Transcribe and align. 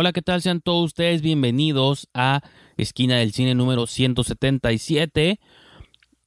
Hola, 0.00 0.12
¿qué 0.12 0.22
tal? 0.22 0.40
Sean 0.40 0.60
todos 0.60 0.84
ustedes 0.84 1.22
bienvenidos 1.22 2.06
a 2.14 2.42
Esquina 2.76 3.16
del 3.16 3.32
Cine 3.32 3.56
número 3.56 3.88
177. 3.88 5.40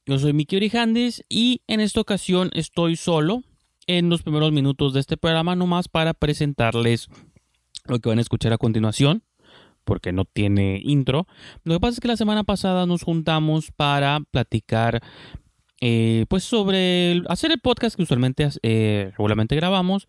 Yo 0.04 0.18
soy 0.18 0.34
Miki 0.34 0.56
Orijandis 0.56 1.24
y 1.30 1.62
en 1.68 1.80
esta 1.80 2.02
ocasión 2.02 2.50
estoy 2.52 2.96
solo 2.96 3.44
en 3.86 4.10
los 4.10 4.22
primeros 4.22 4.52
minutos 4.52 4.92
de 4.92 5.00
este 5.00 5.16
programa 5.16 5.56
nomás 5.56 5.88
para 5.88 6.12
presentarles 6.12 7.08
lo 7.86 7.98
que 7.98 8.10
van 8.10 8.18
a 8.18 8.20
escuchar 8.20 8.52
a 8.52 8.58
continuación 8.58 9.22
porque 9.84 10.12
no 10.12 10.26
tiene 10.26 10.78
intro. 10.84 11.26
Lo 11.64 11.72
que 11.72 11.80
pasa 11.80 11.94
es 11.94 12.00
que 12.00 12.08
la 12.08 12.18
semana 12.18 12.44
pasada 12.44 12.84
nos 12.84 13.02
juntamos 13.02 13.70
para 13.74 14.20
platicar 14.30 15.02
eh, 15.84 16.26
pues 16.28 16.44
sobre 16.44 17.22
hacer 17.28 17.50
el 17.50 17.58
podcast 17.58 17.96
que 17.96 18.04
usualmente 18.04 18.48
eh, 18.62 19.10
regularmente 19.16 19.56
grabamos, 19.56 20.06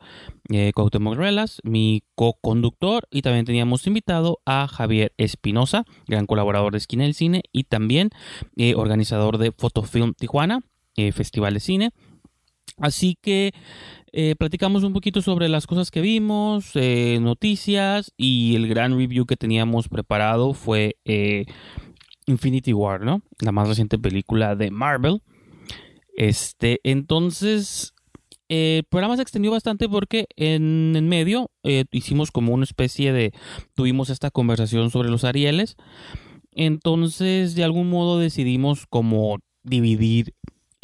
eh, 0.52 0.72
Cuauhtémoc 0.76 1.16
Relas, 1.16 1.62
mi 1.64 2.04
co-conductor, 2.14 3.08
y 3.10 3.24
también 3.24 3.46
teníamos 3.46 3.88
invitado 3.88 4.40
a 4.46 4.68
Javier 4.68 5.14
Espinosa, 5.18 5.84
gran 6.08 6.28
colaborador 6.28 6.74
de 6.74 6.78
Esquina 6.78 7.06
del 7.06 7.16
Cine 7.16 7.42
y 7.52 7.64
también 7.64 8.12
eh, 8.56 8.76
organizador 8.76 9.40
de 9.40 9.52
Fotofilm 9.52 10.14
Tijuana, 10.14 10.62
Festival 11.12 11.56
de 11.56 11.60
Cine. 11.60 11.90
Así 12.78 13.18
que 13.20 13.52
platicamos 14.38 14.84
un 14.84 14.94
poquito 14.94 15.24
sobre 15.24 15.50
las 15.50 15.66
cosas 15.66 15.90
que 15.90 16.02
vimos, 16.02 16.74
noticias 16.76 18.14
y 18.16 18.56
el 18.56 18.68
gran 18.68 18.96
review 18.96 19.26
que 19.26 19.36
teníamos 19.36 19.90
preparado 19.90 20.54
fue 20.54 20.98
Infinity 22.28 22.74
War, 22.74 23.02
¿no? 23.02 23.24
La 23.40 23.52
más 23.52 23.68
reciente 23.68 23.98
película 23.98 24.56
de 24.56 24.70
Marvel. 24.70 25.24
Este, 26.16 26.80
entonces, 26.84 27.94
eh, 28.50 28.80
el 28.80 28.84
programa 28.86 29.16
se 29.16 29.22
extendió 29.22 29.52
bastante 29.52 29.90
porque 29.90 30.28
en, 30.36 30.94
en 30.96 31.08
medio 31.10 31.50
eh, 31.64 31.86
hicimos 31.92 32.32
como 32.32 32.54
una 32.54 32.66
especie 32.66 33.14
de, 33.14 33.34
tuvimos 33.74 34.10
esta 34.10 34.32
conversación 34.32 34.92
sobre 34.92 35.10
los 35.10 35.24
Arieles. 35.24 35.76
Entonces, 36.52 37.56
de 37.56 37.64
algún 37.64 37.90
modo 37.90 38.20
decidimos 38.20 38.86
como 38.88 39.40
dividir 39.64 40.34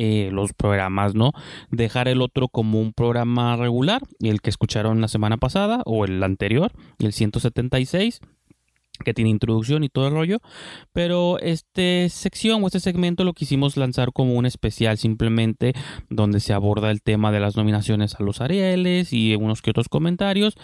eh, 0.01 0.29
los 0.31 0.53
programas, 0.53 1.13
¿no? 1.13 1.33
Dejar 1.71 2.07
el 2.07 2.21
otro 2.21 2.47
como 2.47 2.79
un 2.79 2.93
programa 2.93 3.57
regular, 3.57 4.01
el 4.21 4.39
que 4.39 4.49
escucharon 4.49 5.01
la 5.01 5.09
semana 5.09 5.35
pasada 5.35 5.81
o 5.85 6.05
el 6.05 6.23
anterior, 6.23 6.71
el 6.99 7.11
176 7.11 8.21
que 9.03 9.13
tiene 9.13 9.29
introducción 9.29 9.83
y 9.83 9.89
todo 9.89 10.07
el 10.07 10.13
rollo, 10.13 10.39
pero 10.93 11.39
este 11.39 12.09
sección 12.09 12.63
o 12.63 12.67
este 12.67 12.79
segmento 12.79 13.23
lo 13.23 13.33
quisimos 13.33 13.77
lanzar 13.77 14.11
como 14.13 14.33
un 14.33 14.45
especial 14.45 14.97
simplemente 14.97 15.73
donde 16.09 16.39
se 16.39 16.53
aborda 16.53 16.91
el 16.91 17.01
tema 17.01 17.31
de 17.31 17.39
las 17.39 17.55
nominaciones 17.55 18.15
a 18.15 18.23
los 18.23 18.41
Arieles 18.41 19.13
y 19.13 19.35
unos 19.35 19.61
que 19.61 19.71
otros 19.71 19.89
comentarios, 19.89 20.55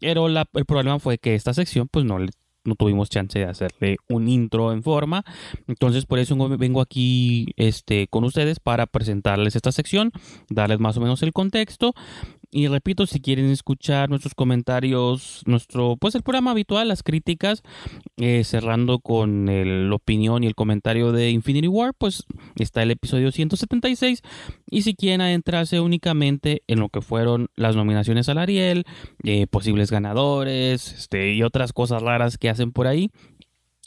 pero 0.00 0.28
la, 0.28 0.46
el 0.54 0.64
problema 0.64 0.98
fue 0.98 1.18
que 1.18 1.34
esta 1.34 1.54
sección 1.54 1.88
pues 1.90 2.04
no 2.04 2.18
le 2.18 2.30
no 2.68 2.76
tuvimos 2.76 3.10
chance 3.10 3.38
de 3.38 3.46
hacerle 3.46 3.96
un 4.08 4.28
intro 4.28 4.72
en 4.72 4.82
forma. 4.82 5.24
Entonces 5.66 6.06
por 6.06 6.18
eso 6.20 6.36
vengo 6.56 6.80
aquí 6.80 7.46
este, 7.56 8.06
con 8.08 8.24
ustedes 8.24 8.60
para 8.60 8.86
presentarles 8.86 9.56
esta 9.56 9.72
sección, 9.72 10.12
darles 10.50 10.78
más 10.78 10.96
o 10.96 11.00
menos 11.00 11.22
el 11.22 11.32
contexto 11.32 11.94
y 12.50 12.66
repito, 12.68 13.06
si 13.06 13.20
quieren 13.20 13.50
escuchar 13.50 14.08
nuestros 14.08 14.34
comentarios, 14.34 15.42
nuestro, 15.44 15.96
pues 15.96 16.14
el 16.14 16.22
programa 16.22 16.52
habitual, 16.52 16.88
las 16.88 17.02
críticas, 17.02 17.62
eh, 18.16 18.42
cerrando 18.44 19.00
con 19.00 19.46
la 19.46 19.94
opinión 19.94 20.42
y 20.42 20.46
el 20.46 20.54
comentario 20.54 21.12
de 21.12 21.30
Infinity 21.30 21.68
War, 21.68 21.92
pues 21.96 22.24
está 22.56 22.82
el 22.82 22.90
episodio 22.90 23.32
176. 23.32 24.22
Y 24.70 24.82
si 24.82 24.94
quieren 24.94 25.20
adentrarse 25.20 25.80
únicamente 25.80 26.62
en 26.66 26.80
lo 26.80 26.88
que 26.88 27.02
fueron 27.02 27.48
las 27.54 27.76
nominaciones 27.76 28.28
al 28.28 28.38
Ariel, 28.38 28.84
eh, 29.24 29.46
posibles 29.46 29.90
ganadores, 29.90 30.92
este, 30.92 31.34
y 31.34 31.42
otras 31.42 31.72
cosas 31.72 32.02
raras 32.02 32.38
que 32.38 32.48
hacen 32.48 32.72
por 32.72 32.86
ahí, 32.86 33.10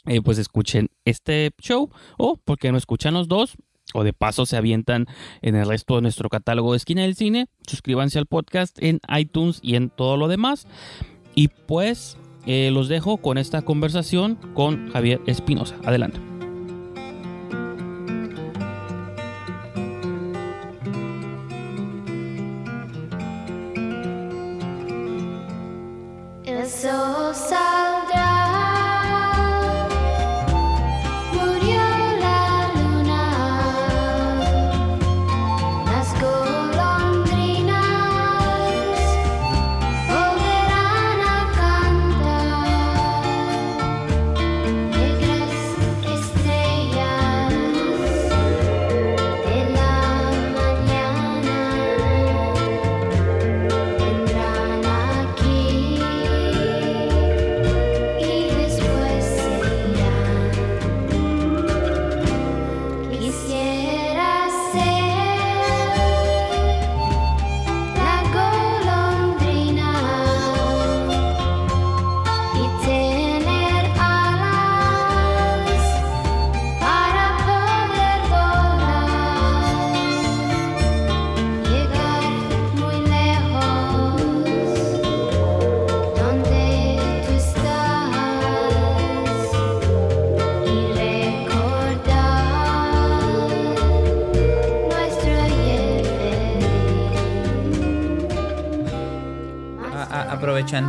eh, 0.06 0.20
pues 0.20 0.38
escuchen 0.38 0.88
este 1.04 1.50
show 1.60 1.90
o 2.18 2.36
porque 2.44 2.72
no 2.72 2.78
escuchan 2.78 3.14
los 3.14 3.28
dos 3.28 3.56
o 3.94 4.04
de 4.04 4.12
paso 4.12 4.46
se 4.46 4.56
avientan 4.56 5.06
en 5.40 5.54
el 5.54 5.66
resto 5.66 5.96
de 5.96 6.02
nuestro 6.02 6.28
catálogo 6.28 6.72
de 6.72 6.78
Esquina 6.78 7.02
del 7.02 7.14
Cine. 7.14 7.46
Suscríbanse 7.66 8.18
al 8.18 8.26
podcast 8.26 8.76
en 8.82 9.00
iTunes 9.16 9.58
y 9.62 9.76
en 9.76 9.90
todo 9.90 10.16
lo 10.16 10.28
demás. 10.28 10.66
Y 11.34 11.48
pues 11.48 12.16
eh, 12.46 12.70
los 12.72 12.88
dejo 12.88 13.18
con 13.18 13.38
esta 13.38 13.62
conversación 13.62 14.36
con 14.54 14.90
Javier 14.90 15.20
Espinosa. 15.26 15.76
Adelante. 15.84 16.31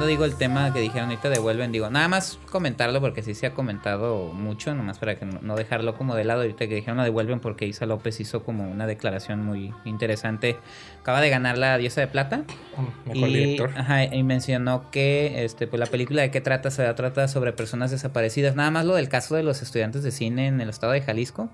Digo, 0.08 0.26
el 0.26 0.36
tema 0.36 0.72
que 0.72 0.80
dijeron 0.80 1.10
ahorita 1.10 1.30
devuelven, 1.30 1.72
digo, 1.72 1.90
nada 1.90 2.08
más 2.08 2.40
comentarlo 2.52 3.02
porque 3.02 3.24
sí 3.24 3.34
se 3.34 3.48
ha 3.48 3.54
comentado 3.54 4.32
mucho, 4.34 4.74
nomás 4.74 5.00
para 5.00 5.16
que 5.16 5.26
no 5.26 5.56
dejarlo 5.56 5.96
como 5.98 6.16
de 6.16 6.24
lado. 6.24 6.42
Ahorita 6.42 6.68
que 6.68 6.76
dijeron 6.76 6.98
lo 6.98 7.04
devuelven 7.04 7.40
porque 7.40 7.66
Isa 7.66 7.86
López 7.86 8.20
hizo 8.20 8.44
como 8.44 8.70
una 8.70 8.88
declaración 8.88 9.44
muy 9.44 9.74
interesante. 9.86 10.58
Acaba 11.02 11.22
de 11.22 11.30
ganar 11.30 11.58
la 11.58 11.78
Diosa 11.78 12.02
de 12.02 12.08
Plata. 12.08 12.38
Mm, 12.78 13.10
mejor 13.10 13.30
y, 13.30 13.34
director. 13.34 13.72
y 14.12 14.24
mencionó 14.24 14.90
que 14.92 15.44
este, 15.44 15.68
pues 15.68 15.80
la 15.80 15.88
película 15.88 16.22
de 16.22 16.32
qué 16.32 16.42
trata, 16.42 16.72
se 16.72 16.92
trata 16.94 17.28
sobre 17.28 17.54
personas 17.54 17.92
desaparecidas. 17.92 18.56
Nada 18.56 18.72
más 18.72 18.86
lo 18.86 18.96
del 18.96 19.10
caso 19.10 19.36
de 19.36 19.44
los 19.44 19.62
estudiantes 19.62 20.04
de 20.04 20.12
cine 20.12 20.48
en 20.48 20.62
el 20.62 20.70
estado 20.70 20.94
de 20.94 21.02
Jalisco 21.02 21.50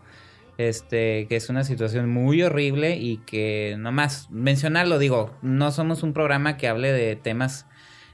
este, 0.59 1.25
que 1.27 1.37
es 1.37 1.47
una 1.47 1.63
situación 1.63 2.09
muy 2.09 2.43
horrible 2.43 2.97
y 2.97 3.17
que 3.19 3.77
nomás 3.79 4.29
mencionarlo, 4.29 4.99
digo, 4.99 5.33
no 5.41 5.71
somos 5.71 6.03
un 6.03 6.11
programa 6.11 6.57
que 6.57 6.67
hable 6.67 6.91
de 6.91 7.15
temas 7.15 7.65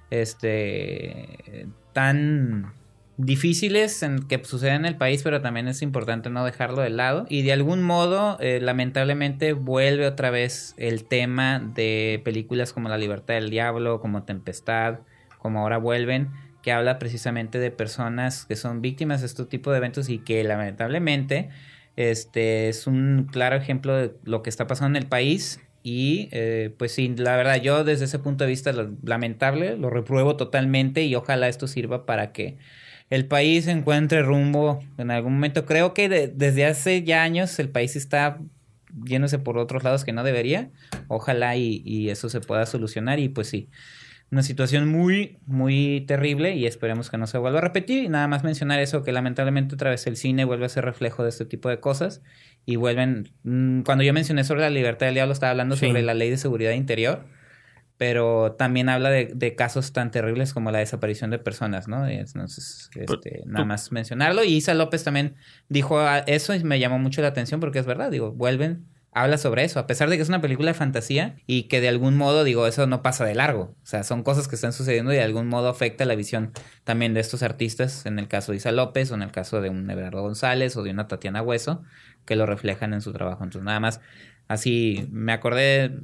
este, 0.09 1.67
tan 1.93 2.73
difíciles 3.17 4.03
en, 4.03 4.27
que 4.27 4.43
suceden 4.43 4.81
en 4.81 4.85
el 4.85 4.97
país, 4.97 5.23
pero 5.23 5.41
también 5.41 5.67
es 5.67 5.81
importante 5.81 6.29
no 6.29 6.43
dejarlo 6.43 6.81
de 6.81 6.89
lado. 6.89 7.25
Y 7.29 7.43
de 7.43 7.53
algún 7.53 7.81
modo, 7.81 8.37
eh, 8.39 8.59
lamentablemente, 8.61 9.53
vuelve 9.53 10.05
otra 10.05 10.29
vez 10.29 10.73
el 10.77 11.05
tema 11.05 11.59
de 11.59 12.21
películas 12.23 12.73
como 12.73 12.89
La 12.89 12.97
Libertad 12.97 13.35
del 13.35 13.49
Diablo, 13.49 13.99
como 14.01 14.23
Tempestad, 14.23 14.99
como 15.39 15.59
ahora 15.59 15.77
vuelven, 15.77 16.29
que 16.61 16.71
habla 16.71 16.97
precisamente 16.99 17.59
de 17.59 17.71
personas 17.71 18.45
que 18.45 18.55
son 18.55 18.81
víctimas 18.81 19.21
de 19.21 19.27
este 19.27 19.45
tipo 19.45 19.71
de 19.71 19.77
eventos 19.77 20.09
y 20.09 20.19
que 20.19 20.43
lamentablemente 20.43 21.49
este 21.95 22.67
es 22.67 22.87
un 22.87 23.29
claro 23.31 23.55
ejemplo 23.55 23.95
de 23.95 24.15
lo 24.23 24.41
que 24.41 24.49
está 24.49 24.67
pasando 24.67 24.97
en 24.97 25.03
el 25.03 25.07
país 25.07 25.61
y 25.87 26.29
eh, 26.31 26.73
pues 26.79 26.93
sí, 26.93 27.13
la 27.15 27.35
verdad, 27.37 27.61
yo 27.61 27.83
desde 27.83 28.05
ese 28.05 28.17
punto 28.17 28.43
de 28.43 28.49
vista 28.49 28.73
lamentable, 29.03 29.77
lo 29.77 29.91
repruebo 29.91 30.35
totalmente 30.35 31.03
y 31.03 31.13
ojalá 31.13 31.47
esto 31.47 31.67
sirva 31.67 32.07
para 32.07 32.31
que 32.31 32.57
el 33.11 33.27
país 33.27 33.67
encuentre 33.67 34.23
rumbo 34.23 34.79
en 34.97 35.11
algún 35.11 35.33
momento. 35.33 35.67
Creo 35.67 35.93
que 35.93 36.09
desde 36.09 36.65
hace 36.65 37.03
ya 37.03 37.21
años 37.21 37.59
el 37.59 37.69
país 37.69 37.95
está 37.95 38.39
yéndose 39.05 39.37
por 39.37 39.59
otros 39.59 39.83
lados 39.83 40.03
que 40.03 40.11
no 40.11 40.23
debería. 40.23 40.71
Ojalá 41.07 41.55
y, 41.55 41.83
y, 41.85 42.09
eso 42.09 42.29
se 42.29 42.41
pueda 42.41 42.65
solucionar 42.65 43.19
y 43.19 43.29
pues 43.29 43.47
sí. 43.47 43.69
Una 44.35 44.43
situación 44.43 44.89
muy, 44.89 45.37
muy 45.45 46.03
terrible 46.07 46.55
y 46.55 46.65
esperemos 46.65 47.09
que 47.09 47.17
no 47.17 47.25
se 47.25 47.37
vuelva 47.37 47.59
a 47.59 47.61
repetir. 47.61 48.03
Y 48.03 48.09
nada 48.09 48.27
más 48.27 48.43
mencionar 48.43 48.79
eso, 48.81 49.01
que 49.03 49.11
lamentablemente 49.13 49.75
otra 49.75 49.89
vez 49.89 50.05
el 50.07 50.17
cine 50.17 50.43
vuelve 50.45 50.65
a 50.65 50.69
ser 50.69 50.83
reflejo 50.85 51.23
de 51.23 51.29
este 51.29 51.45
tipo 51.45 51.69
de 51.69 51.79
cosas 51.79 52.21
y 52.65 52.75
vuelven... 52.75 53.29
mm, 53.43 53.81
Cuando 53.83 54.03
yo 54.03 54.11
mencioné 54.13 54.43
sobre 54.43 54.61
la 54.61 54.69
libertad 54.69 55.05
del 55.07 55.15
diablo, 55.15 55.31
estaba 55.33 55.51
hablando 55.51 55.75
Sí. 55.77 55.87
sobre 55.87 56.01
la 56.01 56.13
ley 56.13 56.29
de 56.29 56.37
seguridad 56.37 56.71
interior, 56.73 57.23
pero 57.97 58.51
también 58.57 58.89
habla 58.89 59.09
de, 59.09 59.31
de 59.33 59.55
casos 59.55 59.93
tan 59.93 60.11
terribles 60.11 60.53
como 60.53 60.69
la 60.69 60.79
desaparición 60.79 61.29
de 61.31 61.39
personas, 61.39 61.87
¿no? 61.87 62.05
Entonces, 62.05 62.89
este, 62.93 63.43
nada 63.45 63.63
más 63.63 63.91
mencionarlo. 63.93 64.43
Y 64.43 64.55
Isa 64.55 64.73
López 64.73 65.05
también 65.05 65.35
dijo 65.69 66.05
eso 66.27 66.53
y 66.53 66.63
me 66.65 66.77
llamó 66.79 66.99
mucho 66.99 67.21
la 67.21 67.29
atención 67.29 67.61
porque 67.61 67.79
es 67.79 67.85
verdad, 67.85 68.11
digo, 68.11 68.33
vuelven, 68.33 68.85
habla 69.15 69.37
sobre 69.37 69.63
eso, 69.63 69.79
a 69.79 69.87
pesar 69.87 70.09
de 70.09 70.17
que 70.17 70.23
es 70.23 70.27
una 70.29 70.41
película 70.41 70.71
de 70.71 70.73
fantasía 70.73 71.37
y 71.47 71.63
que 71.63 71.79
de 71.79 71.87
algún 71.87 72.17
modo, 72.17 72.43
digo, 72.43 72.67
eso 72.67 72.85
no 72.85 73.01
pasa 73.01 73.23
de 73.23 73.33
largo. 73.33 73.73
O 73.81 73.85
sea, 73.85 74.03
son 74.03 74.23
cosas 74.23 74.49
que 74.49 74.55
están 74.55 74.73
sucediendo 74.73 75.13
y 75.13 75.15
de 75.15 75.23
algún 75.23 75.47
modo 75.47 75.69
afecta 75.69 76.03
la 76.03 76.15
visión 76.15 76.51
también 76.83 77.13
de 77.13 77.21
estos 77.21 77.41
artistas, 77.41 78.05
en 78.05 78.19
el 78.19 78.27
caso 78.27 78.51
de 78.51 78.57
Isa 78.57 78.73
López 78.73 79.11
o 79.11 79.15
en 79.15 79.21
el 79.21 79.31
caso 79.31 79.61
de 79.61 79.69
un 79.69 79.89
Everardo 79.89 80.21
González 80.21 80.75
o 80.75 80.83
de 80.83 80.91
una 80.91 81.07
Tatiana 81.07 81.41
Hueso, 81.41 81.81
que 82.25 82.35
lo 82.35 82.45
reflejan 82.45 82.93
en 82.93 82.99
su 83.01 83.13
trabajo. 83.13 83.45
Entonces, 83.45 83.65
nada 83.65 83.79
más 83.79 84.01
así 84.49 85.07
me 85.11 85.31
acordé, 85.31 85.97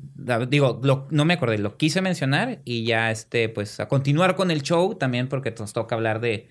digo, 0.47 0.79
no 1.11 1.25
me 1.25 1.33
acordé, 1.33 1.57
lo 1.57 1.75
quise 1.75 2.01
mencionar 2.01 2.61
y 2.63 2.85
ya 2.85 3.11
este, 3.11 3.49
pues 3.49 3.81
a 3.81 3.89
continuar 3.89 4.35
con 4.35 4.51
el 4.51 4.61
show 4.61 4.95
también 4.95 5.27
porque 5.27 5.53
nos 5.59 5.73
toca 5.73 5.95
hablar 5.95 6.21
de 6.21 6.47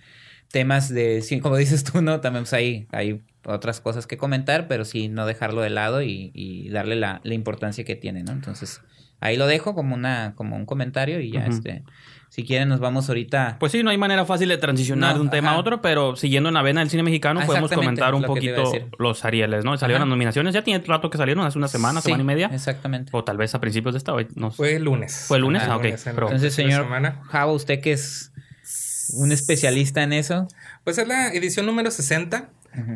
temas 0.51 0.89
de, 0.89 1.25
como 1.43 1.57
dices 1.57 1.85
tú, 1.85 2.03
¿no? 2.03 2.21
También 2.21 2.45
pues, 2.45 2.53
hay, 2.53 2.87
hay 2.93 3.23
otras 3.45 3.81
cosas 3.81 4.07
que 4.07 4.17
comentar, 4.17 4.69
pero 4.69 4.85
sí 4.85 5.09
no 5.09 5.27
dejarlo 5.27 5.63
de 5.63 5.71
lado 5.71 6.03
y, 6.03 6.31
y 6.35 6.69
darle 6.71 6.97
la, 6.97 7.21
la 7.25 7.35
importancia 7.35 7.85
que 7.85 7.97
tiene, 7.97 8.23
¿no? 8.23 8.33
Entonces, 8.33 8.81
ahí 9.21 9.37
lo 9.37 9.47
dejo 9.47 9.75
como 9.75 9.95
una, 9.95 10.35
como 10.37 10.57
un 10.57 10.67
comentario 10.67 11.21
y 11.21 11.31
ya 11.33 11.47
este, 11.47 11.83
si 12.29 12.45
quieren 12.45 12.69
nos 12.69 12.81
vamos 12.81 13.09
ahorita. 13.09 13.57
Pues 13.59 13.73
sí, 13.73 13.83
no 13.83 13.91
hay 13.91 13.99
manera 13.99 14.25
fácil 14.25 14.49
de 14.51 14.57
transicionar 14.59 15.13
No, 15.13 15.17
de 15.17 15.21
un 15.23 15.31
tema 15.31 15.53
a 15.53 15.59
otro, 15.59 15.81
pero 15.83 16.17
siguiendo 16.17 16.49
en 16.51 16.55
la 16.55 16.63
vena 16.63 16.81
del 16.81 16.91
cine 16.91 17.03
mexicano, 17.03 17.41
Ah, 17.43 17.47
podemos 17.47 17.73
comentar 17.73 18.15
un 18.15 18.23
poquito 18.25 18.73
los 18.99 19.25
Arieles, 19.25 19.65
¿no? 19.65 19.77
Salieron 19.79 20.03
Ajá. 20.03 20.07
las 20.07 20.11
nominaciones, 20.11 20.55
ya 20.55 20.63
tiene 20.63 20.85
rato 20.87 21.11
que 21.11 21.19
salieron, 21.19 21.45
hace 21.47 21.59
una 21.59 21.69
semana, 21.69 22.01
Sí, 22.01 22.05
semana 22.07 22.23
y 22.23 22.27
media, 22.27 22.51
Exactamente. 22.53 23.11
o 23.15 23.25
tal 23.25 23.37
vez 23.37 23.55
a 23.55 23.61
principios 23.61 23.95
de 23.95 23.99
esta, 23.99 24.13
hoy, 24.15 24.29
no 24.37 24.51
sé. 24.51 24.57
Fue 24.59 24.77
el 24.77 24.85
lunes. 24.85 25.25
¿Fue 25.27 25.39
el 25.39 25.43
lunes? 25.43 25.63
Ajá, 25.63 25.73
Ah, 25.73 25.77
ok. 25.79 25.85
en 25.87 25.97
Pero- 26.05 26.15
la 26.15 26.23
Entonces, 26.27 26.55
señor. 26.55 26.87
Java, 27.25 27.53
usted 27.53 27.81
que 27.81 27.93
es 27.93 28.33
un 29.15 29.33
especialista 29.33 30.03
en 30.03 30.13
eso. 30.13 30.47
Pues 30.85 30.99
es 30.99 31.09
la 31.09 31.33
edición 31.33 31.67
número 31.67 31.91
60. 31.91 32.49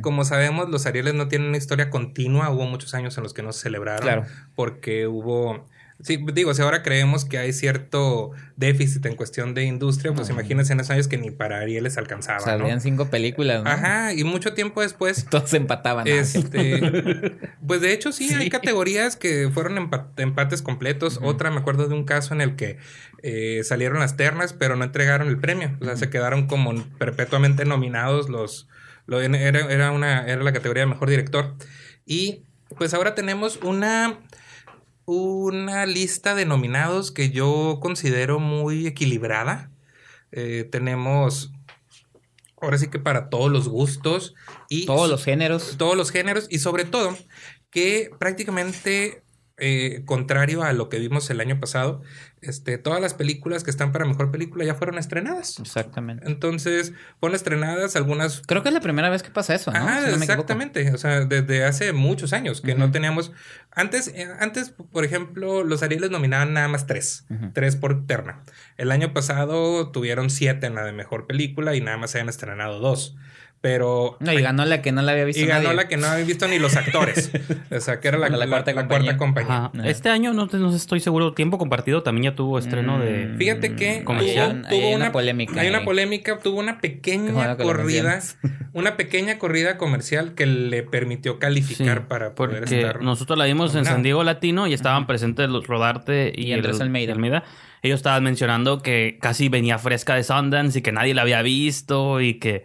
Como 0.03 0.25
sabemos, 0.25 0.69
los 0.71 0.87
Arieles 0.87 1.15
no 1.15 1.29
tienen 1.29 1.49
una 1.49 1.57
historia 1.59 1.91
continua. 1.91 2.51
Hubo 2.51 2.65
muchos 2.67 2.95
años 2.95 3.17
en 3.17 3.23
los 3.25 3.35
que 3.35 3.43
no 3.43 3.53
se 3.53 3.63
celebraron. 3.63 4.03
Claro. 4.03 4.25
Porque 4.55 5.07
hubo. 5.07 5.67
Sí, 6.03 6.19
digo, 6.35 6.53
si 6.55 6.61
ahora 6.61 6.83
creemos 6.83 7.25
que 7.25 7.39
hay 7.39 7.53
cierto 7.53 8.33
déficit 8.57 9.07
en 9.07 9.15
cuestión 9.15 9.55
de 9.55 9.63
industria, 9.63 10.13
pues 10.13 10.29
imagínense 10.29 10.73
en 10.73 10.81
esos 10.81 10.91
años 10.91 11.07
que 11.07 11.17
ni 11.19 11.31
para 11.31 11.61
Arieles 11.61 11.97
alcanzaba, 11.97 12.39
O 12.39 12.45
sea, 12.45 12.57
¿no? 12.57 12.65
habían 12.65 12.81
cinco 12.81 13.07
películas, 13.11 13.63
¿no? 13.63 13.71
Ajá, 13.71 14.13
y 14.13 14.25
mucho 14.25 14.55
tiempo 14.55 14.81
después 14.83 15.25
Todos 15.31 15.55
empataban. 15.55 16.07
Este, 16.09 17.33
pues 17.67 17.81
de 17.81 17.93
hecho 17.93 18.11
sí, 18.11 18.29
Sí. 18.29 18.35
hay 18.35 18.51
categorías 18.51 19.15
que 19.17 19.49
fueron 19.55 19.77
empa- 19.77 20.09
empates 20.17 20.63
completos. 20.63 21.21
Otra, 21.23 21.53
me 21.53 21.59
acuerdo 21.59 21.87
de 21.87 21.95
un 21.95 22.05
caso 22.05 22.35
en 22.35 22.41
el 22.41 22.57
que 22.57 22.77
eh, 23.23 23.63
salieron 23.63 24.01
las 24.01 24.17
ternas, 24.17 24.53
pero 24.53 24.75
no 24.75 24.85
entregaron 24.85 25.29
el 25.29 25.39
premio. 25.39 25.77
O 25.81 25.85
sea, 25.85 25.97
se 25.97 26.11
quedaron 26.11 26.49
como 26.49 26.75
perpetuamente 26.99 27.65
nominados 27.65 28.29
los... 28.29 28.69
lo- 29.07 29.21
era, 29.21 29.39
era, 29.73 29.91
una, 29.93 30.27
era 30.27 30.43
la 30.43 30.53
categoría 30.53 30.83
de 30.85 30.91
mejor 30.91 31.11
director. 31.11 31.55
Y 32.07 32.43
pues 32.77 32.95
ahora 32.95 33.15
tenemos 33.15 33.57
una, 33.63 34.19
una 35.05 35.87
lista 35.87 36.35
de 36.35 36.47
nominados 36.47 37.11
que 37.13 37.31
yo 37.31 37.79
considero 37.81 38.39
muy 38.39 38.87
equilibrada. 38.87 39.71
Eh, 40.33 40.69
tenemos... 40.71 41.51
Ahora 42.61 42.79
sí 42.79 42.89
que 42.89 42.99
para 42.99 43.29
todos 43.29 43.51
los 43.51 43.69
gustos 43.69 44.35
y 44.71 44.87
Todos 44.87 45.11
los 45.11 45.23
géneros. 45.25 45.75
todos 45.77 45.97
los 45.99 46.11
géneros 46.11 46.47
y 46.49 46.61
sobre 46.61 46.85
todo 46.87 47.15
que 47.71 48.09
prácticamente 48.19 49.24
eh, 49.57 50.03
contrario 50.05 50.63
a 50.65 50.73
lo 50.73 50.89
que 50.89 50.99
vimos 50.99 51.31
el 51.31 51.41
año 51.41 51.61
pasado, 51.61 52.03
este, 52.41 52.77
todas 52.77 53.01
las 53.01 53.15
películas 53.15 53.63
que 53.63 53.71
están 53.71 53.93
para 53.93 54.05
mejor 54.05 54.31
película 54.31 54.65
ya 54.65 54.75
fueron 54.75 54.99
estrenadas. 54.99 55.59
Exactamente. 55.61 56.27
Entonces, 56.27 56.93
fueron 57.21 57.37
estrenadas 57.37 57.95
algunas... 57.97 58.43
Creo 58.47 58.63
que 58.63 58.69
es 58.69 58.75
la 58.75 58.81
primera 58.81 59.11
vez 59.11 59.23
que 59.23 59.31
pasa 59.31 59.55
eso, 59.55 59.71
¿no? 59.73 59.79
Ah, 59.79 60.01
Si 60.05 60.11
no 60.11 60.23
exactamente. 60.23 60.93
O 60.93 60.99
sea, 60.99 61.25
desde 61.25 61.65
hace 61.65 61.93
muchos 61.93 62.33
años 62.33 62.61
que 62.61 62.75
no 62.75 62.91
teníamos... 62.91 63.33
Antes, 63.71 64.09
eh, 64.09 64.29
antes, 64.41 64.71
por 64.71 65.05
ejemplo, 65.05 65.65
los 65.65 65.83
Arieles 65.83 66.11
nominaban 66.11 66.53
nada 66.53 66.69
más 66.69 66.87
tres. 66.87 67.25
Tres 67.53 67.77
por 67.77 68.07
terna. 68.07 68.43
El 68.77 68.91
año 68.91 69.13
pasado 69.13 69.91
tuvieron 69.91 70.31
siete 70.31 70.67
en 70.67 70.75
la 70.75 70.85
de 70.85 70.93
mejor 70.93 71.27
película 71.27 71.75
y 71.75 71.81
nada 71.81 71.97
más 71.97 72.11
se 72.11 72.19
habían 72.19 72.29
estrenado 72.29 72.81
dos. 72.81 73.17
Pero 73.65 74.19
No, 74.21 74.31
y 74.35 74.43
ganó 74.43 74.67
la 74.67 74.83
que 74.83 74.93
no 74.93 75.01
la 75.01 75.13
había 75.13 75.25
visto 75.25 75.41
y 75.41 75.47
ganó 75.47 75.63
nadie. 75.63 75.77
la 75.77 75.89
que 75.89 75.97
no 75.97 76.07
había 76.07 76.27
visto 76.27 76.47
ni 76.49 76.59
los 76.59 76.77
actores. 76.77 77.31
o 77.75 77.81
sea, 77.81 77.99
que 77.99 78.09
era 78.09 78.19
la, 78.19 78.29
La 78.29 78.37
la- 78.37 78.47
cuarta 78.47 78.75
la 78.75 78.83
compañía. 78.83 79.17
cuarta 79.17 79.17
compañía. 79.17 79.57
Ajá. 79.57 79.71
Ajá. 79.75 79.89
Este 79.89 80.11
año 80.11 80.35
no, 80.35 80.49
te- 80.49 80.59
no 80.59 80.77
estoy 80.77 81.01
seguro, 81.01 81.33
tiempo 81.33 81.57
compartido 81.57 82.03
también 82.03 82.25
ya 82.33 82.37
tuvo 82.37 82.59
estreno 82.59 82.99
de... 82.99 83.25
Mm. 83.29 83.39
Fíjate 83.39 83.75
que 83.75 84.05
Comercial. 84.05 84.67
tuvo, 84.69 84.81
Hay 84.83 84.95
una 84.95 85.05
una, 85.07 85.13
polémica 85.13 85.59
Hay 85.63 85.69
una 85.69 85.83
polémica, 85.83 86.39
tuvo 86.41 86.61
una 86.61 86.79
pequeña 86.83 87.57
corrida, 87.57 88.21
una 88.75 88.99
pequeña 88.99 89.39
corrida 89.39 89.79
comercial 89.79 90.35
que 90.35 90.45
le 90.45 90.83
permitió 90.83 91.39
calificar 91.39 92.01
Sí, 92.01 92.05
para 92.07 92.35
poder 92.35 92.59
Porque 92.61 92.77
estar. 92.81 93.01
nosotros 93.03 93.39
la 93.39 93.47
vimos 93.47 93.75
en. 93.75 93.87
San 93.87 94.03
Diego 94.03 94.25
Latino 94.25 94.67
y 94.67 94.75
estaban 94.75 95.07
presentes 95.07 95.49
los 95.49 95.67
Rodarte 95.67 96.35
y, 96.37 96.49
Y 96.49 96.53
Andrés 96.53 96.83
Almeida. 96.83 97.45
Ellos 97.83 97.97
estaban 97.99 98.25
mencionando 98.25 98.83
que 98.83 99.17
casi 99.23 99.49
venía 99.49 99.79
fresca 99.79 100.15
de 100.17 100.23
Sundance 100.25 100.79
y 100.79 100.83
que 100.83 100.93
nadie 100.93 101.15
la 101.15 101.23
había 101.23 101.41
visto 101.43 102.21
y 102.21 102.35
que 102.35 102.65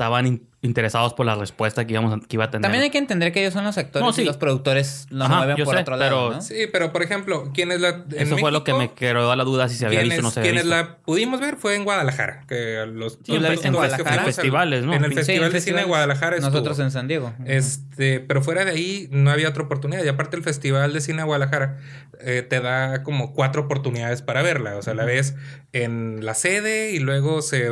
estaban 0.00 0.26
in- 0.26 0.46
interesados 0.62 1.12
por 1.14 1.24
la 1.26 1.34
respuesta 1.34 1.86
que, 1.86 1.92
íbamos 1.92 2.12
a- 2.14 2.26
que 2.26 2.36
iba 2.36 2.44
a 2.44 2.50
tener. 2.50 2.62
También 2.62 2.82
hay 2.84 2.90
que 2.90 2.96
entender 2.98 3.32
que 3.32 3.40
ellos 3.40 3.52
son 3.54 3.64
los 3.64 3.76
actores 3.78 4.04
No, 4.06 4.12
sí. 4.14 4.22
y 4.22 4.24
los 4.24 4.36
productores 4.38 5.06
lo 5.10 5.24
Ajá, 5.24 5.36
mueven 5.38 5.56
por 5.64 5.74
sé, 5.74 5.80
otro 5.82 5.96
lado, 5.96 6.10
pero- 6.28 6.36
¿no? 6.36 6.42
Sí, 6.42 6.54
pero 6.72 6.90
por 6.92 7.02
ejemplo, 7.02 7.50
¿quién 7.54 7.70
es 7.72 7.80
la. 7.82 7.88
en 7.90 8.04
Eso 8.16 8.38
fue 8.38 8.50
lo 8.50 8.64
que 8.64 8.72
me 8.74 8.92
quedó 8.92 9.34
la 9.36 9.44
duda 9.44 9.68
si 9.68 9.74
se 9.76 9.84
había 9.86 10.00
visto 10.02 10.20
o 10.20 10.22
no 10.22 10.30
se 10.30 10.40
había 10.40 10.52
quienes 10.52 10.66
la 10.66 10.96
pudimos 11.04 11.40
ver 11.40 11.56
fue 11.56 11.76
en 11.76 11.84
Guadalajara. 11.84 12.44
Que 12.48 12.84
los, 12.90 13.18
Sí, 13.24 13.36
en 13.36 13.42
los- 13.42 13.64
en 13.64 13.72
Guadalajara. 13.74 14.22
festivales, 14.24 14.84
¿no? 14.84 14.94
En 14.94 15.04
el 15.04 15.10
Sí, 15.10 15.16
Festival 15.16 15.46
en 15.48 15.52
de 15.52 15.60
Cine 15.60 15.78
de. 15.80 15.84
Guadalajara. 15.84 16.36
estuvo. 16.36 16.50
Nosotros 16.50 16.78
en 16.78 16.90
San 16.90 17.08
Diego. 17.08 17.32
Este, 17.46 18.20
pero 18.20 18.42
fuera 18.42 18.64
de 18.64 18.70
ahí 18.72 19.08
no 19.10 19.30
había 19.30 19.48
otra 19.50 19.62
oportunidad. 19.64 20.02
Y 20.04 20.08
aparte 20.08 20.36
el 20.36 20.42
Festival 20.42 20.92
de 20.94 21.00
Cine 21.02 21.18
de 21.18 21.24
Guadalajara 21.24 21.78
eh, 22.22 22.42
te 22.42 22.60
da 22.60 23.02
como 23.02 23.32
cuatro 23.32 23.62
oportunidades 23.62 24.20
para 24.22 24.42
verla. 24.42 24.76
O 24.76 24.82
sea, 24.82 24.94
la 24.94 25.04
ves 25.04 25.34
en 25.72 26.24
la 26.24 26.34
sede 26.34 26.90
y 26.92 26.98
luego 26.98 27.40
se 27.42 27.70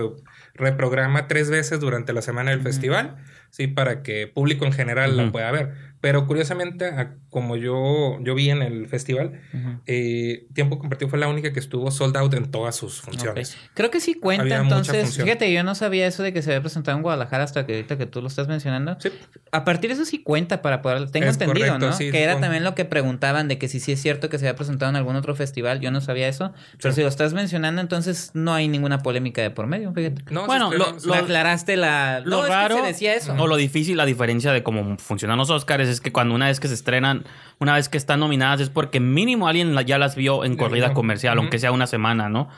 reprograma 0.59 1.29
tres 1.29 1.51
veces 1.51 1.81
durante 1.81 2.13
la 2.13 2.23
semana 2.23 2.51
del 2.51 2.61
festival, 2.61 3.17
sí, 3.51 3.67
para 3.67 4.03
que 4.03 4.27
público 4.27 4.65
en 4.65 4.73
general 4.73 5.17
la 5.17 5.31
pueda 5.31 5.51
ver. 5.51 5.73
Pero 6.01 6.27
curiosamente, 6.27 6.87
a- 6.87 7.15
como 7.31 7.57
yo, 7.57 8.19
yo 8.23 8.35
vi 8.35 8.51
en 8.51 8.63
el 8.63 8.87
festival, 8.89 9.41
eh, 9.87 10.47
Tiempo 10.55 10.79
Compartido 10.79 11.09
fue 11.09 11.19
la 11.19 11.29
única 11.29 11.53
que 11.53 11.59
estuvo 11.61 11.91
sold 11.91 12.17
out 12.17 12.35
en 12.35 12.51
todas 12.51 12.77
sus 12.77 13.01
funciones. 13.01 13.57
Creo 13.75 13.91
que 13.91 14.01
sí 14.01 14.15
cuenta, 14.15 14.43
Había 14.43 14.59
entonces. 14.59 15.17
Fíjate, 15.17 15.53
yo 15.53 15.63
no 15.65 15.75
sabía 15.75 16.07
eso 16.07 16.23
de 16.23 16.33
que 16.33 16.43
se 16.43 16.51
había 16.51 16.61
presentado 16.63 16.97
en 16.97 17.03
Guadalajara 17.03 17.45
hasta 17.45 17.67
que 17.67 17.75
ahorita 17.75 17.99
que 17.99 18.07
tú 18.07 18.23
lo 18.23 18.29
estás 18.29 18.49
mencionando. 18.49 18.97
Sí. 19.01 19.11
A 19.53 19.65
partir 19.65 19.91
de 19.91 19.95
eso 19.95 20.05
sí 20.05 20.23
cuenta 20.23 20.63
para 20.63 20.83
poder. 20.83 21.11
Tengo 21.11 21.27
Es 21.27 21.33
entendido, 21.35 21.67
correcto, 21.67 21.87
¿no? 21.89 21.93
sí, 21.93 22.11
que 22.11 22.23
era 22.23 22.35
con- 22.35 22.43
también 22.43 22.65
lo 22.65 22.75
que 22.75 22.85
preguntaban 22.85 23.49
de 23.49 23.59
que 23.59 23.69
si 23.69 23.81
sí 23.81 23.93
es 23.93 24.01
cierto 24.01 24.29
que 24.29 24.39
se 24.39 24.47
había 24.47 24.57
presentado 24.57 24.91
en 24.91 24.97
algún 24.97 25.17
otro 25.17 25.35
festival. 25.35 25.81
Yo 25.81 25.91
no 25.91 26.01
sabía 26.01 26.29
eso. 26.29 26.53
Pero 26.81 26.93
Sí. 26.93 26.97
si 26.97 27.03
lo 27.03 27.09
estás 27.09 27.33
mencionando, 27.35 27.81
entonces 27.81 28.31
no 28.35 28.55
hay 28.55 28.69
ninguna 28.69 28.99
polémica 29.01 29.43
de 29.43 29.51
por 29.51 29.67
medio. 29.67 29.93
Fíjate. 29.93 30.23
No, 30.31 30.47
Bueno, 30.47 30.73
lo- 30.73 30.97
Lo 31.05 31.15
aclaraste 31.15 31.77
la. 31.77 32.21
Lo 32.21 32.31
no, 32.31 32.39
es 32.43 32.49
que 32.49 32.55
raro 32.55 32.77
se 32.77 32.83
decía 32.87 33.15
eso. 33.15 33.35
o 33.39 33.47
lo 33.47 33.57
difícil, 33.57 33.97
la 33.97 34.07
diferencia 34.07 34.53
de 34.53 34.63
cómo 34.63 34.97
funcionan 34.99 35.39
los 35.39 35.51
Oscars 35.51 35.88
es 35.89 36.01
que 36.01 36.13
cuando 36.13 36.35
una 36.35 36.47
vez 36.47 36.61
que 36.61 36.69
se 36.69 36.75
estrenan, 36.75 37.25
una 37.59 37.75
vez 37.75 37.89
que 37.89 37.99
están 37.99 38.21
nominadas 38.21 38.61
es 38.61 38.71
porque 38.71 39.01
mínimo 39.01 39.49
alguien 39.49 39.77
ya 39.87 39.99
las 39.99 40.15
vio 40.17 40.45
en 40.45 40.57
corrida 40.57 40.93
comercial, 40.95 41.39
aunque 41.39 41.59
sea 41.59 41.73
una 41.73 41.87
semana, 41.87 42.29
¿no? 42.29 42.49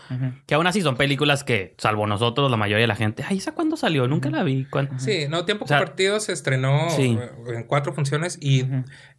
Que 0.47 0.55
aún 0.55 0.67
así 0.67 0.83
son 0.83 0.97
películas 0.97 1.45
que, 1.45 1.75
salvo 1.79 2.07
nosotros, 2.07 2.51
la 2.51 2.57
mayoría 2.57 2.83
de 2.83 2.89
la 2.89 2.97
gente, 2.97 3.25
ay, 3.27 3.39
¿esa 3.39 3.53
cuándo 3.53 3.77
salió? 3.77 4.07
Nunca 4.07 4.31
la 4.31 4.43
vi. 4.43 4.65
¿Cuándo?". 4.67 4.99
Sí, 4.99 5.27
no, 5.29 5.45
Tiempo 5.45 5.65
O 5.65 5.69
sea, 5.69 5.79
Compartido 5.79 6.21
se 6.21 6.33
estrenó 6.33 6.91
sí. 6.91 7.19
eh, 7.21 7.31
en 7.55 7.65
cuatro 7.65 7.93
funciones 7.93 8.39
y 8.41 8.67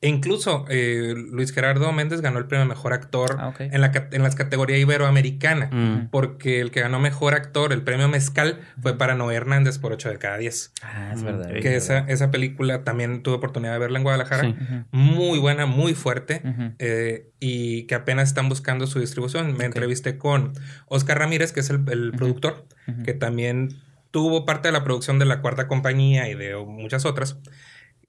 e 0.02 0.08
incluso 0.08 0.66
eh, 0.70 1.14
Luis 1.32 1.52
Gerardo 1.52 1.92
Méndez 1.92 2.22
ganó 2.22 2.40
el 2.40 2.46
premio 2.46 2.66
Mejor 2.66 2.94
Actor 2.94 3.38
Ah, 3.40 3.54
en, 3.60 3.82
la, 3.82 3.92
en 4.12 4.24
las 4.24 4.36
categorías 4.36 4.80
iberoamericana. 4.80 6.08
Porque 6.12 6.60
el 6.62 6.72
que 6.72 6.82
ganó 6.82 7.00
Mejor 7.00 7.34
Actor, 7.34 7.74
el 7.74 7.82
premio 7.84 8.08
Mezcal, 8.08 8.60
fue 8.82 8.98
para 8.98 9.16
Noé 9.16 9.36
Hernández 9.36 9.80
por 9.80 9.94
8 9.94 10.10
de 10.10 10.18
cada 10.18 10.38
10. 10.38 10.74
Ah, 10.84 11.12
es 11.14 11.24
verdad. 11.24 11.56
es 11.56 11.62
Que 11.62 11.76
esa, 11.76 11.94
verdad. 11.96 12.10
esa 12.10 12.32
película 12.32 12.84
también 12.84 13.24
tuve 13.24 13.36
oportunidad 13.36 13.74
de 13.74 13.80
verla 13.80 14.00
en 14.02 14.04
Guadalajara. 14.04 14.44
Sí. 14.44 14.56
Muy 14.92 15.40
buena, 15.40 15.66
muy 15.66 15.94
fuerte. 15.94 16.42
Eh, 16.80 17.30
y 17.40 17.84
que 17.84 17.96
apenas 17.96 18.30
están 18.30 18.50
buscando 18.50 18.88
su 18.88 19.00
distribución. 19.00 19.56
Me 19.56 19.66
entrevisté 19.66 20.18
con 20.18 20.54
Oscar 20.88 21.20
Ramírez, 21.20 21.54
que 21.54 21.62
es 21.62 21.70
el, 21.70 22.12
productor, 22.12 22.68
que 23.06 23.14
también 23.14 23.70
tuvo 24.12 24.46
parte 24.46 24.68
de 24.68 24.74
la 24.74 24.84
producción 24.84 25.20
de 25.20 25.26
la 25.26 25.42
cuarta 25.42 25.68
compañía 25.68 26.30
y 26.30 26.36
de 26.36 26.56
muchas 26.58 27.06
otras. 27.06 27.38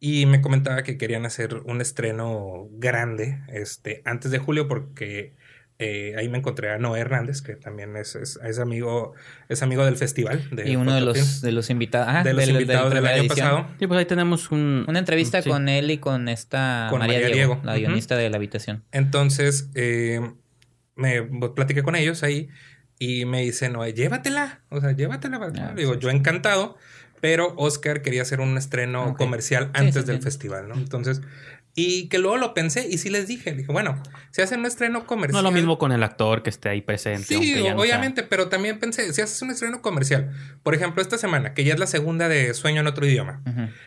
Y 0.01 0.27
me 0.27 0.41
comentaba 0.41 0.83
que 0.83 0.99
querían 0.99 1.27
hacer 1.27 1.55
un 1.65 1.81
estreno 1.81 2.69
grande 2.73 3.39
este, 3.49 4.03
antes 4.05 4.33
de 4.33 4.39
julio 4.39 4.67
porque 4.67 5.35
Eh, 5.79 6.15
ahí 6.17 6.29
me 6.29 6.39
encontré 6.39 6.71
a 6.71 6.79
Noé 6.79 7.01
Hernández, 7.01 7.43
que 7.43 7.57
también 7.57 7.97
es, 7.97 8.15
es, 8.15 8.39
es 8.45 8.59
amigo, 8.61 9.15
es 9.49 9.63
amigo 9.63 9.85
del 9.85 9.97
festival. 9.97 10.47
De 10.53 10.69
y 10.71 10.77
uno 10.77 10.95
de 10.95 11.01
los, 11.01 11.41
de 11.41 11.51
los 11.51 11.71
invitados, 11.71 12.07
ah, 12.11 12.23
de 12.23 12.33
los 12.35 12.41
del- 12.47 12.55
del 12.55 12.63
invitados 12.63 12.95
del 12.95 13.07
año 13.07 13.23
edición. 13.23 13.37
pasado. 13.49 13.67
Sí, 13.81 13.87
pues 13.89 13.99
ahí 13.99 14.05
tenemos 14.07 14.51
un... 14.53 14.85
Una 14.87 14.99
entrevista 15.01 15.43
sí. 15.43 15.51
con 15.51 15.69
él 15.69 15.91
y 15.91 15.99
con 15.99 16.29
esta 16.29 16.87
Con 16.91 17.01
María, 17.01 17.15
María 17.21 17.35
Diego, 17.35 17.55
Diego. 17.55 17.67
la 17.67 17.77
guionista 17.77 18.17
de 18.17 18.31
la 18.31 18.37
habitación. 18.37 18.85
Entonces, 18.93 19.71
eh, 19.75 20.21
me 20.95 21.23
platiqué 21.23 21.83
con 21.83 21.97
ellos 21.97 22.23
ahí 22.23 22.49
y 22.99 23.25
me 23.25 23.43
dicen, 23.43 23.75
oye, 23.75 23.93
llévatela, 23.95 24.61
o 24.69 24.81
sea, 24.81 24.93
llévatela. 24.93 25.41
Ah, 25.59 25.73
Digo, 25.77 25.95
sí, 25.95 25.99
yo 26.01 26.11
encantado, 26.11 26.77
pero 27.21 27.55
Oscar 27.57 28.03
quería 28.03 28.23
hacer 28.23 28.41
un 28.41 28.57
estreno 28.57 29.15
comercial 29.17 29.65
Sí, 29.75 29.81
antes 29.81 30.03
sí, 30.03 30.07
del 30.07 30.17
sí. 30.19 30.23
festival, 30.23 30.69
¿no? 30.69 30.75
Entonces, 30.75 31.23
y 31.75 32.09
que 32.09 32.19
luego 32.19 32.37
lo 32.37 32.53
pensé 32.53 32.87
y 32.89 32.99
sí 32.99 33.09
les 33.09 33.27
dije, 33.29 33.53
dije, 33.53 33.73
bueno, 33.73 34.03
si 34.31 34.43
hacen 34.43 34.61
un 34.61 34.67
estreno 34.67 35.01
No 35.01 35.07
comercial. 35.07 35.39
es 35.39 35.43
lo 35.45 35.51
mismo 35.53 35.79
con 35.79 35.91
el 35.93 36.03
actor 36.03 36.43
que 36.43 36.51
esté 36.51 36.69
ahí 36.69 36.83
presente. 36.83 37.25
Sí, 37.25 37.63
no 37.67 37.81
obviamente, 37.81 38.23
pero 38.23 38.49
también 38.49 38.79
pensé, 38.79 39.11
si 39.13 39.21
haces 39.23 39.41
un 39.41 39.51
estreno 39.51 39.81
comercial, 39.81 40.31
por 40.63 40.75
ejemplo, 40.75 41.01
esta 41.01 41.17
semana, 41.17 41.55
que 41.55 41.65
ya 41.65 41.73
es 41.75 41.81
la 41.81 41.87
segunda 41.87 42.29
de 42.29 42.53
Sueño 42.53 42.81
en 42.83 42.87
otro 42.89 43.07
idioma, 43.07 43.43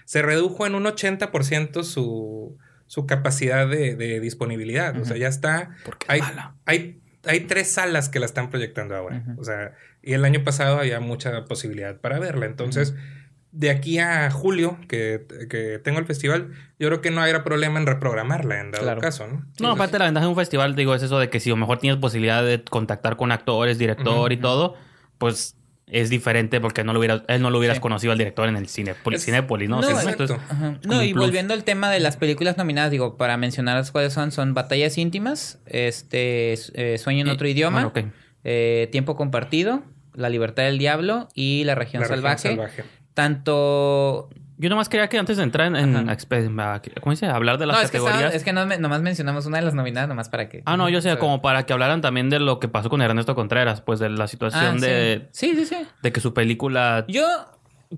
se 0.05 0.21
redujo 0.23 0.65
en 0.65 0.73
un 0.75 0.85
80% 0.85 1.83
su, 1.83 2.57
su 2.87 3.05
capacidad 3.05 3.67
de, 3.67 3.95
de 3.95 4.19
disponibilidad. 4.19 4.99
O 4.99 5.05
sea, 5.05 5.17
ya 5.17 5.27
está. 5.27 5.69
porque 5.85 6.05
Hay, 6.09 6.21
mala. 6.21 6.55
hay, 6.65 6.99
hay 7.23 7.41
tres 7.41 7.71
salas 7.71 8.09
que 8.09 8.19
la 8.19 8.25
están 8.25 8.49
proyectando 8.49 8.95
ahora. 8.95 9.23
O 9.37 9.43
sea, 9.43 9.73
y 10.01 10.13
el 10.13 10.25
año 10.25 10.43
pasado 10.43 10.79
había 10.79 10.99
mucha 10.99 11.45
posibilidad 11.45 11.99
para 11.99 12.17
verla. 12.19 12.45
Entonces, 12.47 12.95
de 13.57 13.69
aquí 13.69 13.99
a 13.99 14.29
julio, 14.31 14.77
que, 14.89 15.25
que 15.49 15.79
tengo 15.83 15.99
el 15.99 16.05
festival, 16.05 16.51
yo 16.77 16.87
creo 16.89 17.01
que 17.01 17.09
no 17.09 17.21
habrá 17.21 17.43
problema 17.45 17.79
en 17.79 17.85
reprogramarla 17.87 18.59
en 18.59 18.71
dado 18.71 18.83
Claro. 18.83 18.99
caso, 19.01 19.27
¿no? 19.27 19.45
No, 19.61 19.71
aparte 19.71 19.97
la 19.97 20.05
ventaja 20.05 20.25
de 20.25 20.29
un 20.29 20.35
festival, 20.35 20.75
digo, 20.75 20.93
es 20.93 21.01
eso 21.03 21.17
de 21.19 21.29
que 21.29 21.39
si 21.39 21.49
a 21.49 21.53
lo 21.53 21.57
mejor 21.57 21.79
tienes 21.79 21.97
posibilidad 21.99 22.43
de 22.43 22.61
contactar 22.63 23.15
con 23.15 23.31
actores, 23.31 23.77
director 23.77 24.31
y 24.33 24.37
todo, 24.37 24.75
pues 25.17 25.55
es 25.87 26.09
diferente 26.09 26.59
porque 26.59 26.83
no 26.83 26.91
lo 26.93 26.99
hubieras, 26.99 27.21
él 27.27 27.41
no 27.41 27.49
lo 27.49 27.59
hubieras 27.59 27.77
Sí. 27.77 27.81
conocido 27.81 28.11
al 28.11 28.17
director 28.17 28.49
en 28.49 28.57
el 28.57 28.67
cine, 28.67 28.93
Es- 29.11 29.23
Cinépolis, 29.23 29.69
¿no? 29.69 29.79
No, 29.81 29.89
entonces, 30.01 30.37
No, 30.83 31.01
y 31.03 31.13
plus. 31.13 31.25
volviendo 31.25 31.53
al 31.53 31.63
tema 31.63 31.89
de 31.91 31.99
las 32.01 32.17
películas 32.17 32.57
nominadas, 32.57 32.91
digo, 32.91 33.15
para 33.17 33.37
mencionar 33.37 33.83
cuáles 33.91 34.11
son, 34.11 34.31
son 34.31 34.53
Batallas 34.53 34.97
íntimas, 34.97 35.59
este 35.67 36.55
eh, 36.73 36.97
Sueño 36.97 37.21
en 37.21 37.29
otro 37.29 37.47
idioma, 37.47 37.85
bueno, 37.85 38.11
eh, 38.43 38.89
Tiempo 38.91 39.15
compartido, 39.15 39.83
La 40.13 40.29
libertad 40.29 40.63
del 40.63 40.77
diablo 40.77 41.27
y 41.35 41.63
La 41.65 41.75
región 41.75 42.01
La 42.01 42.07
región 42.09 42.37
salvaje. 42.37 42.83
Tanto 43.15 44.29
Yo 44.57 44.69
nomás 44.69 44.87
quería 44.87 45.07
que 45.07 45.17
antes 45.17 45.37
de 45.37 45.43
entrar 45.43 45.67
en, 45.75 45.93
¿cómo 47.01 47.11
dice? 47.11 47.25
Hablar 47.25 47.57
de 47.57 47.65
las 47.65 47.77
no, 47.77 47.81
es 47.83 47.89
que, 47.91 47.97
categorías. 47.97 48.35
estaba- 48.35 48.35
es 48.35 48.43
que 48.43 48.53
no, 48.53 48.65
nomás 48.77 49.01
mencionamos 49.01 49.45
una 49.47 49.57
de 49.57 49.63
las 49.65 49.73
nominadas, 49.73 50.07
nomás 50.07 50.29
para 50.29 50.47
que. 50.47 50.61
Ah, 50.65 50.77
no, 50.77 50.87
yo 50.89 51.01
sé, 51.01 51.17
como 51.17 51.41
para 51.41 51.65
que 51.65 51.73
hablaran 51.73 52.01
también 52.01 52.29
de 52.29 52.39
lo 52.39 52.59
que 52.59 52.67
pasó 52.67 52.89
con 52.89 53.01
Ernesto 53.01 53.33
Contreras, 53.35 53.81
pues 53.81 53.99
de 53.99 54.09
la 54.09 54.27
situación 54.27 54.77
ah, 54.77 54.85
de, 54.85 55.27
Sí. 55.31 55.55
sí, 55.55 55.65
sí, 55.65 55.75
sí. 55.75 55.87
de 56.03 56.11
que 56.11 56.19
su 56.21 56.33
película... 56.33 57.05
Yo, 57.07 57.25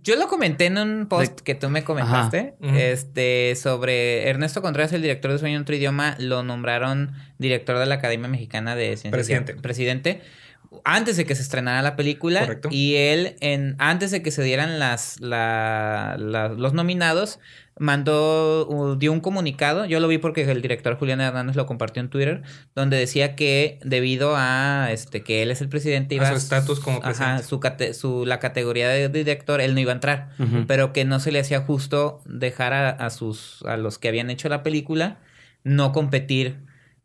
yo 0.03 0.15
lo 0.15 0.27
comenté 0.27 0.65
en 0.67 0.77
un 0.77 1.07
post 1.07 1.41
que 1.41 1.55
tú 1.55 1.69
me 1.69 1.83
comentaste, 1.83 2.55
este, 2.61 3.55
sobre 3.55 4.27
Ernesto 4.29 4.61
Contreras, 4.61 4.93
el 4.93 5.01
director 5.01 5.31
de 5.31 5.39
Sueño 5.39 5.55
en 5.57 5.61
otro 5.63 5.75
idioma, 5.75 6.15
lo 6.19 6.43
nombraron 6.43 7.13
director 7.39 7.77
de 7.79 7.85
la 7.85 7.95
Academia 7.95 8.27
Mexicana 8.27 8.75
de 8.75 8.87
Ciencias. 8.97 9.11
Presidente. 9.11 9.55
Presidente. 9.55 10.21
Antes 10.83 11.17
de 11.17 11.25
que 11.25 11.35
se 11.35 11.41
estrenara 11.41 11.81
la 11.81 11.95
película. 11.95 12.41
Correcto. 12.41 12.69
Y 12.71 12.95
él, 12.95 13.35
en, 13.41 13.75
antes 13.79 14.11
de 14.11 14.21
que 14.21 14.31
se 14.31 14.43
dieran 14.43 14.79
las, 14.79 15.19
la- 15.19 16.15
la- 16.19 16.49
los 16.49 16.73
nominados, 16.73 17.39
mandó, 17.79 18.95
dio 18.97 19.11
un 19.11 19.19
comunicado. 19.19 19.85
Yo 19.85 19.99
lo 19.99 20.07
vi 20.07 20.17
porque 20.17 20.49
el 20.49 20.61
director 20.61 20.97
Julián 20.97 21.21
Hernández 21.21 21.55
lo 21.55 21.65
compartió 21.65 22.01
en 22.01 22.09
Twitter, 22.09 22.41
donde 22.75 22.97
decía 22.97 23.35
que 23.35 23.79
debido 23.83 24.33
a 24.35 24.89
este 24.91 25.23
que 25.23 25.41
él 25.43 25.51
es 25.51 25.61
el 25.61 25.69
presidente, 25.69 26.15
A 26.15 26.17
iba 26.17 26.29
su 26.29 26.35
estatus 26.35 26.79
como 26.79 26.97
Ajá, 26.97 27.05
presidente. 27.09 27.43
su, 27.43 27.59
cate- 27.59 27.93
su 27.93 28.25
la 28.25 28.39
categoría 28.39 28.89
de 28.89 29.09
director, 29.09 29.61
él 29.61 29.73
no 29.73 29.79
iba 29.79 29.91
a 29.91 29.95
entrar 29.95 30.29
pero 30.67 30.93
que 30.93 31.05
no 31.05 31.19
se 31.19 31.31
le 31.31 31.39
hacía 31.39 31.61
justo 31.61 32.21
dejar 32.25 32.73
a, 32.73 32.89
a 32.89 33.09
sus 33.09 33.63
a 33.65 33.77
los 33.77 33.97
que 33.99 34.07
habían 34.07 34.29
hecho 34.29 34.49
la 34.49 34.63
película 34.63 35.17
no 35.63 35.91
competir 35.91 36.57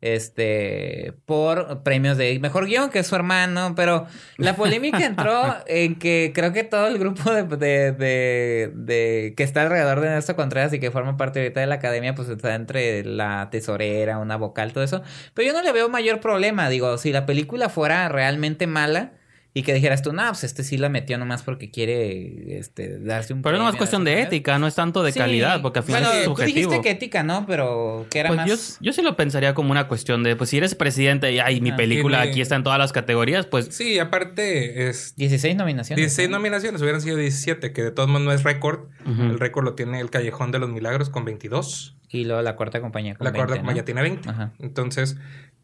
este 0.03 1.13
por 1.25 1.81
premios 1.83 2.17
de 2.17 2.37
mejor 2.39 2.65
guion 2.67 2.89
que 2.89 2.99
es 2.99 3.07
su 3.07 3.15
hermano 3.15 3.73
pero 3.75 4.05
la 4.37 4.55
polémica 4.55 4.97
entró 5.05 5.55
en 5.65 5.95
que 5.95 6.31
creo 6.35 6.51
que 6.53 6.63
todo 6.63 6.87
el 6.87 6.97
grupo 6.99 7.31
de, 7.31 7.43
de, 7.43 7.91
de- 7.93 8.71
de- 8.75 9.33
que 9.37 9.43
está 9.43 9.61
alrededor 9.63 10.01
de 10.01 10.07
Ernesto 10.07 10.35
Contreras 10.35 10.73
y 10.73 10.79
que 10.79 10.91
forma 10.91 11.17
parte 11.17 11.39
ahorita 11.39 11.61
de 11.61 11.67
la 11.67 11.75
academia 11.75 12.15
pues 12.15 12.29
está 12.29 12.53
entre 12.55 13.03
la 13.05 13.47
tesorera 13.51 14.17
una 14.19 14.35
vocal 14.35 14.73
todo 14.73 14.83
eso 14.83 15.01
pero 15.33 15.47
yo 15.47 15.53
no 15.53 15.61
le 15.63 15.71
veo 15.71 15.89
mayor 15.89 16.19
problema 16.19 16.69
digo 16.69 16.97
si 16.97 17.11
la 17.11 17.25
película 17.25 17.69
fuera 17.69 18.09
realmente 18.09 18.67
mala 18.67 19.13
y 19.55 19.61
que 19.61 19.73
dijeras 19.73 20.01
tú, 20.01 20.13
no, 20.13 20.23
pues 20.29 20.43
este 20.45 20.63
sí 20.63 20.77
la 20.77 20.89
metió 20.89 21.15
nomás 21.19 21.43
porque 21.43 21.69
quiere 21.69 22.57
este, 22.57 22.97
darse 22.99 23.33
un 23.33 23.43
Pero 23.43 23.59
no 23.59 23.69
es 23.69 23.75
cuestión 23.75 24.03
de 24.03 24.19
ética, 24.21 24.57
no 24.57 24.65
es 24.65 24.73
tanto 24.73 25.03
de 25.03 25.11
Sí. 25.11 25.19
calidad, 25.19 25.61
porque 25.61 25.79
al 25.79 25.85
final 25.85 26.01
bueno, 26.03 26.17
es 26.17 26.23
tú 26.25 26.31
subjetivo. 26.31 26.55
dijiste 26.71 26.81
que 26.81 26.89
ética, 26.89 27.21
¿no? 27.21 27.45
Pero 27.45 28.07
que 28.09 28.19
era 28.19 28.29
Pues 28.29 28.37
más... 28.37 28.47
yo, 28.49 28.55
yo 28.81 28.93
sí 28.93 29.01
lo 29.03 29.15
pensaría 29.15 29.53
como 29.53 29.69
una 29.69 29.87
cuestión 29.87 30.23
de, 30.23 30.35
pues 30.35 30.49
si 30.49 30.57
eres 30.57 30.73
presidente 30.73 31.31
y 31.31 31.37
ay, 31.39 31.61
mi 31.61 31.69
Ajá. 31.69 31.77
película 31.77 32.17
Tiene- 32.19 32.31
aquí 32.31 32.41
está 32.41 32.55
en 32.55 32.63
todas 32.63 32.79
las 32.79 32.91
categorías, 32.93 33.45
pues 33.45 33.67
Sí, 33.71 33.99
aparte, 33.99 34.89
es 34.89 35.15
16 35.17 35.55
nominaciones. 35.55 35.97
16 36.01 36.29
¿no? 36.29 36.37
nominaciones, 36.37 36.81
hubieran 36.81 37.01
sido 37.01 37.17
17, 37.17 37.73
que 37.73 37.83
de 37.83 37.91
todos 37.91 38.09
modos 38.09 38.23
no 38.25 38.31
es 38.31 38.41
récord. 38.43 38.87
El 39.05 39.39
récord 39.39 39.65
lo 39.65 39.75
tiene 39.75 39.99
el 39.99 40.09
Callejón 40.09 40.49
de 40.51 40.57
los 40.59 40.69
Milagros 40.71 41.09
con 41.11 41.25
22. 41.25 41.95
Y 42.09 42.25
luego 42.25 42.41
la 42.41 42.55
cuarta 42.55 42.81
compañía 42.81 43.13
con 43.15 43.25
la 43.25 43.31
cuarta 43.33 43.53
20, 43.53 43.71
¿no? 43.71 43.75
ya 43.77 43.85
tiene 43.85 44.01
20. 44.01 44.29
Ajá. 44.29 44.51
Entonces, 44.59 45.17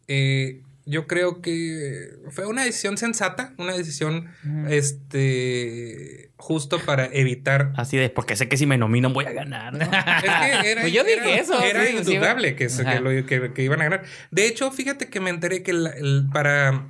eh, 0.08 0.62
yo 0.90 1.06
creo 1.06 1.40
que 1.40 2.10
fue 2.30 2.46
una 2.46 2.64
decisión 2.64 2.96
sensata, 2.98 3.54
una 3.58 3.74
decisión 3.76 4.28
este 4.68 6.30
justo 6.36 6.78
para 6.80 7.06
evitar. 7.06 7.72
así 7.76 7.96
de, 7.96 8.08
porque 8.10 8.34
sé 8.36 8.48
que 8.48 8.56
si 8.56 8.66
me 8.66 8.78
nominan 8.78 9.12
voy 9.12 9.24
a 9.26 9.32
ganar. 9.32 9.74
Es 9.80 9.88
que 9.88 10.70
era, 10.70 10.80
Pues 10.82 10.92
yo 10.92 11.04
dije 11.04 11.18
era- 11.18 11.38
eso, 11.40 11.62
Era 11.62 11.84
sí, 11.86 11.92
sí, 12.04 12.12
indudable 12.12 12.56
que, 12.56 12.66
que 12.66 13.00
lo- 13.00 13.26
que- 13.26 13.52
que 13.52 13.62
iban 13.62 13.80
a 13.80 13.84
ganar. 13.84 14.02
De 14.30 14.46
hecho, 14.46 14.70
fíjate 14.70 15.08
que 15.08 15.20
me 15.20 15.30
enteré 15.30 15.62
que 15.62 15.72
la- 15.72 15.90
el- 15.90 16.28
para 16.32 16.88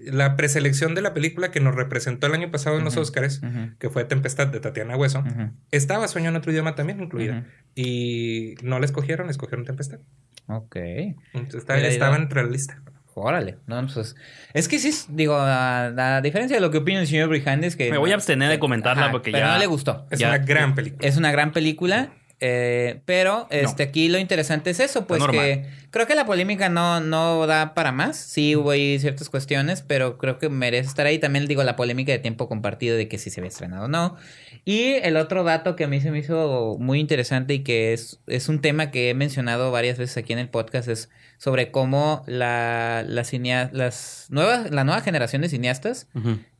la 0.00 0.36
preselección 0.36 0.94
de 0.94 1.00
la 1.02 1.14
película 1.14 1.50
que 1.52 1.60
nos 1.60 1.74
representó 1.74 2.26
el 2.26 2.34
año 2.34 2.50
pasado 2.50 2.76
en 2.78 2.84
los. 2.84 2.96
Oscars, 2.96 3.40
que 3.78 3.88
fue 3.88 4.04
Tempestad 4.04 4.48
de 4.48 4.60
Tatiana 4.60 4.96
Hueso, 4.96 5.24
estaba 5.70 6.06
Sueño 6.08 6.28
en 6.30 6.36
otro 6.36 6.52
idioma 6.52 6.74
también 6.74 7.00
incluida. 7.00 7.46
Y 7.74 8.54
no 8.62 8.78
la 8.78 8.84
escogieron, 8.84 9.30
escogieron 9.30 9.64
Tempestad. 9.64 10.00
Ok. 10.48 10.76
Entonces, 11.34 11.60
estaba, 11.60 11.78
estaba 11.80 12.16
entre 12.16 12.42
la 12.42 12.50
lista. 12.50 12.82
Órale. 13.14 13.58
No, 13.66 13.86
pues... 13.92 14.16
Es 14.54 14.68
que 14.68 14.78
sí, 14.78 14.88
es- 14.88 15.06
digo, 15.10 15.34
a, 15.36 16.16
a 16.16 16.20
diferencia 16.20 16.56
de 16.56 16.60
lo 16.60 16.70
que 16.70 16.78
opina 16.78 17.00
el 17.00 17.06
señor 17.06 17.28
Brijandes, 17.28 17.76
que... 17.76 17.90
Me 17.90 17.98
voy 17.98 18.10
a 18.10 18.14
abstener 18.14 18.48
de 18.50 18.58
comentarla 18.58 19.04
Ajá, 19.04 19.12
porque 19.12 19.30
pero 19.32 19.46
ya- 19.46 19.52
no 19.52 19.58
le 19.58 19.66
gustó. 19.66 20.06
Es 20.10 20.18
Ya. 20.18 20.28
una 20.28 20.38
gran 20.38 20.74
película. 20.74 21.06
Es 21.08 21.16
una 21.16 21.30
gran 21.32 21.52
película. 21.52 22.10
Eh, 22.44 23.00
pero 23.04 23.46
este 23.62 23.84
aquí 23.84 24.08
lo 24.08 24.18
interesante 24.18 24.70
es 24.70 24.80
eso, 24.80 25.06
pues 25.06 25.20
que 25.30 25.66
creo 25.90 26.08
que 26.08 26.16
la 26.16 26.26
polémica 26.26 26.68
no, 26.68 26.98
no 27.00 27.46
da 27.46 27.72
para 27.72 27.92
más. 27.92 28.16
Sí 28.16 28.56
hubo 28.56 28.72
ahí 28.72 28.98
ciertas 28.98 29.28
cuestiones, 29.30 29.82
pero 29.82 30.18
creo 30.18 30.38
que 30.40 30.48
merece 30.48 30.88
estar 30.88 31.06
ahí. 31.06 31.18
También 31.20 31.46
digo 31.46 31.62
la 31.62 31.76
polémica 31.76 32.10
de 32.10 32.18
tiempo 32.18 32.48
compartido 32.48 32.96
de 32.96 33.06
que 33.06 33.18
si 33.18 33.30
se 33.30 33.40
había 33.40 33.48
estrenado 33.48 33.84
o 33.84 33.88
no. 33.88 34.16
Y 34.64 34.94
el 34.94 35.16
otro 35.16 35.44
dato 35.44 35.76
que 35.76 35.84
a 35.84 35.88
mí 35.88 36.00
se 36.00 36.10
me 36.10 36.18
hizo 36.18 36.76
muy 36.80 36.98
interesante 36.98 37.54
y 37.54 37.60
que 37.60 37.92
es, 37.92 38.20
es 38.26 38.48
un 38.48 38.60
tema 38.60 38.90
que 38.90 39.10
he 39.10 39.14
mencionado 39.14 39.70
varias 39.70 39.98
veces 39.98 40.16
aquí 40.16 40.32
en 40.32 40.40
el 40.40 40.48
podcast 40.48 40.88
es 40.88 41.10
sobre 41.38 41.70
cómo 41.70 42.24
la, 42.26 43.04
la, 43.06 43.22
cinea- 43.22 43.70
las 43.72 44.26
nuevas, 44.30 44.70
la 44.70 44.82
nueva 44.84 45.00
generación 45.00 45.42
de 45.42 45.48
cineastas 45.48 46.08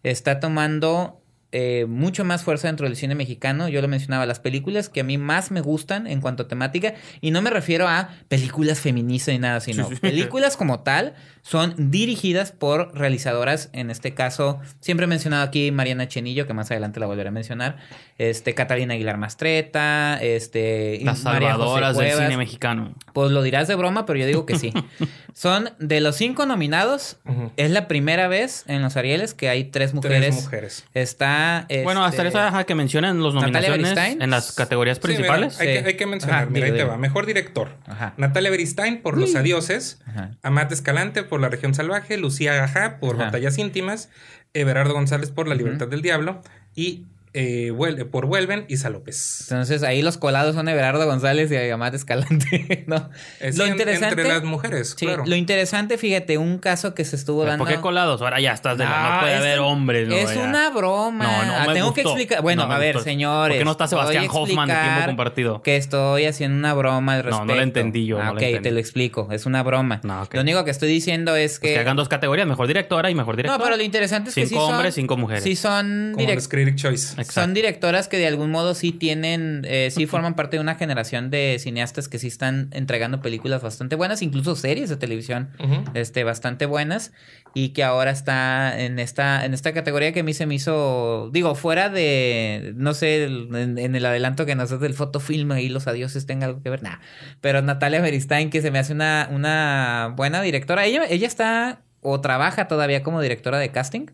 está 0.03 0.39
tomando 0.41 1.22
eh, 1.53 1.87
mucho 1.89 2.25
más 2.25 2.43
fuerza 2.43 2.67
dentro 2.69 2.87
del 2.87 2.97
cine 2.97 3.15
mexicano. 3.15 3.69
Yo 3.69 3.81
lo 3.83 3.89
mencionaba, 3.89 4.27
las 4.27 4.41
películas 4.41 4.89
que 4.89 5.01
a 5.01 5.05
mí 5.05 5.19
más 5.19 5.51
me 5.51 5.61
gustan 5.61 6.07
en 6.07 6.21
cuanto 6.21 6.45
a 6.45 6.49
temática, 6.49 6.95
y 7.21 7.31
no 7.31 7.43
me 7.43 7.51
refiero 7.51 7.89
a 7.89 8.09
películas 8.29 8.81
feministas 8.81 9.33
ni 9.35 9.39
nada, 9.39 9.61
sino 9.61 9.89
Sí, 9.89 9.95
sí. 9.97 10.01
películas 10.01 10.57
como 10.57 10.81
tal 10.81 11.15
son 11.43 11.75
dirigidas 11.91 12.53
por 12.53 12.97
realizadoras, 12.97 13.69
en 13.73 13.91
este 13.91 14.15
caso, 14.15 14.61
siempre 14.81 15.05
he 15.05 15.09
mencionado 15.09 15.43
aquí 15.43 15.71
Mariana 15.73 16.07
Chenillo, 16.09 16.47
que 16.47 16.55
más 16.55 16.71
adelante 16.71 17.01
la 17.01 17.07
volveré 17.07 17.29
a 17.29 17.33
mencionar, 17.33 17.77
este, 18.19 18.55
Catalina 18.55 18.95
Aguilar 18.95 19.19
Mastreta, 19.19 20.19
este, 20.23 21.01
Las 21.03 21.25
María 21.25 21.55
José 21.55 22.05
del 22.05 22.17
cine 22.19 22.37
mexicano. 22.37 22.95
Pues 23.13 23.33
lo 23.33 23.43
dirás 23.43 23.67
de 23.69 23.75
broma, 23.75 24.07
pero 24.07 24.19
yo 24.21 24.27
digo 24.27 24.47
que 24.47 24.57
sí. 24.57 24.73
Son 25.35 25.71
de 25.79 26.01
los 26.01 26.17
cinco 26.17 26.47
nominados, 26.47 27.19
es 27.57 27.71
la 27.71 27.89
primera 27.89 28.29
vez 28.29 28.65
en 28.69 28.81
los 28.83 28.97
Arieles 28.97 29.35
que 29.35 29.49
hay 29.49 29.65
tres 29.65 29.95
mujeres. 29.95 30.21
Tres 30.21 30.45
mujeres. 30.45 30.85
Está. 30.95 31.42
Bueno, 31.85 32.05
hasta 32.05 32.27
este, 32.27 32.65
que 32.67 32.75
mencionan 32.75 33.21
los 33.21 33.35
nominaciones 33.35 33.97
en 34.21 34.31
las 34.31 34.53
categorías 34.53 34.99
Sí, 34.99 35.03
mira, 35.09 35.17
principales. 35.17 35.61
hay, 35.61 35.67
Sí. 35.77 35.83
que, 35.83 35.89
hay 35.89 35.97
que 35.97 36.07
mencionar, 36.07 36.43
Ajá, 36.43 36.51
mira, 36.51 36.67
ahí 36.67 36.73
digo, 36.73 36.85
te 36.85 36.91
va. 36.91 36.97
Mejor 36.99 37.27
director. 37.27 37.77
Ajá. 37.87 38.15
Natalia 38.17 38.51
Beristain 38.51 39.03
por 39.03 39.19
Los 39.19 39.35
Adioses. 39.35 40.01
Ajá. 40.07 40.31
Amat 40.43 40.71
Escalante 40.73 41.23
por 41.23 41.41
La 41.41 41.49
Región 41.49 41.75
Salvaje. 41.75 42.17
Lucía 42.17 42.55
Gajá 42.55 42.99
por 42.99 43.17
Ajá. 43.17 43.25
Batallas 43.27 43.59
Íntimas. 43.59 44.09
Everardo 44.55 44.93
González 44.95 45.31
por 45.31 45.49
La 45.49 45.55
Libertad 45.55 45.89
del 45.89 46.03
Diablo. 46.03 46.43
Y 46.75 47.07
eh, 47.35 47.71
vuel- 47.73 48.11
por 48.11 48.27
Vuelven 48.27 48.67
Isa 48.69 48.91
López. 48.91 49.47
Entonces 49.49 49.83
ahí 49.83 50.03
los 50.03 50.19
colados 50.19 50.55
son 50.55 50.69
Everardo 50.69 51.07
González 51.07 51.51
y 51.51 51.71
Amat 51.71 51.95
Escalante, 51.95 52.85
¿no? 52.87 53.09
Sí, 53.41 53.57
lo 53.57 53.65
en- 53.65 53.73
interesante. 53.73 54.09
Entre 54.21 54.29
las 54.29 54.45
mujeres, 54.45 54.95
sí, 54.99 55.07
claro. 55.07 55.25
lo 55.27 55.35
interesante, 55.37 55.97
fíjate, 55.99 56.37
un 56.39 56.59
caso 56.59 56.95
que 56.95 57.05
se 57.05 57.17
estuvo 57.17 57.45
dando. 57.45 57.65
¿Por 57.65 57.73
qué 57.75 57.81
colados? 57.81 58.21
Ahora 58.21 58.39
ya 58.41 58.53
estás 58.53 58.77
de 58.77 58.85
la... 58.85 58.91
No, 59.03 59.15
No 59.15 59.21
puede 59.21 59.33
es 59.35 59.41
haber 59.41 59.59
hombres, 59.61 60.09
¿no? 60.09 60.15
Es 60.15 60.35
Ya. 60.35 60.43
una 60.43 60.71
broma. 60.71 61.25
No, 61.25 61.47
no 61.47 61.53
Ah, 61.57 61.65
me 61.69 61.75
Tengo 61.75 61.95
que 61.95 62.03
gustó. 62.03 62.11
explicar. 62.19 62.43
Bueno, 62.43 62.67
No 62.67 62.73
a 62.75 62.79
ver, 62.79 62.95
gustó. 62.97 63.05
señores. 63.09 63.55
¿Por 63.55 63.59
qué 63.59 63.65
no 63.65 63.71
está 63.73 63.89
Sebastián 63.89 64.27
Hoffman 64.31 64.69
de 64.69 64.75
tiempo 64.75 65.07
compartido? 65.07 65.63
Que 65.63 65.77
estoy 65.77 66.27
haciendo 66.27 66.57
una 66.59 66.75
broma 66.75 67.15
al 67.15 67.19
No, 67.21 67.23
respecto. 67.25 67.47
no 67.47 67.55
la 67.55 67.63
entendí 67.63 68.07
yo, 68.07 68.21
Ah, 68.21 68.25
no 68.27 68.33
ok, 68.33 68.43
entendí. 68.43 68.63
te 68.63 68.71
lo 68.73 68.79
explico. 68.81 69.29
Es 69.33 69.47
una 69.47 69.63
broma. 69.63 70.01
No, 70.05 70.23
ok. 70.23 70.35
Lo 70.35 70.43
único 70.43 70.65
que 70.65 70.71
estoy 70.71 70.89
diciendo 70.91 71.35
es 71.35 71.53
Pues 71.53 71.61
que. 71.61 71.75
que 71.75 71.81
hagan 71.81 71.97
dos 71.97 72.09
categorías, 72.09 72.47
mejor 72.47 72.67
directora 72.67 73.11
y 73.11 73.15
mejor 73.15 73.37
director. 73.37 73.59
no, 73.59 73.65
pero 73.65 73.77
lo 73.77 73.83
interesante 73.83 74.29
es 74.29 74.35
que 74.35 74.43
sí 74.43 74.49
Cinco 74.51 74.67
son. 74.67 74.75
hombres, 74.75 74.95
cinco 74.95 75.17
mujeres. 75.17 75.43
Sí 75.45 75.57
son 75.57 76.13
Como 76.15 76.27
direct- 76.27 76.35
los 76.35 76.49
Critic 76.49 76.77
Choice. 76.77 77.22
Exacto. 77.23 77.41
Son 77.41 77.55
directoras 77.55 78.09
que 78.09 78.19
de 78.19 78.27
algún 78.27 78.51
modo 78.51 78.75
sí 78.75 78.93
tienen, 78.93 79.65
eh, 79.67 79.91
sí 79.91 80.07
forman 80.07 80.35
parte 80.35 80.57
de 80.57 80.61
una 80.61 80.75
generación 80.75 81.31
de 81.31 81.57
cineastas 81.59 82.09
que 82.09 82.19
sí 82.19 82.29
están 82.29 82.69
entregando 82.73 83.21
películas 83.21 83.63
bastante 83.63 83.97
buenas, 83.97 84.23
incluso 84.23 84.57
series 84.57 84.89
de 84.89 84.97
televisión 84.97 85.51
este, 85.95 86.25
bastante 86.25 86.67
buenas 86.67 87.13
y 87.55 87.71
que 87.71 87.85
ahora 87.85 88.11
está 88.11 88.81
en 88.81 88.99
esta, 88.99 89.45
en 89.45 89.55
esta 89.55 89.73
categoría 89.73 90.13
que 90.13 90.21
a 90.21 90.25
mí 90.25 90.35
se 90.35 90.47
me 90.47 90.55
hizo, 90.55 91.31
digo, 91.33 91.55
fuera 91.55 91.89
de, 91.89 92.73
no 92.77 92.95
sé, 92.95 93.25
en, 93.25 93.79
en 93.79 93.95
el 93.95 94.07
adelanto 94.07 94.47
que 94.47 94.55
nos 94.55 94.73
hace 94.73 94.83
del 94.83 94.95
fotofilm 94.95 95.53
y 95.59 95.69
los 95.69 95.87
adioses 95.87 96.27
tenga 96.27 96.47
algo 96.47 96.63
que 96.63 96.71
ver, 96.71 96.83
nada, 96.83 97.01
pero 97.41 97.63
Natalia 97.63 98.01
Beristain 98.01 98.51
que 98.51 98.63
se 98.63 98.71
me 98.71 98.79
hace 98.79 98.93
una, 98.93 99.29
una 99.31 100.15
buena 100.17 100.43
directora, 100.43 100.85
ella, 100.87 101.05
ella 101.09 101.27
está 101.27 101.83
o 102.03 102.21
trabaja 102.21 102.69
todavía 102.69 103.03
como 103.03 103.21
directora 103.21 103.59
de 103.59 103.71
casting. 103.71 104.07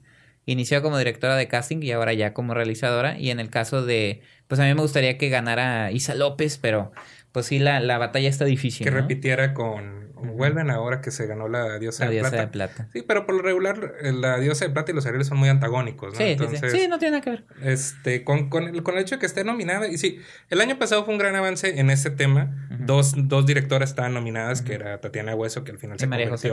Inició 0.48 0.80
como 0.80 0.96
directora 0.96 1.36
de 1.36 1.46
casting 1.46 1.82
y 1.82 1.92
ahora 1.92 2.14
ya 2.14 2.32
como 2.32 2.54
realizadora. 2.54 3.18
Y 3.18 3.28
en 3.30 3.38
el 3.38 3.50
caso 3.50 3.84
de, 3.84 4.22
pues 4.46 4.58
a 4.58 4.64
mí 4.64 4.72
me 4.72 4.80
gustaría 4.80 5.18
que 5.18 5.28
ganara 5.28 5.92
Isa 5.92 6.14
López, 6.14 6.56
pero 6.56 6.90
pues 7.38 7.46
sí, 7.46 7.58
la, 7.58 7.80
la 7.80 7.98
batalla 7.98 8.28
está 8.28 8.44
difícil. 8.44 8.84
Que 8.84 8.90
¿no? 8.90 8.98
repitiera 8.98 9.54
con 9.54 9.98
Vuelven 10.20 10.68
ahora 10.70 11.00
que 11.00 11.12
se 11.12 11.26
ganó 11.26 11.46
la 11.48 11.78
diosa, 11.78 12.04
La 12.04 12.10
de, 12.10 12.16
diosa 12.16 12.30
plata. 12.30 12.42
de 12.44 12.48
plata. 12.50 12.88
Sí, 12.92 13.02
pero 13.06 13.24
por 13.24 13.36
lo 13.36 13.42
regular 13.42 13.94
eh, 14.02 14.10
la 14.12 14.38
diosa 14.40 14.64
de 14.66 14.72
plata 14.72 14.90
y 14.90 14.94
los 14.96 15.06
Ariel 15.06 15.24
son 15.24 15.38
muy 15.38 15.48
antagónicos, 15.48 16.12
¿no? 16.14 16.18
Sí, 16.18 16.24
sí, 16.24 16.30
Entonces, 16.32 16.72
sí. 16.72 16.78
Sí, 16.80 16.88
no 16.88 16.98
tiene 16.98 17.12
nada 17.18 17.22
que 17.22 17.30
ver. 17.30 17.44
este, 17.62 18.24
con, 18.24 18.48
con, 18.50 18.64
el, 18.64 18.82
con 18.82 18.96
el 18.96 19.02
hecho 19.02 19.14
de 19.14 19.20
que 19.20 19.26
esté 19.26 19.44
nominada, 19.44 19.86
y 19.86 19.96
sí, 19.96 20.18
el 20.50 20.60
año 20.60 20.76
pasado 20.76 21.04
fue 21.04 21.14
un 21.14 21.18
gran 21.18 21.36
avance 21.36 21.78
en 21.78 21.90
ese 21.90 22.10
tema. 22.10 22.66
Dos, 22.80 23.14
dos 23.16 23.46
directoras 23.46 23.90
estaban 23.90 24.12
nominadas, 24.14 24.60
que 24.62 24.74
era 24.74 25.00
Tatiana 25.00 25.36
Hueso, 25.36 25.62
que 25.62 25.70
al 25.70 25.78
final 25.78 25.96
Y 25.96 26.00
se 26.00 26.06
María 26.08 26.28
José. 26.28 26.48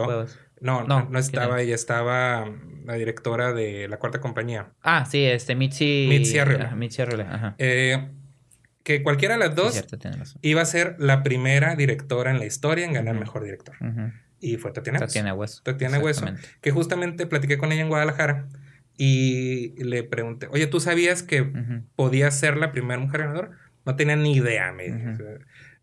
No, 0.62 0.84
No, 0.84 1.08
no, 1.10 1.18
estaba, 1.20 1.60
ella 1.60 1.74
estaba 1.76 2.46
mm, 2.46 2.86
la 2.86 2.94
directora 2.96 3.52
de 3.54 3.88
la 3.88 3.98
cuarta 3.98 4.20
compañía. 4.22 4.74
Ah, 4.84 5.06
sí, 5.10 5.26
este, 5.26 5.56
Mitzi... 5.56 6.06
Mitzi 6.08 6.38
Arriola. 6.38 6.66
Ajá, 6.66 6.76
Mitzi 6.76 7.02
Arriola, 7.02 7.34
ajá. 7.34 7.56
Eh, 7.58 8.12
que 8.86 9.04
cualquiera 9.04 9.34
de 9.34 9.40
las 9.40 9.56
dos 9.56 9.74
cierto, 9.74 9.98
iba 10.42 10.62
a 10.62 10.66
ser 10.66 10.96
la 11.00 11.24
primera 11.24 11.76
directora 11.76 12.30
en 12.32 12.38
la 12.40 12.46
historia 12.46 12.86
en 12.86 12.94
ganar 12.94 13.16
mejor 13.20 13.44
director. 13.44 13.76
Y 14.40 14.58
fue 14.58 14.72
Tatiana 14.72 15.00
Hueso. 15.00 15.08
Tatiana 15.12 15.34
Hueso. 15.34 15.62
Tatiana 15.64 16.00
Hueso. 16.00 16.26
Que 16.62 16.70
justamente 16.72 17.26
platiqué 17.26 17.58
con 17.58 17.72
ella 17.72 17.82
en 17.82 17.90
Guadalajara 17.90 18.48
y 18.96 19.74
le 19.84 20.04
pregunté, 20.04 20.48
oye, 20.52 20.68
¿tú 20.68 20.80
sabías 20.80 21.24
que 21.24 21.42
Ujú. 21.42 21.82
podía 21.96 22.30
ser 22.32 22.58
la 22.58 22.72
primera 22.72 23.00
mujer 23.00 23.22
ganadora? 23.22 23.52
No 23.86 23.96
tenía 23.96 24.16
ni 24.16 24.34
idea, 24.36 24.72
me. 24.72 24.86
O 25.14 25.16
sea, 25.16 25.26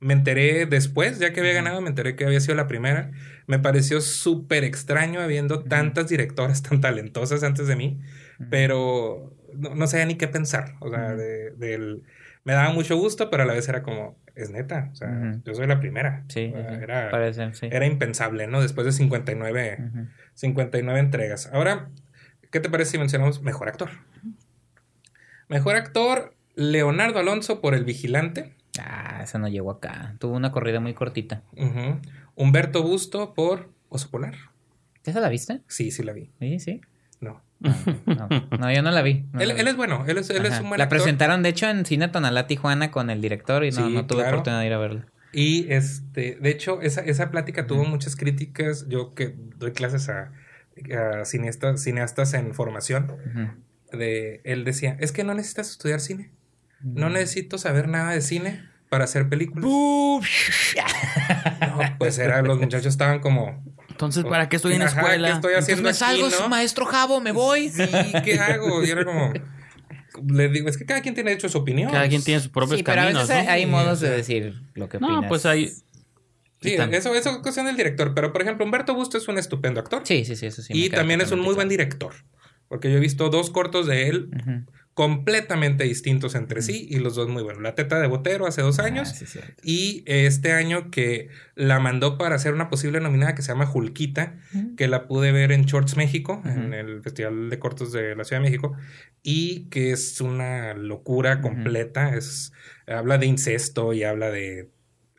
me 0.00 0.14
enteré 0.14 0.66
después, 0.66 1.18
ya 1.18 1.32
que 1.32 1.40
había 1.40 1.52
ganado, 1.52 1.80
me 1.80 1.88
enteré 1.88 2.16
que 2.16 2.25
había 2.25 2.40
sido 2.40 2.54
la 2.54 2.66
primera. 2.66 3.11
Me 3.47 3.59
pareció 3.59 4.00
súper 4.00 4.64
extraño 4.64 5.21
habiendo 5.21 5.62
tantas 5.64 6.09
directoras 6.09 6.62
tan 6.62 6.80
talentosas 6.80 7.42
antes 7.42 7.66
de 7.66 7.76
mí, 7.76 8.00
pero 8.50 9.35
no, 9.54 9.75
no 9.75 9.87
sabía 9.87 10.06
ni 10.06 10.14
qué 10.16 10.28
pensar. 10.28 10.75
O 10.80 10.88
sea, 10.90 11.14
de- 11.14 11.50
del... 11.52 12.02
me 12.44 12.52
daba 12.54 12.72
mucho 12.72 12.96
gusto, 12.96 13.30
pero 13.30 13.44
a 13.44 13.46
la 13.46 13.54
vez 13.54 13.68
era 13.68 13.82
como, 13.82 14.16
es 14.34 14.50
neta, 14.50 14.88
o 14.92 14.94
sea, 14.96 15.32
yo 15.44 15.54
soy 15.54 15.66
la 15.66 15.78
primera. 15.80 16.25
Sí, 16.28 16.52
era, 16.54 17.54
sí. 17.54 17.68
era 17.70 17.87
impensable, 17.87 18.46
¿no? 18.46 18.61
Después 18.61 18.84
de 18.84 18.92
59, 18.92 19.78
Ujú. 19.88 20.06
59 20.34 20.99
entregas. 21.00 21.50
Ahora, 21.52 21.90
¿qué 22.50 22.61
te 22.61 22.68
parece 22.70 22.92
si 22.92 22.99
mencionamos 22.99 23.42
mejor 23.42 23.68
actor? 23.68 23.90
Mejor 25.49 25.76
actor, 25.76 26.34
Leonardo 26.54 27.18
Alonso 27.18 27.61
por 27.61 27.75
El 27.75 27.84
Vigilante. 27.84 28.54
Ah, 28.80 29.21
esa 29.23 29.38
no 29.38 29.49
llegó 29.49 29.71
acá. 29.71 30.17
Tuvo 30.19 30.34
una 30.34 30.50
corrida 30.50 30.80
muy 30.80 30.95
cortita. 30.95 31.43
Humberto 32.34 32.82
Busto 32.82 33.34
por 33.34 33.71
Oso 33.88 34.10
Polar. 34.10 34.34
¿Esa 35.04 35.21
la 35.21 35.28
viste? 35.28 35.60
Sí, 35.69 35.90
sí 35.90 36.02
la 36.02 36.12
vi. 36.12 36.30
Sí, 36.38 36.58
sí. 36.58 36.80
No. 37.62 37.75
No, 38.06 38.28
no, 38.28 38.56
no, 38.58 38.72
yo 38.72 38.82
no 38.82 38.90
la 38.90 39.02
vi. 39.02 39.25
no 39.32 39.40
él, 39.40 39.48
la 39.48 39.54
vi. 39.54 39.60
él 39.60 39.68
es 39.68 39.76
bueno, 39.76 40.04
él 40.06 40.18
es, 40.18 40.30
él 40.30 40.44
es 40.46 40.58
un 40.60 40.68
buen 40.68 40.78
La 40.78 40.88
presentaron, 40.88 41.42
de 41.42 41.48
hecho, 41.50 41.68
en 41.68 41.84
Cine 41.86 42.08
Tonalá 42.08 42.46
Tijuana 42.46 42.90
con 42.90 43.10
el 43.10 43.20
director 43.20 43.64
y 43.64 43.70
no, 43.70 43.86
Sí, 43.88 43.92
tuve 44.06 44.20
claro. 44.22 44.36
oportunidad 44.36 44.60
de 44.60 44.66
ir 44.66 44.72
a 44.72 44.78
verlo. 44.78 45.02
Y 45.32 45.72
este, 45.72 46.36
de 46.40 46.50
hecho, 46.50 46.80
esa, 46.82 47.00
esa 47.00 47.30
plática 47.30 47.66
tuvo 47.66 47.84
muchas 47.84 48.16
críticas. 48.16 48.86
Yo 48.88 49.14
que 49.14 49.34
doy 49.56 49.72
clases 49.72 50.08
a, 50.10 50.32
a 51.20 51.25
cineastas, 51.25 51.82
cineastas 51.82 52.34
en 52.34 52.52
formación, 52.54 53.12
de 53.92 54.40
él 54.44 54.64
decía, 54.64 54.96
es 55.00 55.12
que 55.12 55.25
no 55.25 55.34
necesitas 55.34 55.70
estudiar 55.70 56.00
cine. 56.00 56.30
No 56.82 57.08
Mm. 57.08 57.12
necesito 57.12 57.58
saber 57.58 57.88
nada 57.88 58.10
de 58.12 58.20
cine 58.20 58.68
para 58.90 59.04
hacer 59.04 59.28
películas. 59.28 59.64
No, 61.60 61.80
pues 61.98 62.18
era, 62.18 62.42
los 62.42 62.58
muchachos 62.58 62.86
estaban 62.86 63.20
como, 63.20 63.62
Entonces, 63.93 64.25
¿para 64.25 64.49
qué 64.49 64.57
estoy 64.57 64.75
en 64.75 64.83
Ajá, 64.83 65.00
escuela? 65.00 65.28
¿qué 65.28 65.35
estoy 65.35 65.55
haciendo 65.55 65.89
Entonces 65.89 66.02
me 66.09 66.13
aquí, 66.13 66.21
salgo, 66.21 66.43
no? 66.45 66.49
maestro 66.49 66.85
Javo, 66.87 67.21
me 67.21 67.33
voy. 67.33 67.69
Sí, 67.69 67.83
¿qué 68.25 68.39
hago? 68.41 68.83
Y 68.85 68.91
era 68.91 69.05
como, 69.05 69.33
le 70.28 70.49
digo, 70.49 70.69
es 70.69 70.76
que 70.76 70.85
cada 70.85 71.00
quien 71.02 71.15
tiene 71.15 71.31
derecho 71.31 71.47
a 71.47 71.50
su 71.50 71.59
opinión. 71.59 71.91
Cada 71.91 72.09
quien 72.09 72.23
tiene 72.23 72.41
sus 72.41 72.50
propios 72.50 72.78
Sí, 72.78 72.83
pero 72.83 73.00
a 73.00 73.05
caminos, 73.05 73.28
veces 73.28 73.49
hay, 73.49 73.65
¿no? 73.67 73.73
modos 73.73 74.00
de 74.00 74.11
decir 74.11 74.55
lo 74.75 74.89
que 74.89 74.99
No, 74.99 75.07
opinas. 75.07 75.28
pues 75.28 75.47
hay... 75.47 75.69
Sí, 76.61 76.75
eso, 76.93 77.13
eso 77.15 77.31
es 77.31 77.37
cuestión 77.39 77.67
del 77.67 77.76
director. 77.76 78.15
Pero, 78.15 78.33
por 78.33 78.41
ejemplo, 78.43 78.65
Humberto 78.65 78.95
Busto 78.95 79.19
es 79.19 79.26
un 79.26 79.37
estupendo 79.37 79.81
actor. 79.81 80.02
Sí, 80.05 80.25
sí, 80.25 80.37
sí, 80.37 80.47
eso 80.47 80.63
sí. 80.63 80.73
y 80.76 80.91
también 80.91 81.21
es 81.21 81.33
un 81.33 81.41
muy 81.41 81.55
buen 81.55 81.69
director. 81.69 82.15
Porque 82.69 82.89
yo 82.91 82.99
he 82.99 83.00
visto 83.00 83.28
dos 83.31 83.50
cortos 83.50 83.87
de 83.87 84.09
él. 84.09 84.31
Ujú. 84.35 84.65
Completamente 84.95 85.85
distintos 85.85 86.35
entre 86.35 86.61
sí 86.61 86.87
y 86.91 86.99
los 86.99 87.15
dos 87.15 87.28
muy 87.28 87.43
buenos. 87.43 87.63
La 87.63 87.75
teta 87.75 87.99
de 87.99 88.07
Botero 88.09 88.47
hace 88.47 88.61
dos 88.61 88.78
años 88.78 89.09
Ah, 89.11 89.15
sí, 89.15 89.26
cierto. 89.26 89.55
y 89.63 90.02
este 90.07 90.52
año 90.52 90.91
que 90.91 91.28
la 91.55 91.81
mandó 91.81 92.19
para 92.19 92.35
hacer 92.35 92.52
una 92.52 92.69
posible 92.69 93.00
nominada 93.00 93.35
que 93.35 93.41
se 93.43 93.49
llama 93.49 93.65
Julquita, 93.67 94.37
que 94.76 94.89
la 94.89 95.07
pude 95.09 95.33
ver 95.33 95.50
en 95.52 95.63
Shorts 95.65 95.97
México, 95.97 96.43
en 96.45 96.75
el 96.75 97.02
Festival 97.02 97.49
de 97.49 97.59
Cortos 97.59 97.91
de 97.93 98.15
la 98.15 98.25
Ciudad 98.25 98.43
de 98.43 98.49
México, 98.50 98.76
y 99.23 99.69
que 99.71 99.93
es 99.93 100.21
una 100.21 100.75
locura 100.75 101.41
completa. 101.41 102.15
Es, 102.15 102.52
habla 102.87 103.17
de 103.19 103.26
incesto 103.26 103.93
y 103.95 104.02
habla 104.05 104.31
de 104.31 104.71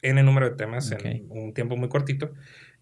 N 0.04 0.22
número 0.22 0.50
de 0.50 0.56
temas 0.56 0.92
en 0.92 1.26
un 1.30 1.54
tiempo 1.54 1.78
muy 1.78 1.90
cortito. 1.90 2.34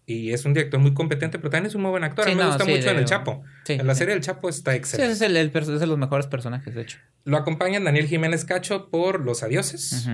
Y 0.04 0.32
es 0.32 0.44
un 0.44 0.52
director 0.52 0.80
muy 0.80 0.94
competente, 0.94 1.38
pero 1.38 1.50
también 1.50 1.66
es 1.68 1.74
un 1.76 1.82
muy 1.82 1.90
buen 1.90 2.02
actor. 2.04 2.24
Sí, 2.24 2.30
a 2.32 2.34
mí 2.34 2.38
me 2.38 2.42
no, 2.44 2.48
gusta 2.50 2.64
sí, 2.64 2.70
mucho 2.72 2.90
en 2.90 2.96
El 2.98 3.04
Chapo. 3.04 3.44
Sí, 3.64 3.74
en 3.74 3.86
la 3.86 3.94
sí. 3.94 3.98
serie 4.00 4.14
El 4.14 4.20
Chapo 4.20 4.48
está 4.48 4.72
Sí, 4.72 4.78
excelente. 4.78 5.12
ese 5.12 5.24
es, 5.26 5.30
el, 5.30 5.36
es 5.74 5.80
de 5.80 5.86
los 5.86 5.98
mejores 5.98 6.26
personajes, 6.26 6.74
de 6.74 6.82
hecho. 6.82 6.98
Lo 7.24 7.36
acompañan 7.36 7.84
Daniel 7.84 8.06
Jiménez 8.08 8.44
Cacho 8.44 8.88
por 8.90 9.20
Los 9.24 9.42
Adioses. 9.44 10.08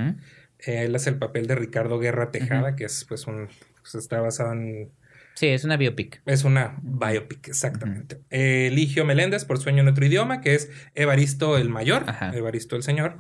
Él 0.59 0.94
es 0.94 1.07
el 1.07 1.16
papel 1.16 1.46
de 1.46 1.55
Ricardo 1.55 1.98
Guerra 1.98 2.31
Tejada, 2.31 2.77
que 2.77 2.85
es 2.85 3.05
pues 3.09 3.27
un 3.27 3.48
pues, 3.81 3.94
está 3.94 4.20
basado 4.20 4.53
en 4.53 4.90
Sí, 5.35 5.46
es 5.46 5.62
una 5.62 5.77
biopic. 5.77 6.20
es 6.27 6.42
una 6.42 6.77
biopic, 6.83 7.46
exactamente. 7.46 8.18
Eh, 8.31 8.70
Ligio 8.72 9.05
Meléndez 9.05 9.44
por 9.44 9.59
Sueño 9.59 9.83
en 9.83 9.88
otro 9.88 10.05
idioma, 10.05 10.40
que 10.40 10.57
es 10.57 10.68
Evaristo 10.96 11.57
el 11.57 11.68
Mayor. 11.68 12.05
Evaristo 12.35 12.74
el 12.74 12.83
Señor, 12.83 13.16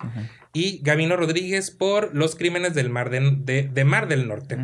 y 0.52 0.80
Gavino 0.82 1.16
Rodríguez 1.16 1.70
por 1.70 2.12
Los 2.16 2.34
Crímenes 2.34 2.74
del 2.74 2.90
Mar 2.90 3.08
de, 3.10 3.20
de- 3.38 3.70
de 3.72 3.84
Mar 3.84 4.08
del 4.08 4.26
Norte. 4.26 4.58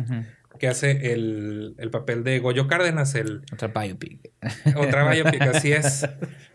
Que 0.57 0.67
hace 0.67 1.13
el, 1.13 1.75
el 1.77 1.89
papel 1.91 2.23
de 2.23 2.39
Goyo 2.39 2.67
Cárdenas, 2.67 3.15
el 3.15 3.41
Otra 3.53 3.67
biopic. 3.67 4.31
otra 4.75 5.09
biopic, 5.09 5.41
así 5.53 5.71
es. 5.71 6.07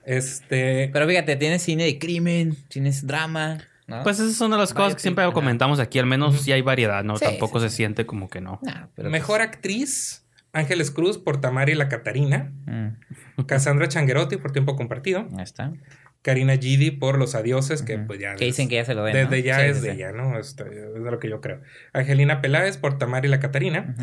Este, 0.04 0.90
Pero 0.92 1.06
fíjate, 1.06 1.36
tienes 1.36 1.62
cine 1.62 1.84
de 1.84 1.98
crimen, 1.98 2.56
tienes 2.68 3.06
drama, 3.06 3.58
¿no? 3.86 4.02
Pues 4.02 4.18
esas 4.20 4.34
son 4.34 4.50
de 4.50 4.56
las 4.56 4.70
cosas 4.72 4.88
Biopic, 4.88 4.96
que 4.96 5.02
siempre 5.02 5.32
comentamos 5.32 5.78
aquí. 5.80 5.98
Al 5.98 6.06
menos 6.06 6.34
Ujú. 6.34 6.44
sí 6.44 6.52
hay 6.52 6.62
variedad, 6.62 7.04
¿no? 7.04 7.16
Sí, 7.16 7.24
Tampoco 7.24 7.60
sí. 7.60 7.68
se 7.68 7.76
siente 7.76 8.06
como 8.06 8.28
que 8.28 8.40
no. 8.40 8.60
Pero 8.94 9.10
mejor 9.10 9.40
actriz, 9.42 10.26
Ángeles 10.52 10.90
Cruz 10.90 11.18
por 11.18 11.40
Tamara 11.40 11.70
y 11.70 11.74
la 11.74 11.88
Catarina, 11.88 12.52
pues, 12.64 12.76
mm, 13.36 13.42
Cassandra 13.46 13.88
Changuerotti 13.88 14.36
por 14.36 14.52
Tiempo 14.52 14.76
Compartido, 14.76 15.28
ahí 15.36 15.42
está. 15.44 15.72
Karina 16.22 16.56
Gidi 16.59 16.90
por 16.90 17.18
Los 17.18 17.35
Adioses, 17.35 17.80
que 17.83 17.96
pues 17.98 18.20
ya... 18.20 18.35
Que 18.35 18.44
dicen 18.44 18.68
que 18.68 18.74
ya 18.74 18.85
se 18.85 18.94
lo 18.94 19.04
den, 19.04 19.14
Desde 19.14 19.38
¿no? 19.40 19.44
ya 19.46 19.56
Sí, 19.56 19.62
es 19.66 19.76
sí, 19.78 19.83
de 19.87 19.90
sí. 19.92 19.96
ella, 19.96 20.12
¿no? 20.12 20.38
Esto 20.38 20.64
es 20.66 20.92
de 20.92 21.11
lo 21.11 21.18
que 21.18 21.30
yo 21.30 21.40
creo. 21.40 21.61
Angelina 21.94 22.42
Peláez 22.42 22.76
por 22.76 22.98
Tamara 22.98 23.26
y 23.26 23.30
la 23.30 23.40
Catarina. 23.40 23.94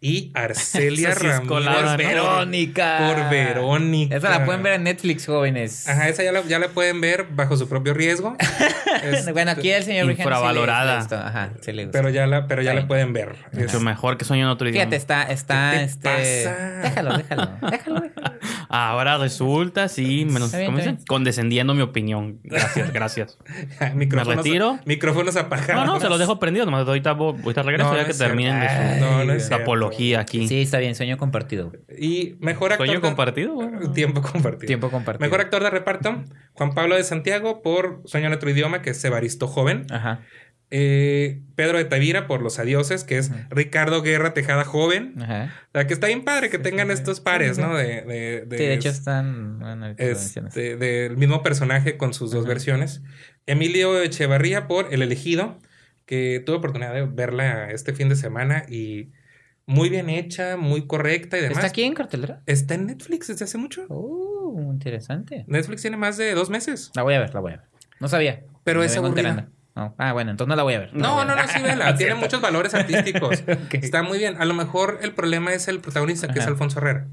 Y 0.00 0.30
Arcelia 0.34 1.12
sí 1.14 1.26
Ramírez 1.26 1.46
colada, 1.48 1.96
Por 1.96 2.04
¿no? 2.04 2.08
Verónica. 2.08 2.98
por 3.14 3.30
Verónica. 3.30 4.16
Esa 4.16 4.30
la 4.30 4.44
pueden 4.46 4.62
ver 4.62 4.72
en 4.74 4.84
Netflix, 4.84 5.26
jóvenes. 5.26 5.86
Ajá, 5.88 6.08
esa 6.08 6.22
ya 6.22 6.32
la, 6.32 6.42
ya 6.44 6.58
la 6.58 6.68
pueden 6.68 7.00
ver 7.02 7.26
bajo 7.30 7.56
su 7.56 7.68
propio 7.68 7.92
riesgo. 7.92 8.36
Este, 9.02 9.32
bueno, 9.34 9.50
aquí 9.50 9.70
el 9.70 9.82
señor 9.82 10.06
Virgen 10.06 10.24
sí 10.24 10.28
le 10.30 10.34
Infravalorada. 10.34 10.98
esto. 11.00 11.16
Ajá, 11.16 11.52
sí 11.60 11.72
le 11.72 11.84
gusta. 11.84 11.98
Pero 11.98 12.08
ya 12.10 12.26
la, 12.26 12.46
pero 12.46 12.62
ya 12.62 12.72
la 12.72 12.86
pueden 12.88 13.12
ver. 13.12 13.34
Mucho 13.52 13.76
Es- 13.76 13.82
mejor 13.82 14.16
que 14.16 14.24
sueño 14.24 14.44
en 14.44 14.48
otro 14.50 14.66
idioma. 14.68 14.82
Fíjate, 14.84 14.96
está, 14.96 15.22
está, 15.24 15.72
¿Qué 15.72 15.78
te 15.78 15.84
este. 15.84 16.44
pasa? 16.44 16.80
Déjalo, 16.82 17.16
déjalo, 17.18 17.50
déjalo, 17.70 18.00
déjalo. 18.00 18.35
Ahora 18.76 19.16
resulta, 19.18 19.88
sí, 19.88 20.24
menos, 20.26 20.44
Está 20.46 20.58
bien, 20.58 20.66
¿cómo 20.68 20.78
está 20.78 20.90
dice? 20.92 21.04
condescendiendo 21.06 21.72
mi 21.74 21.82
opinión. 21.82 22.40
Gracias, 22.44 22.92
gracias. 22.92 23.38
micrófonos, 23.94 24.36
retiro? 24.44 24.78
Micrófonos 24.84 25.36
apagados. 25.36 25.86
No, 25.86 25.94
no, 25.94 26.00
se 26.00 26.08
los 26.08 26.18
dejo 26.18 26.38
prendidos. 26.38 26.66
Nomás 26.66 26.86
ahorita, 26.86 27.10
ahorita 27.10 27.62
regreso 27.62 27.90
No, 27.90 27.96
ya 27.96 28.02
no 28.02 28.06
que 28.08 28.14
terminen 28.14 28.60
de 28.60 28.68
su, 28.68 29.00
No, 29.04 29.24
no 29.24 29.32
es 29.32 29.42
su 29.42 29.48
cierto. 29.48 29.62
apología 29.64 30.20
aquí. 30.20 30.46
Sí, 30.46 30.62
está 30.62 30.78
bien, 30.78 30.94
sueño 30.94 31.16
compartido. 31.16 31.72
Y 31.98 32.34
mejor 32.40 32.72
actor. 32.72 32.86
¿Sueño 32.86 33.00
de- 33.00 33.06
compartido? 33.06 33.54
Bueno. 33.54 33.92
Tiempo 33.92 34.20
compartido. 34.22 34.66
Tiempo 34.66 34.90
compartido. 34.90 35.26
Mejor 35.26 35.40
actor 35.40 35.62
de 35.62 35.70
reparto, 35.70 36.24
Juan 36.52 36.74
Pablo 36.74 36.96
de 36.96 37.04
Santiago 37.04 37.62
por 37.62 38.02
Sueño 38.04 38.26
en 38.26 38.32
otro 38.34 38.50
idioma, 38.50 38.82
que 38.82 38.90
es 38.90 39.04
Evaristo 39.04 39.46
Joven. 39.48 39.86
Ajá. 39.90 40.20
Eh, 40.70 41.42
Pedro 41.54 41.78
de 41.78 41.84
Tavira 41.84 42.26
por 42.26 42.42
Los 42.42 42.58
Adioses, 42.58 43.04
que 43.04 43.18
es 43.18 43.30
Ricardo 43.50 44.02
Guerra 44.02 44.34
Tejada 44.34 44.64
Joven. 44.64 45.14
Ajá. 45.22 45.52
O 45.68 45.70
sea, 45.72 45.86
que 45.86 45.94
está 45.94 46.08
bien 46.08 46.24
padre 46.24 46.50
que 46.50 46.58
tengan 46.58 46.88
sí. 46.88 46.94
estos 46.94 47.20
pares, 47.20 47.56
Sí. 47.56 47.62
¿no? 47.62 47.76
De, 47.76 48.02
de, 48.02 48.44
de- 48.46 48.58
Sí, 48.58 48.64
de 48.64 48.74
hecho 48.74 48.88
están. 48.88 49.58
Bueno, 49.60 49.94
mencionas. 49.96 50.56
este, 50.56 50.76
del 50.76 51.16
mismo 51.16 51.42
personaje 51.42 51.96
con 51.96 52.12
sus 52.14 52.30
dos 52.32 52.46
versiones. 52.46 53.02
Emilio 53.46 54.02
Echevarría 54.02 54.66
por 54.66 54.92
El 54.92 55.02
Elegido, 55.02 55.58
que 56.04 56.42
tuve 56.44 56.56
oportunidad 56.56 56.94
de 56.94 57.04
verla 57.06 57.70
este 57.70 57.92
fin 57.92 58.08
de 58.08 58.16
semana 58.16 58.64
y 58.68 59.12
muy 59.66 59.88
bien 59.88 60.10
hecha, 60.10 60.56
muy 60.56 60.86
correcta 60.86 61.38
y 61.38 61.42
demás. 61.42 61.58
¿Está 61.58 61.68
aquí 61.68 61.82
en 61.84 61.94
cartelera? 61.94 62.42
Está 62.46 62.74
en 62.74 62.86
Netflix 62.86 63.28
desde 63.28 63.44
hace 63.44 63.56
mucho. 63.58 63.86
Uh, 63.88 64.70
interesante. 64.72 65.44
Netflix 65.46 65.82
tiene 65.82 65.96
más 65.96 66.16
de 66.16 66.34
dos 66.34 66.50
meses. 66.50 66.90
La 66.96 67.02
voy 67.02 67.14
a 67.14 67.20
ver, 67.20 67.34
la 67.34 67.40
voy 67.40 67.52
a 67.52 67.56
ver. 67.58 67.66
No 68.00 68.08
sabía. 68.08 68.42
Pero 68.64 68.80
Me 68.80 68.86
es 68.86 68.96
aburrida. 68.96 69.48
No. 69.76 69.94
Ah, 69.98 70.12
bueno, 70.12 70.30
entonces 70.30 70.48
no 70.48 70.56
la 70.56 70.62
voy 70.62 70.74
a 70.74 70.78
ver. 70.80 70.90
No, 70.94 71.24
no, 71.26 71.36
no, 71.36 71.46
sí, 71.48 71.60
vela. 71.60 71.84
Tiene 71.96 71.96
Cierto. 71.98 72.16
muchos 72.16 72.40
valores 72.40 72.74
artísticos. 72.74 73.44
Está 73.70 74.02
muy 74.02 74.16
bien. 74.18 74.40
A 74.40 74.46
lo 74.46 74.54
mejor 74.54 74.98
el 75.02 75.12
problema 75.12 75.52
es 75.52 75.68
el 75.68 75.80
protagonista, 75.80 76.28
que 76.28 76.38
es. 76.38 76.46
Alfonso 76.46 76.78
Herrera. 76.78 77.06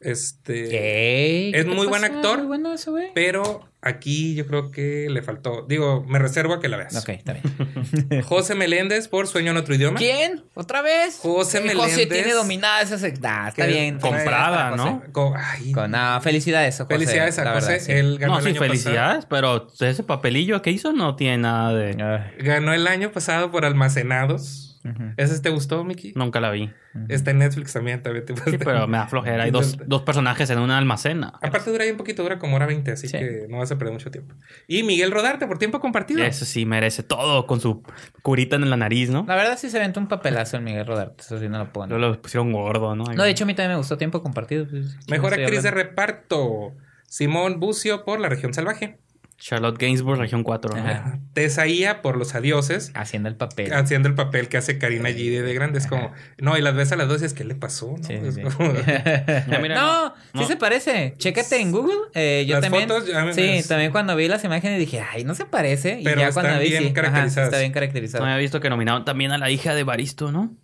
Este. 0.00 0.68
¿Qué? 0.68 1.50
Es 1.54 1.64
¿Qué 1.66 1.70
muy 1.70 1.86
buen 1.86 2.04
actor. 2.04 2.38
Muy 2.38 2.46
bueno 2.46 2.72
eso, 2.72 2.92
güey. 2.92 3.08
Pero 3.14 3.68
aquí 3.82 4.34
yo 4.34 4.46
creo 4.46 4.70
que 4.70 5.08
le 5.10 5.20
faltó. 5.22 5.66
Digo, 5.68 6.04
me 6.08 6.18
reservo 6.18 6.54
a 6.54 6.60
que 6.60 6.68
la 6.68 6.78
veas. 6.78 6.96
Ok, 6.96 7.10
está 7.10 7.34
bien. 7.34 8.22
José 8.24 8.54
Meléndez 8.54 9.08
por 9.08 9.26
Sueño 9.26 9.50
en 9.50 9.58
otro 9.58 9.74
idioma. 9.74 9.98
¿Quién? 9.98 10.42
¿Otra 10.54 10.80
vez? 10.80 11.18
José 11.20 11.58
Eh, 11.58 11.74
José 11.74 11.74
Meléndez. 11.96 12.08
tiene 12.08 12.32
dominada 12.32 12.80
esa 12.80 12.96
sec- 12.96 13.20
Ah, 13.22 13.48
está 13.48 13.66
bien. 13.66 13.98
comprada, 14.00 14.70
José. 14.70 14.82
¿no? 14.84 15.02
Co- 15.12 15.34
Ay, 15.36 15.72
Con, 15.72 15.94
ah, 15.94 16.18
felicidades 16.22 16.76
José. 16.78 16.86
felicidades 16.94 17.38
a 17.38 17.52
José. 17.52 17.66
verdad, 17.72 17.84
sí. 17.84 17.92
Él 17.92 18.18
ganó 18.18 18.32
No, 18.34 18.38
el 18.38 18.44
sí, 18.44 18.50
año 18.50 18.58
pasado. 18.60 18.72
felicidades, 18.72 19.26
pero 19.26 19.68
ese 19.80 20.02
papelillo 20.02 20.62
que 20.62 20.70
hizo 20.70 20.92
no 20.92 21.14
tiene 21.16 21.38
nada 21.38 21.74
de... 21.74 21.92
Ganó 22.38 22.72
el 22.72 22.86
año 22.86 23.12
pasado 23.12 23.50
por 23.50 23.64
Almacenados. 23.66 24.69
Ujú, 24.84 25.12
¿Ese 25.16 25.40
te 25.40 25.50
gustó, 25.50 25.84
Miki? 25.84 26.12
Nunca 26.16 26.40
la 26.40 26.50
vi. 26.50 26.70
Está 27.08 27.30
en 27.30 27.38
Netflix 27.38 27.72
también. 27.72 28.02
también 28.02 28.24
te 28.24 28.34
Sí, 28.36 28.58
pero 28.58 28.86
me 28.88 28.98
da 28.98 29.06
flojera. 29.06 29.44
Hay 29.44 29.50
dos, 29.50 29.76
dos 29.86 30.02
personajes 30.02 30.48
en 30.50 30.58
una 30.58 30.78
almacena. 30.78 31.34
Aparte 31.42 31.70
dura 31.70 31.84
ahí 31.84 31.90
un 31.90 31.96
poquito, 31.96 32.22
dura 32.22 32.38
como 32.38 32.56
hora 32.56 32.66
20, 32.66 32.90
así 32.92 33.08
Sí. 33.08 33.18
que 33.18 33.46
no 33.48 33.58
vas 33.58 33.70
a 33.70 33.78
perder 33.78 33.92
mucho 33.94 34.10
tiempo. 34.10 34.34
Y 34.66 34.82
Miguel 34.82 35.10
Rodarte 35.10 35.46
por 35.46 35.58
tiempo 35.58 35.80
compartido. 35.80 36.22
Eso 36.24 36.44
sí 36.44 36.66
merece 36.66 37.02
todo 37.02 37.46
con 37.46 37.60
su 37.60 37.82
curita 38.22 38.56
en 38.56 38.68
la 38.70 38.76
nariz, 38.76 39.10
¿no? 39.10 39.24
La 39.28 39.36
verdad 39.36 39.58
sí 39.58 39.70
se 39.70 39.78
aventó 39.78 40.00
un 40.00 40.08
papelazo 40.08 40.56
el 40.56 40.62
Miguel 40.62 40.86
Rodarte. 40.86 41.22
Eso 41.22 41.38
sí 41.38 41.48
no 41.48 41.58
lo 41.58 41.72
puedo 41.72 41.86
Luego 41.88 42.14
lo 42.14 42.22
pusieron 42.22 42.52
gordo, 42.52 42.96
¿no? 42.96 43.04
No, 43.04 43.22
de 43.22 43.30
hecho 43.30 43.44
a 43.44 43.46
mí 43.46 43.54
también 43.54 43.72
me 43.72 43.76
gustó 43.78 43.98
tiempo 43.98 44.22
compartido. 44.22 44.66
pues, 44.68 44.96
Mejor 45.08 45.34
actriz 45.34 45.62
de 45.62 45.70
reparto. 45.70 46.72
Simón 47.06 47.58
Bucio 47.60 48.04
por 48.04 48.20
La 48.20 48.28
Región 48.28 48.54
Salvaje. 48.54 48.98
Charlotte 49.40 49.78
Gainsbourg, 49.78 50.18
región 50.20 50.42
4. 50.44 50.76
¿no? 50.76 51.20
Tesaía 51.32 52.02
por 52.02 52.16
Los 52.18 52.34
Adioses. 52.34 52.92
Haciendo 52.94 53.28
el 53.30 53.36
papel. 53.36 53.72
Haciendo 53.72 54.08
el 54.08 54.14
papel 54.14 54.48
que 54.48 54.58
hace 54.58 54.76
Karina 54.78 55.08
G 55.08 55.42
de 55.42 55.54
grande. 55.54 55.78
Es 55.78 55.86
como, 55.86 56.12
no, 56.38 56.58
y 56.58 56.60
las 56.62 56.74
ves 56.74 56.92
a 56.92 56.96
las 56.96 57.08
dos 57.08 57.22
y 57.22 57.24
es, 57.24 57.32
¿qué 57.32 57.44
le 57.44 57.54
pasó? 57.54 57.96
¿no? 57.96 58.04
Sí, 58.04 58.12
Es 58.12 58.34
sí. 58.34 58.42
como- 58.42 58.72
mira, 59.62 59.74
no, 59.74 60.08
no. 60.08 60.14
sí 60.34 60.40
No. 60.40 60.46
se 60.46 60.56
parece. 60.56 61.14
Chécate 61.16 61.58
en 61.60 61.72
Google. 61.72 61.96
Eh, 62.14 62.44
yo 62.46 62.56
Las 62.56 62.62
también. 62.64 62.86
fotos, 62.88 63.06
ya 63.08 63.32
sí, 63.32 63.40
es- 63.42 63.66
también 63.66 63.92
cuando 63.92 64.14
vi 64.14 64.28
las 64.28 64.44
imágenes 64.44 64.78
dije, 64.78 65.00
ay, 65.00 65.24
no 65.24 65.34
se 65.34 65.46
parece. 65.46 66.00
Y 66.00 66.04
Pero 66.04 66.20
ya 66.20 66.32
cuando 66.32 66.58
vi, 66.60 66.68
bien 66.68 66.82
sí. 66.94 67.00
Ajá, 67.00 67.24
está 67.24 67.48
bien 67.58 67.70
No 67.70 67.74
caracterizado. 67.74 68.24
había 68.24 68.36
visto 68.36 68.60
que 68.60 68.68
nominaron 68.68 69.04
también 69.06 69.32
a 69.32 69.38
la 69.38 69.50
hija 69.50 69.74
de 69.74 69.84
Baristo, 69.84 70.30
¿no? 70.32 70.54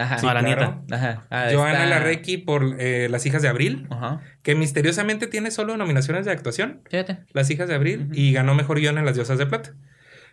Ajá. 0.00 0.16
No, 0.22 0.28
a 0.30 0.34
la 0.34 0.40
claro. 0.42 0.82
nieta. 0.88 0.96
Ajá. 0.96 1.22
Ah, 1.30 1.48
Joana 1.52 1.84
está- 1.84 1.86
Larrequi 1.86 2.38
por 2.38 2.76
eh, 2.78 3.08
Las 3.10 3.26
Hijas 3.26 3.42
de 3.42 3.48
Abril. 3.48 3.86
Ajá. 3.90 4.20
Que 4.42 4.54
misteriosamente 4.54 5.26
tiene 5.26 5.50
solo 5.50 5.76
nominaciones 5.76 6.24
de 6.26 6.32
actuación. 6.32 6.80
Fíjate. 6.90 7.18
Las 7.32 7.50
Hijas 7.50 7.68
de 7.68 7.74
Abril. 7.74 8.08
Y 8.12 8.32
ganó 8.32 8.54
Mejor 8.54 8.78
Guión 8.80 8.98
en 8.98 9.04
Las 9.04 9.14
Diosas 9.14 9.38
de 9.38 9.46
Plata. 9.46 9.72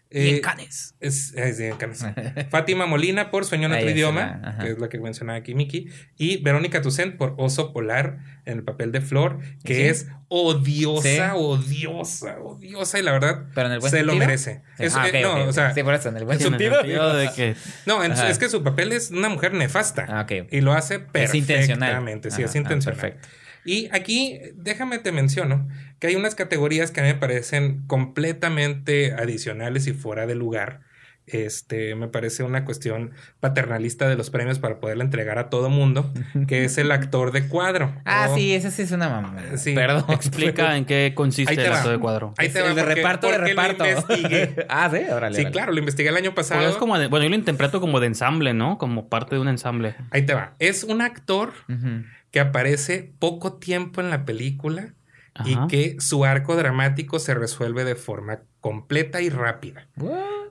Y 0.10 0.17
Eh, 0.20 0.36
en 0.38 0.41
Cannes. 0.41 0.96
Es, 1.00 1.34
es 1.38 1.58
de 1.58 1.72
Cannes. 1.78 2.04
Fátima 2.50 2.86
Molina 2.86 3.30
por 3.32 3.46
Sueño 3.46 3.67
en 3.67 3.74
otro 3.74 3.89
idioma, 3.89 4.58
que 4.62 4.72
es 4.72 4.80
la 4.80 4.89
que 4.89 5.00
mencionaba 5.00 5.38
aquí 5.39 5.54
Miki. 5.56 5.88
Y 6.17 6.38
Verónica 6.43 6.82
Tucent 6.82 7.17
por 7.17 7.36
Oso 7.38 7.74
Polar 7.74 8.20
en 8.46 8.58
el 8.60 8.63
papel 8.63 8.91
de 8.91 9.02
Flor, 9.02 9.39
que 9.63 9.76
Sí. 9.76 9.82
es 9.84 10.08
odiosa, 10.30 11.02
Sí. 11.10 11.20
odiosa, 11.36 12.39
odiosa. 12.39 13.00
Y 13.00 13.04
la 13.04 13.12
verdad, 13.12 13.46
Pero 13.54 13.67
en 13.67 13.74
el 13.74 13.80
buen 13.80 13.91
se 13.91 14.04
lo 14.04 14.12
sentido. 14.13 14.28
merece. 14.28 14.62
Sí. 14.78 14.84
Es- 14.86 14.96
Ah, 14.96 15.08
eh, 15.08 15.26
ok, 15.26 15.36
no, 15.36 15.43
ok, 15.43 15.50
o 15.50 15.54
sea, 15.54 15.74
sí, 15.74 15.84
por 15.84 15.93
eso, 15.93 16.10
en 16.10 16.17
el 16.17 16.26
buen 16.26 16.38
en 16.38 16.41
su 16.41 16.48
En 16.48 16.54
el 16.54 16.60
sentido. 16.60 16.82
sentido 16.82 17.15
de 17.15 17.30
que... 17.36 17.56
no, 17.86 18.04
en 18.04 18.15
su- 18.15 18.22
Ajá. 18.22 18.30
es 18.32 18.38
que 18.39 18.50
su 18.50 18.63
papel 18.63 18.91
es 18.93 19.12
una 19.12 19.30
mujer 19.30 19.54
nefasta. 19.54 20.06
Ah. 20.10 20.26
Y 20.52 20.62
lo 20.62 20.74
hace 20.74 21.06
Es 21.13 21.34
intencional. 21.36 21.80
perfectamente. 21.89 22.32
Sí, 22.32 22.41
Ajá, 22.43 22.50
es 22.50 22.56
ah, 22.56 22.58
intencional. 22.58 23.00
perfecto. 23.00 23.28
Y 23.67 23.89
aquí, 23.91 24.39
déjame 24.56 24.97
te 24.97 25.12
menciono 25.12 25.67
que 25.99 26.08
hay 26.08 26.15
unas 26.15 26.34
categorías 26.36 26.89
que 26.91 27.01
a 27.01 27.03
mí 27.03 27.10
me 27.10 27.15
parecen 27.15 27.84
completamente 27.88 29.13
adicionales 29.13 29.86
y 29.88 29.93
fuera 29.93 30.25
de 30.25 30.36
lugar. 30.36 30.82
Este, 31.30 31.93
me 31.95 32.08
parece 32.08 32.43
una 32.43 32.63
cuestión 32.63 33.12
paternalista 33.41 34.08
de 34.08 34.15
los 34.15 34.30
premios 34.30 34.60
para 34.60 34.80
poderle 34.80 35.03
entregar 35.03 35.38
a 35.39 35.49
todo 35.49 35.69
mundo, 35.69 36.13
que 36.47 36.63
es 36.63 36.77
el 36.77 36.89
actor 36.89 37.34
de 37.34 37.49
cuadro. 37.49 37.93
Ah, 38.06 38.30
O- 38.32 38.36
sí, 38.36 38.53
ese 38.53 38.71
sí 38.71 38.84
es 38.84 38.91
una 38.93 39.10
mamá. 39.10 39.36
Sí. 39.58 39.75
Perdón. 39.75 40.06
Explica 40.10 40.77
en 40.77 40.86
qué 40.86 41.12
consiste 41.13 41.53
el 41.53 41.69
va. 41.69 41.80
acto 41.80 41.89
de 41.91 41.99
cuadro. 41.99 42.34
Ahí 42.38 42.47
te 42.47 42.60
el 42.60 42.65
va, 42.65 42.69
de 42.73 42.82
porque- 42.82 42.95
reparto 42.95 43.27
de 43.30 43.38
lo 43.39 43.43
reparto. 43.43 43.86
investigué. 43.86 44.65
ah, 44.69 44.89
sí, 44.89 44.99
órale. 45.12 45.36
Sí, 45.36 45.41
órale. 45.41 45.51
claro, 45.51 45.73
lo 45.73 45.80
investigué 45.80 46.08
el 46.08 46.15
año 46.15 46.34
pasado. 46.34 46.62
Pues 46.62 46.71
es 46.71 46.77
como 46.77 46.97
de- 46.97 47.08
bueno, 47.08 47.25
yo 47.25 47.30
lo 47.30 47.36
interpreto 47.36 47.82
como 47.82 47.99
de 47.99 48.08
ensamble, 48.08 48.53
¿no? 48.53 48.77
Como 48.77 49.10
parte 49.10 49.36
de 49.36 49.41
un 49.41 49.49
ensamble. 49.49 49.95
Ahí 50.12 50.25
te 50.25 50.34
va. 50.34 50.53
Es 50.60 50.86
un 50.86 51.01
actor 51.01 51.51
Ujú. 51.67 52.03
Que 52.32 52.40
aparece 52.40 53.13
poco 53.20 53.54
tiempo 53.54 54.02
en 54.02 54.10
la 54.10 54.26
película 54.26 54.94
Ajá. 55.34 55.50
y 55.50 55.68
que 55.68 55.96
su 56.00 56.26
arco 56.26 56.56
dramático 56.56 57.20
se 57.20 57.34
resuelve 57.34 57.84
de 57.84 57.96
forma 57.96 58.40
completa 58.60 59.22
y 59.22 59.30
rápida. 59.30 59.88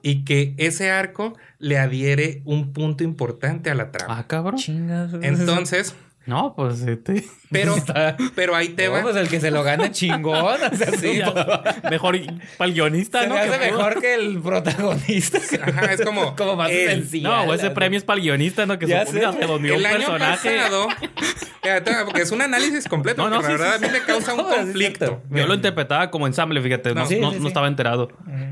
Y 0.02 0.24
que 0.24 0.54
ese 0.58 0.90
arco 0.90 1.36
le 1.58 1.78
adhiere 1.78 2.42
un 2.44 2.72
punto 2.72 3.02
importante 3.04 3.70
a 3.70 3.74
la 3.74 3.90
trama. 3.90 4.18
Ah, 4.18 4.26
cabrón. 4.26 4.56
Chingas. 4.56 5.12
Entonces, 5.22 5.94
No, 6.26 6.54
pues 6.56 6.80
este. 6.82 7.24
pero, 7.50 7.76
Está- 7.76 8.16
pero 8.34 8.56
ahí 8.56 8.70
te 8.70 8.88
Oh, 8.88 8.92
va. 8.92 9.02
pues 9.02 9.14
el 9.16 9.28
que 9.28 9.40
se 9.40 9.50
lo 9.52 9.62
gana 9.62 9.92
chingón. 9.92 10.36
O 10.44 10.76
sea, 10.76 10.90
sí. 11.00 11.20
Mejor 11.90 12.18
para 12.58 12.68
el 12.68 12.74
guionista, 12.74 13.20
Se 13.22 13.28
¿no? 13.28 13.34
me 13.34 13.40
hace 13.40 13.58
mejor 13.58 14.00
que 14.00 14.14
el 14.14 14.40
protagonista. 14.42 15.38
Ajá, 15.62 15.92
es 15.92 16.00
como. 16.02 16.34
Como 16.36 16.56
más 16.56 16.70
el- 16.70 16.88
sencillo. 17.02 17.28
No, 17.28 17.42
o 17.44 17.54
ese 17.54 17.70
premio 17.70 17.96
es 17.98 18.04
para 18.04 18.18
el 18.18 18.24
guionista, 18.24 18.66
¿no? 18.66 18.78
Que 18.78 18.86
se 18.86 18.98
sé. 18.98 19.04
pone 19.06 19.30
redondeó 19.32 19.76
un 19.76 19.82
personaje. 19.82 20.56
pasado, 20.56 20.88
porque 22.06 22.22
es 22.22 22.30
un 22.32 22.42
análisis 22.42 22.88
completo, 22.88 23.22
No, 23.22 23.30
no, 23.30 23.36
porque 23.36 23.52
la 23.52 23.56
sí, 23.58 23.62
verdad 23.62 23.78
sí, 23.78 23.84
a 23.84 23.88
mí 23.88 23.98
me 23.98 24.04
causa 24.04 24.34
un 24.34 24.38
No, 24.42 24.50
sí 24.50 24.56
conflicto. 24.58 25.22
Yo 25.30 25.46
lo 25.46 25.54
interpretaba 25.54 26.10
como 26.10 26.26
ensamble, 26.26 26.60
fíjate. 26.60 26.90
No, 26.94 27.02
No, 27.02 27.06
sí, 27.06 27.18
no- 27.20 27.30
sí, 27.30 27.36
no 27.36 27.42
sí. 27.42 27.48
estaba 27.48 27.68
enterado. 27.68 28.10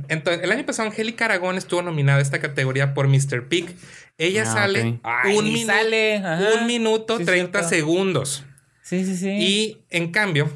Entonces, 0.08 0.42
el 0.44 0.52
año 0.52 0.64
pasado 0.66 0.88
Angélica 0.88 1.24
Aragón 1.24 1.56
estuvo 1.56 1.82
nominada 1.82 2.18
a 2.18 2.22
esta 2.22 2.38
categoría 2.40 2.94
por 2.94 3.08
Mr. 3.08 3.48
Pig. 3.48 3.74
Ella 4.18 4.42
Ah, 4.42 4.52
sale. 4.52 5.00
Ay, 5.02 5.36
un, 5.36 5.44
minuto, 5.44 5.72
sale, 5.72 6.16
ajá. 6.18 6.38
un 6.60 6.66
minuto 6.66 7.18
Sí, 7.18 7.24
30 7.24 7.58
cierto. 7.60 7.68
segundos. 7.68 8.44
Sí, 8.82 9.04
sí, 9.04 9.16
sí. 9.16 9.28
Y 9.30 9.84
en 9.90 10.12
cambio, 10.12 10.50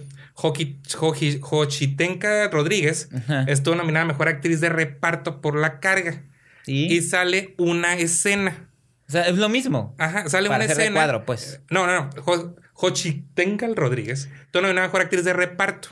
Jochitenca 1.40 2.48
Rodríguez 2.48 3.08
Ajá. 3.14 3.44
estuvo 3.48 3.74
nominada 3.74 4.04
a 4.04 4.08
mejor 4.08 4.28
actriz 4.28 4.60
de 4.60 4.68
reparto 4.68 5.40
por 5.40 5.56
la 5.56 5.80
carga. 5.80 6.22
¿Y? 6.66 6.94
Y 6.94 7.00
sale 7.02 7.54
una 7.58 7.94
escena. 7.96 8.68
O 9.08 9.10
sea, 9.12 9.22
es 9.26 9.36
lo 9.36 9.48
mismo. 9.48 9.94
Ajá, 9.98 10.28
sale 10.28 10.48
Para 10.48 10.64
una 10.64 10.72
escena. 10.72 10.94
cuadro, 10.94 11.24
pues. 11.24 11.60
No, 11.70 11.86
no, 11.86 11.94
no. 12.14 12.22
Jo- 12.22 12.54
Jochitenca 12.74 13.66
Rodríguez 13.74 14.28
estuvo 14.42 14.62
nominada 14.62 14.84
a 14.84 14.88
mejor 14.88 15.00
actriz 15.00 15.24
de 15.24 15.32
reparto. 15.32 15.88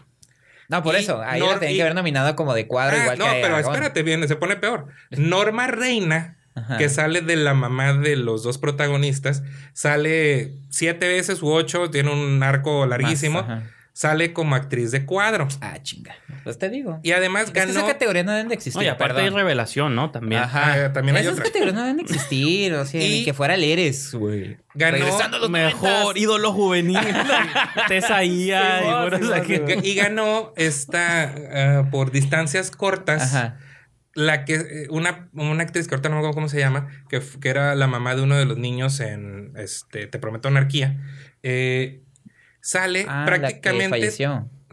No, 0.68 0.82
por 0.82 0.94
Y 0.94 0.98
eso. 0.98 1.20
Ahí 1.22 1.40
no- 1.40 1.46
la 1.52 1.58
tenían 1.58 1.72
y- 1.72 1.76
que 1.76 1.82
haber 1.82 1.94
nominado 1.94 2.36
como 2.36 2.52
de 2.54 2.66
cuadro, 2.66 2.96
Ah, 2.96 3.02
igual 3.02 3.18
no, 3.18 3.24
que 3.24 3.40
pero 3.40 3.54
Aragón. 3.54 3.74
espérate, 3.74 4.02
bien, 4.02 4.26
se 4.28 4.36
pone 4.36 4.56
peor. 4.56 4.88
Norma 5.10 5.66
Reina, 5.68 6.36
Ajá. 6.56 6.78
que 6.78 6.88
sale 6.88 7.20
de 7.20 7.36
la 7.36 7.54
mamá 7.54 7.92
de 7.92 8.16
los 8.16 8.42
dos 8.42 8.58
protagonistas, 8.58 9.42
sale 9.74 10.54
siete 10.70 11.06
veces 11.06 11.42
u 11.42 11.48
ocho, 11.50 11.90
tiene 11.90 12.10
un 12.12 12.42
arco 12.42 12.86
larguísimo, 12.86 13.40
ajá. 13.40 13.62
sale 13.92 14.32
como 14.32 14.54
actriz 14.56 14.90
de 14.90 15.04
cuadro. 15.04 15.46
Ah, 15.60 15.78
chinga. 15.82 16.14
Pues 16.44 16.58
te 16.58 16.68
digo. 16.70 16.98
Y 17.02 17.12
además 17.12 17.44
Es 17.44 17.50
que 17.50 17.60
ganó. 17.60 17.72
esa 17.72 17.86
categoría 17.86 18.22
no 18.22 18.30
deben 18.32 18.48
de 18.48 18.54
existir. 18.54 18.82
Y 18.82 18.86
aparte 18.88 19.18
hay 19.18 19.24
perdón. 19.24 19.38
revelación, 19.40 19.94
¿no? 19.94 20.10
También. 20.12 20.42
Ah, 20.44 20.90
también 20.94 21.16
hay 21.16 21.22
Esas 21.22 21.34
otra. 21.34 21.44
categorías 21.46 21.74
no 21.74 21.80
deben 21.82 21.96
de 21.96 22.02
existir. 22.04 22.72
O 22.74 22.84
sea, 22.86 23.02
Y- 23.04 23.08
ni 23.10 23.24
que 23.24 23.34
fuera 23.34 23.54
el 23.54 23.64
Eres, 23.64 24.14
güey. 24.14 24.56
Ganó 24.74 24.96
Regresando 24.98 25.36
a 25.38 25.40
los 25.40 25.50
Mejor 25.50 26.16
ídolo 26.16 26.52
juvenil. 26.52 26.98
Tesaía. 27.88 29.06
Sí, 29.46 29.52
y 29.52 29.56
sí, 29.56 29.62
y 29.90 29.94
ganó 29.94 30.52
esta 30.56 31.34
ah, 31.52 31.88
por 31.90 32.10
distancias 32.10 32.70
cortas. 32.70 33.34
Ajá. 33.34 33.58
La 34.16 34.44
que 34.44 34.54
eh, 34.54 34.86
una, 34.90 35.28
una 35.34 35.62
actriz 35.62 35.86
que 35.86 35.94
ahorita 35.94 36.08
no 36.08 36.14
me 36.16 36.18
acuerdo 36.20 36.34
cómo 36.34 36.48
se 36.48 36.58
llama, 36.58 36.88
que, 37.08 37.20
que 37.40 37.48
era 37.48 37.74
la 37.76 37.86
mamá 37.86 38.14
de 38.16 38.22
uno 38.22 38.36
de 38.36 38.46
los 38.46 38.56
niños 38.58 38.98
en 39.00 39.52
este 39.56 40.06
Te 40.08 40.18
prometo 40.18 40.48
anarquía. 40.48 40.98
eh, 41.44 42.00
sale 42.60 43.04
Ah, 43.08 43.20
la 43.20 43.24
que 43.24 43.38
prácticamente. 43.60 44.10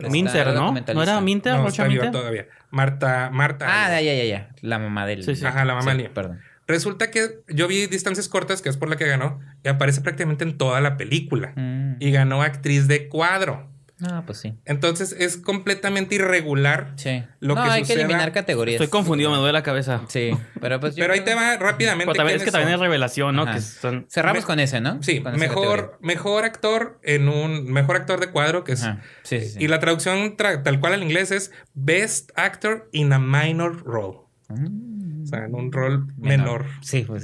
Minter, 0.09 0.47
¿no? 0.53 0.73
¿No 0.73 1.03
era 1.03 1.21
Minter? 1.21 1.53
No, 1.55 1.67
está 1.67 1.83
viva 1.87 2.05
Minter? 2.05 2.19
todavía. 2.19 2.47
Marta, 2.71 3.29
Marta. 3.31 3.65
Ah, 3.69 4.01
ya, 4.01 4.13
ya, 4.13 4.23
ya. 4.23 4.49
La 4.61 4.79
mamá 4.79 5.05
del. 5.05 5.23
Sí, 5.23 5.35
sí. 5.35 5.45
Ajá, 5.45 5.63
la 5.65 5.73
mamá 5.75 5.83
Sí, 5.83 5.87
del 5.89 5.97
niño. 5.97 6.13
Perdón. 6.13 6.39
Resulta 6.65 7.11
que 7.11 7.41
yo 7.49 7.67
vi 7.67 7.85
distancias 7.87 8.29
cortas, 8.29 8.61
que 8.61 8.69
es 8.69 8.77
por 8.77 8.89
la 8.89 8.95
que 8.95 9.05
ganó, 9.05 9.39
y 9.63 9.67
aparece 9.67 10.01
prácticamente 10.01 10.43
en 10.45 10.57
toda 10.57 10.81
la 10.81 10.97
película. 10.97 11.53
Mm. 11.55 11.97
Y 11.99 12.11
ganó 12.11 12.41
actriz 12.41 12.87
de 12.87 13.09
cuadro. 13.09 13.69
Ah, 14.09 14.23
pues 14.25 14.39
sí. 14.39 14.53
Entonces 14.65 15.15
es 15.17 15.37
completamente 15.37 16.15
irregular. 16.15 16.93
Sí. 16.95 17.23
Lo 17.39 17.55
no, 17.55 17.63
que 17.63 17.69
hay 17.69 17.83
que 17.83 17.93
eliminar 17.93 18.31
categorías. 18.31 18.81
Estoy 18.81 18.89
confundido, 18.91 19.31
me 19.31 19.37
duele 19.37 19.53
la 19.53 19.63
cabeza. 19.63 20.01
Sí, 20.07 20.31
pero 20.59 20.79
pues. 20.79 20.95
yo 20.95 21.03
Pero 21.03 21.13
ahí 21.13 21.21
creo- 21.21 21.35
te 21.37 21.41
va 21.43 21.57
rápidamente. 21.57 22.05
Pero 22.05 22.15
también, 22.17 22.37
es 22.37 22.43
que 22.43 22.51
también 22.51 22.73
es 22.73 22.79
revelación, 22.79 23.35
¿no? 23.35 23.45
Que 23.45 23.61
son... 23.61 24.05
Cerramos 24.09 24.43
Me- 24.43 24.47
con 24.47 24.59
ese, 24.59 24.81
¿no? 24.81 25.01
Sí, 25.03 25.21
Con 25.21 25.37
mejor, 25.39 25.97
mejor 26.01 26.43
actor 26.45 26.99
en 27.03 27.29
un 27.29 27.71
mejor 27.71 27.95
actor 27.95 28.19
de 28.19 28.29
cuadro 28.31 28.63
que 28.63 28.73
es. 28.73 28.81
Sí, 29.23 29.39
sí, 29.39 29.49
sí. 29.49 29.57
y 29.61 29.67
la 29.67 29.79
traducción 29.79 30.35
tra- 30.37 30.63
tal 30.63 30.79
cual 30.79 30.93
al 30.93 31.03
inglés 31.03 31.31
es 31.31 31.51
Best 31.73 32.31
Actor 32.35 32.89
in 32.91 33.13
a 33.13 33.19
Minor 33.19 33.83
Role, 33.83 34.19
Mm. 34.49 35.23
o 35.23 35.25
sea, 35.27 35.45
en 35.45 35.55
un 35.55 35.71
rol 35.71 36.07
menor. 36.17 36.65
Sí, 36.81 37.03
pues. 37.07 37.23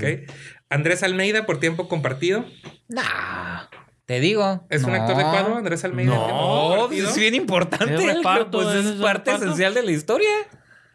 Andrés 0.70 1.04
Almeida 1.04 1.46
por 1.46 1.60
tiempo 1.60 1.88
compartido 1.88 2.46
Nah, 2.88 3.64
te 4.10 4.20
digo. 4.20 4.66
es 4.72 4.84
un 4.84 4.96
actor 4.96 5.16
de 5.18 5.22
cuadro. 5.22 5.56
Andrés 5.56 5.84
Almeida. 5.86 6.16
No, 6.16 6.76
No, 6.78 6.88
pues 6.88 7.00
es 7.00 7.16
bien 7.16 7.36
importante. 7.36 7.94
Es 7.94 8.16
reparto, 8.16 8.60
pues 8.64 8.74
es, 8.74 8.94
parte 8.94 9.30
reparto. 9.30 9.46
esencial 9.46 9.76
de 9.76 9.84
la 9.84 9.92
historia. 9.92 10.32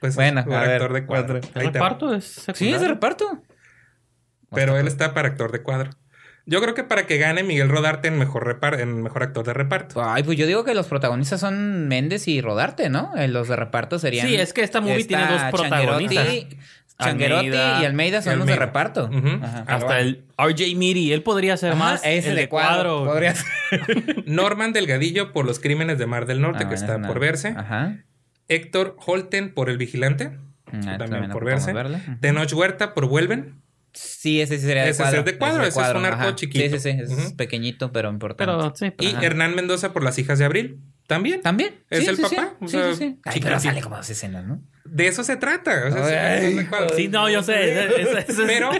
Pues 0.00 0.16
Bueno, 0.16 0.40
es 0.40 0.46
un 0.48 0.52
a 0.52 0.60
ver, 0.62 0.70
actor 0.72 0.92
de 0.94 1.06
cuadro. 1.06 1.40
Ahí 1.54 1.66
¿El 1.66 1.70
te 1.70 1.78
va. 1.78 1.90
reparto 1.90 2.12
es 2.12 2.44
Sí, 2.54 2.72
es 2.74 2.80
de 2.80 2.88
reparto. 2.88 3.40
Pero 4.50 4.76
él 4.76 4.88
está 4.88 5.14
para 5.14 5.28
actor 5.28 5.52
de 5.52 5.62
cuadro. 5.62 5.90
Yo 6.44 6.60
creo 6.60 6.74
que 6.74 6.82
para 6.82 7.06
que 7.06 7.16
gane 7.18 7.44
Miguel 7.44 7.68
Rodarte 7.68 8.08
en 8.08 8.18
mejor 8.18 8.44
repar 8.44 8.80
en 8.80 9.00
mejor 9.00 9.22
actor 9.22 9.46
de 9.46 9.54
reparto. 9.54 10.02
Ay, 10.04 10.24
pues 10.24 10.36
yo 10.36 10.48
digo 10.48 10.64
que 10.64 10.74
los 10.74 10.88
protagonistas 10.88 11.38
son 11.38 11.86
Méndez 11.86 12.26
y 12.26 12.40
Rodarte, 12.40 12.90
¿no? 12.90 13.12
Eh, 13.16 13.28
Los 13.28 13.46
de 13.46 13.54
reparto 13.54 14.00
serían. 14.00 14.26
Sí, 14.26 14.34
es 14.34 14.52
que 14.52 14.62
esta 14.62 14.80
movie 14.80 15.04
tiene 15.04 15.24
dos 15.28 15.40
protagonistas. 15.52 16.26
Changuerotti 17.00 17.46
Almeida 17.48 17.82
y 17.82 17.84
Almeida 17.84 18.22
son 18.22 18.38
los 18.38 18.46
de 18.46 18.56
reparto. 18.56 19.10
Ajá, 19.42 19.64
Hasta 19.66 19.86
bueno. 19.86 19.94
el 20.00 20.24
RJ 20.38 20.76
Miri, 20.76 21.12
él 21.12 21.22
podría 21.22 21.56
ser 21.56 21.72
Ajá, 21.72 21.78
más 21.78 22.04
el 22.04 22.34
de 22.36 22.48
cuadro. 22.48 23.04
Podría 23.04 23.34
ser. 23.70 24.24
Norman 24.26 24.72
Delgadillo 24.72 25.32
por 25.32 25.44
los 25.44 25.58
crímenes 25.58 25.98
de 25.98 26.06
Mar 26.06 26.26
del 26.26 26.40
Norte, 26.40 26.58
Ah, 26.64 26.68
que 26.68 26.74
bueno, 26.76 26.80
está 26.80 26.98
no. 26.98 27.08
por 27.08 27.18
verse. 27.18 27.48
Ajá. 27.56 27.96
Héctor 28.48 28.96
Holten 29.04 29.52
por 29.54 29.70
El 29.70 29.78
Vigilante, 29.78 30.38
Ah, 30.86 30.96
también 30.98 31.30
por 31.30 31.44
verse. 31.44 31.72
Tenoch 32.20 32.52
Huerta 32.52 32.94
por 32.94 33.06
Vuelven. 33.06 33.60
Sí, 33.92 34.40
ese 34.40 34.58
sí 34.58 34.66
sería 34.66 34.82
de 34.84 34.90
Ese 34.90 35.02
cuadro. 35.02 35.20
es 35.20 35.24
de 35.24 35.38
cuadro, 35.38 35.62
ese 35.64 35.80
es 35.80 35.90
un 35.94 36.04
arco 36.04 36.22
ajá. 36.22 36.34
chiquito. 36.34 36.78
Sí, 36.78 36.92
sí, 36.92 37.06
sí. 37.06 37.12
Es 37.12 37.32
pequeñito, 37.34 37.92
pero 37.92 38.10
importante. 38.10 38.52
Pero 38.52 38.72
sí, 38.74 38.90
pero- 38.90 39.20
Y. 39.20 39.24
Hernán 39.24 39.54
Mendoza 39.54 39.92
por 39.92 40.02
Las 40.02 40.18
Hijas 40.18 40.38
de 40.40 40.44
Abril. 40.44 40.80
También. 41.06 41.42
¿También? 41.42 41.74
¿Es 41.90 42.00
Sí, 42.00 42.06
el 42.06 42.16
sí, 42.16 42.22
papá? 42.22 42.54
Sí, 42.60 42.64
O 42.64 42.68
sí, 42.68 42.76
sea, 42.76 42.90
sí. 42.92 42.96
sí. 42.96 43.18
Ay, 43.24 43.40
pero 43.42 43.60
sale 43.60 43.80
como 43.82 43.96
dos 43.96 44.08
escenas, 44.08 44.44
¿no? 44.44 44.62
De 44.86 45.06
eso 45.06 45.22
se 45.24 45.36
trata. 45.36 45.84
o 45.88 45.92
sea, 46.08 46.32
Ay, 46.32 46.40
sí, 46.40 46.46
es 46.46 46.56
de 46.56 46.66
cuadro. 46.68 46.96
Sí, 46.96 47.08
no, 47.08 47.28
yo 47.28 47.42
sé. 47.42 47.88
Pero 48.46 48.70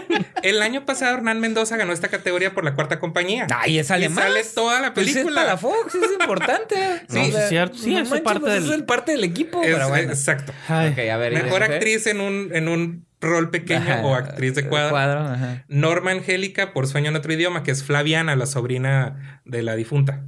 el 0.43 0.61
año 0.61 0.85
pasado 0.85 1.15
Hernán 1.17 1.39
Mendoza 1.39 1.77
ganó 1.77 1.93
esta 1.93 2.07
categoría 2.09 2.53
por 2.53 2.63
la 2.63 2.73
cuarta 2.73 2.99
compañía. 2.99 3.47
Ay, 3.55 3.79
es 3.79 3.91
alemán. 3.91 4.23
sale 4.23 4.43
toda 4.43 4.81
la 4.81 4.93
Pues 4.93 5.07
es 5.07 5.13
película. 5.13 5.41
para 5.43 5.57
Fox, 5.57 5.95
es 5.95 6.11
importante. 6.11 6.75
Sí, 7.09 7.19
O 7.19 7.25
sea, 7.31 7.43
es 7.43 7.49
cierto. 7.49 7.77
Sí, 7.77 7.93
no 7.93 7.99
eso 8.01 8.03
es 8.03 8.09
manches, 8.09 8.23
parte 8.23 8.39
pues 8.41 8.53
del- 8.53 8.63
Es 8.65 8.71
el 8.71 8.83
parte 8.85 9.11
del 9.11 9.23
equipo, 9.23 9.61
Es- 9.61 9.73
pero 9.73 9.89
bueno. 9.89 10.11
Exacto. 10.11 10.53
Ay. 10.67 10.91
Ok, 10.93 10.99
a 11.11 11.17
ver. 11.17 11.33
¿y 11.33 11.35
Mejor 11.37 11.63
actriz 11.63 12.07
en 12.07 12.21
un, 12.21 12.49
en 12.53 12.67
un 12.67 13.05
rol 13.21 13.49
pequeño 13.49 13.81
Ajá, 13.81 14.01
o 14.05 14.13
actriz 14.15 14.53
de 14.55 14.67
cuadro. 14.67 14.97
ajá. 14.97 15.63
Norma 15.67 16.11
Angélica 16.11 16.73
por 16.73 16.87
Sueño 16.87 17.09
en 17.09 17.15
otro 17.15 17.33
idioma, 17.33 17.63
que 17.63 17.71
es 17.71 17.83
Flaviana, 17.83 18.35
la 18.35 18.45
sobrina 18.45 19.41
de 19.45 19.63
la 19.63 19.75
difunta. 19.75 20.23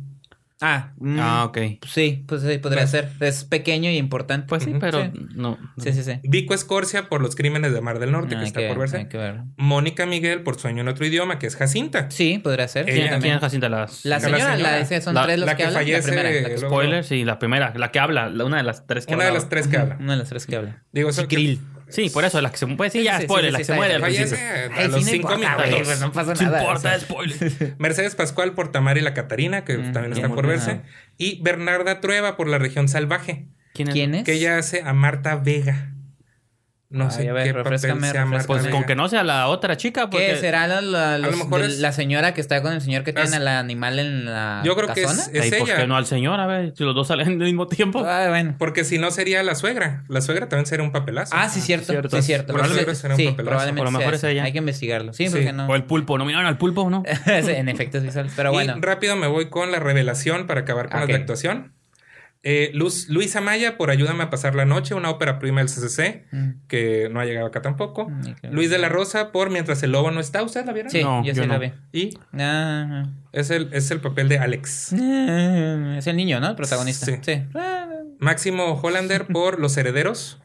Ah, 0.59 0.93
mm, 0.97 1.19
Ah, 1.19 1.45
ok. 1.45 1.57
sí, 1.87 2.23
pues 2.27 2.41
sí, 2.41 2.57
podría 2.57 2.85
Bueno. 2.85 2.87
ser. 2.87 3.11
Es 3.19 3.43
pequeño 3.43 3.91
y 3.91 3.97
importante. 3.97 4.47
Pues 4.47 4.63
sí, 4.63 4.73
pero 4.79 5.03
sí. 5.03 5.11
no. 5.35 5.57
Sí, 5.77 5.93
sí, 5.93 6.01
sí. 6.01 6.13
Vico 6.23 6.55
Escorcia 6.55 7.09
por 7.09 7.21
Los 7.21 7.35
Crímenes 7.35 7.73
de 7.73 7.81
Mar 7.81 7.99
del 7.99 8.11
Norte, 8.11 8.33
Ah, 8.35 8.39
que 8.39 8.45
está 8.45 8.59
que 8.61 8.67
por 8.69 8.77
ver, 8.77 8.89
verse. 8.89 8.97
hay 8.97 9.05
que 9.07 9.17
ver. 9.17 9.41
Mónica 9.57 10.07
Miguel 10.07 10.41
por 10.41 10.59
Sueño 10.59 10.81
en 10.81 10.87
otro 10.87 11.05
idioma, 11.05 11.37
que 11.37 11.45
es 11.45 11.55
Jacinta. 11.55 12.09
Sí, 12.09 12.39
podría 12.39 12.67
ser. 12.67 12.89
Ella- 12.89 13.19
¿Quién, 13.19 13.35
es 13.35 13.39
Jacinta? 13.41 13.69
Las... 13.69 14.03
La 14.03 14.15
La 14.15 14.19
señora, 14.19 14.43
la, 14.45 14.51
señora. 14.55 14.79
ese 14.79 15.01
son 15.01 15.13
La- 15.13 15.23
tres 15.25 15.37
los 15.39 15.45
la 15.45 15.53
que, 15.53 15.57
que 15.57 15.67
hablan. 15.67 15.81
fallece, 15.83 15.97
La 15.99 16.03
primera. 16.07 16.29
la 16.29 16.35
que- 16.49 16.53
luego- 16.55 16.67
Spoiler, 16.69 17.03
sí, 17.03 17.23
la 17.23 17.37
primera, 17.39 17.73
la 17.75 17.91
que 17.91 17.99
habla, 17.99 18.29
la- 18.29 18.45
una 18.45 18.57
de 18.57 18.63
las 18.63 18.87
tres 18.87 19.05
que 19.05 19.13
Una 19.13 19.25
de 19.25 19.31
las 19.33 19.49
tres 19.49 19.67
que 19.67 19.77
habla. 19.77 19.97
Una 19.99 20.13
de 20.13 20.17
las 20.19 20.29
tres 20.29 20.45
que 20.47 20.55
habla. 20.55 20.83
Digo, 20.91 21.09
que. 21.29 21.59
Sí, 21.89 22.09
por 22.09 22.25
eso, 22.25 22.41
la 22.41 22.51
que 22.51 22.57
se 22.57 22.67
puede 22.67 22.87
decir 22.89 23.01
Sí, 23.01 23.05
ya, 23.05 23.17
sí, 23.19 23.23
spoiler, 23.23 23.49
sí, 23.49 23.51
la 23.53 23.57
sí, 23.57 23.61
que 23.61 23.65
se 23.65 23.71
está 23.71 23.75
muere 23.75 23.93
al 23.95 24.01
bien. 24.01 24.13
fallece 24.27 24.35
principio. 24.35 24.75
a 24.75 24.79
Ay, 24.79 24.87
los 24.87 24.95
sí, 24.99 25.05
no 25.05 25.11
cinco 25.11 25.33
importa, 25.35 25.63
minutos. 25.65 25.87
pues 25.87 25.99
no 26.01 26.11
pasa 26.11 26.33
No 26.33 26.41
nada. 26.41 26.59
importa, 26.61 26.77
o 26.77 26.91
sea. 26.91 26.99
spoiler. 26.99 27.75
Mercedes 27.79 28.15
Pascual 28.15 28.53
por 28.53 28.71
Tamara 28.71 28.99
y 28.99 29.03
la 29.03 29.13
Catarina, 29.13 29.63
que 29.65 29.77
Mm, 29.77 29.91
también 29.93 30.13
está 30.13 30.29
por 30.29 30.45
verse. 30.47 30.81
Y 31.17 31.41
Bernarda 31.41 32.01
Trueba 32.01 32.35
por 32.37 32.47
La 32.47 32.57
Región 32.57 32.87
Salvaje. 32.89 33.47
¿Quién 33.73 34.15
es? 34.15 34.23
que 34.23 34.33
ella 34.33 34.57
hace 34.57 34.81
a 34.83 34.93
Marta 34.93 35.35
Vega. 35.35 35.93
No 36.89 37.05
Ay, 37.05 37.11
sé 37.11 37.29
a 37.29 37.33
ver, 37.33 37.43
qué 37.43 37.49
papel 37.53 37.63
refrescame, 37.73 38.09
sea 38.11 38.25
Marta. 38.25 38.47
Pues 38.47 38.63
Vega. 38.63 38.73
con 38.73 38.85
que 38.85 38.95
no 38.95 39.09
sea 39.09 39.21
la 39.25 39.47
otra 39.49 39.75
chica, 39.75 40.09
porque... 40.09 40.27
¿Qué 40.27 40.35
será 40.37 40.67
la, 40.67 40.79
la- 40.81 41.17
los- 41.17 41.31
lo 41.31 41.37
mejor 41.43 41.59
de 41.61 41.67
es- 41.67 41.79
la 41.79 41.91
señora 41.91 42.33
que 42.33 42.39
está 42.39 42.61
con 42.61 42.71
el 42.71 42.79
señor 42.79 43.03
que 43.03 43.11
tiene 43.11 43.35
al 43.35 43.45
animal 43.49 43.99
en 43.99 44.23
la 44.23 44.61
Yo 44.63 44.73
creo 44.77 44.93
que 44.93 45.01
es, 45.03 45.29
es 45.33 45.41
Ay, 45.43 45.49
¿por 45.51 45.67
ella. 45.67 45.75
qué 45.75 45.87
no 45.87 45.97
al 45.97 46.05
señor? 46.05 46.39
A 46.39 46.47
ver, 46.47 46.73
si 46.77 46.85
los 46.85 46.95
dos 46.95 47.09
salen 47.09 47.27
al 47.27 47.35
mismo 47.39 47.67
tiempo. 47.67 48.05
Ah, 48.05 48.27
bueno. 48.29 48.55
Porque 48.57 48.85
si 48.85 48.99
no 48.99 49.11
sería 49.11 49.43
la 49.43 49.55
suegra. 49.55 50.05
La 50.07 50.21
suegra 50.21 50.47
también 50.47 50.65
sería 50.65 50.85
un 50.85 50.93
papelazo. 50.93 51.35
Ah, 51.37 51.49
sí, 51.49 51.59
cierto. 51.59 51.87
cierto. 51.91 52.15
Sí, 52.15 52.21
cierto. 52.23 52.53
Por 52.53 52.61
Probablemente, 52.61 52.95
será 52.95 53.15
un 53.15 53.19
sí, 53.19 53.25
papelazo. 53.27 53.49
probablemente 53.49 53.83
lo 53.83 53.91
mejor 53.97 54.17
sea 54.17 54.29
es 54.29 54.33
ella. 54.35 54.43
Hay 54.45 54.53
que 54.53 54.59
investigarlo. 54.59 55.11
Sí, 55.11 55.25
Sí. 55.27 55.31
porque 55.33 55.51
no. 55.51 55.67
O 55.67 55.75
el 55.75 55.83
pulpo, 55.83 56.17
¿nominaron 56.17 56.45
al 56.47 56.57
pulpo 56.57 56.83
o 56.83 56.89
no? 56.89 57.03
en 57.25 57.67
efecto, 57.67 57.99
sí 57.99 58.11
sale. 58.11 58.29
Pero 58.33 58.51
y 58.51 58.53
bueno. 58.53 58.75
rápido 58.79 59.17
me 59.17 59.27
voy 59.27 59.49
con 59.49 59.73
la 59.73 59.79
revelación 59.79 60.47
para 60.47 60.61
acabar 60.61 60.89
con 60.89 61.05
de 61.05 61.15
actuación. 61.15 61.73
Eh, 62.49 62.71
Luz, 62.73 63.09
Luisa 63.09 63.41
Maya 63.41 63.75
por 63.75 63.89
Ayúdame 63.91 64.23
a 64.23 64.29
pasar 64.29 64.55
la 64.55 64.63
noche, 64.63 64.93
una 64.95 65.09
ópera 65.09 65.37
prima 65.37 65.59
del 65.59 65.67
CCC, 65.67 66.23
Mm. 66.31 66.49
que 66.69 67.09
no 67.11 67.19
ha 67.19 67.25
llegado 67.25 67.45
acá 67.45 67.61
tampoco. 67.61 68.07
Mm. 68.09 68.21
Luis 68.51 68.69
de 68.69 68.77
la 68.77 68.87
Rosa 68.87 69.33
por 69.33 69.49
Mientras 69.49 69.83
el 69.83 69.91
lobo 69.91 70.11
no 70.11 70.21
está, 70.21 70.43
¿ustedes 70.43 70.65
la 70.65 70.71
vieron? 70.71 70.89
Sí, 70.89 71.03
No, 71.03 71.25
yo 71.25 71.33
yo 71.33 71.43
sí 71.43 71.49
la 71.49 71.57
vi. 71.57 71.73
Y 71.91 72.17
Ah, 72.39 73.03
es 73.33 73.49
el, 73.49 73.67
es 73.73 73.91
el 73.91 73.99
papel 73.99 74.29
de 74.29 74.37
Alex. 74.39 74.93
ah, 74.93 75.95
es 75.97 76.07
el 76.07 76.15
niño, 76.15 76.39
¿no? 76.39 76.47
El 76.51 76.55
protagonista. 76.55 77.05
Sí. 77.05 77.17
Sí. 77.21 77.43
Ah, 77.53 77.85
Máximo 78.19 78.79
Hollander 78.81 79.25
por 79.27 79.59
Los 79.59 79.75
Herederos. 79.75 80.39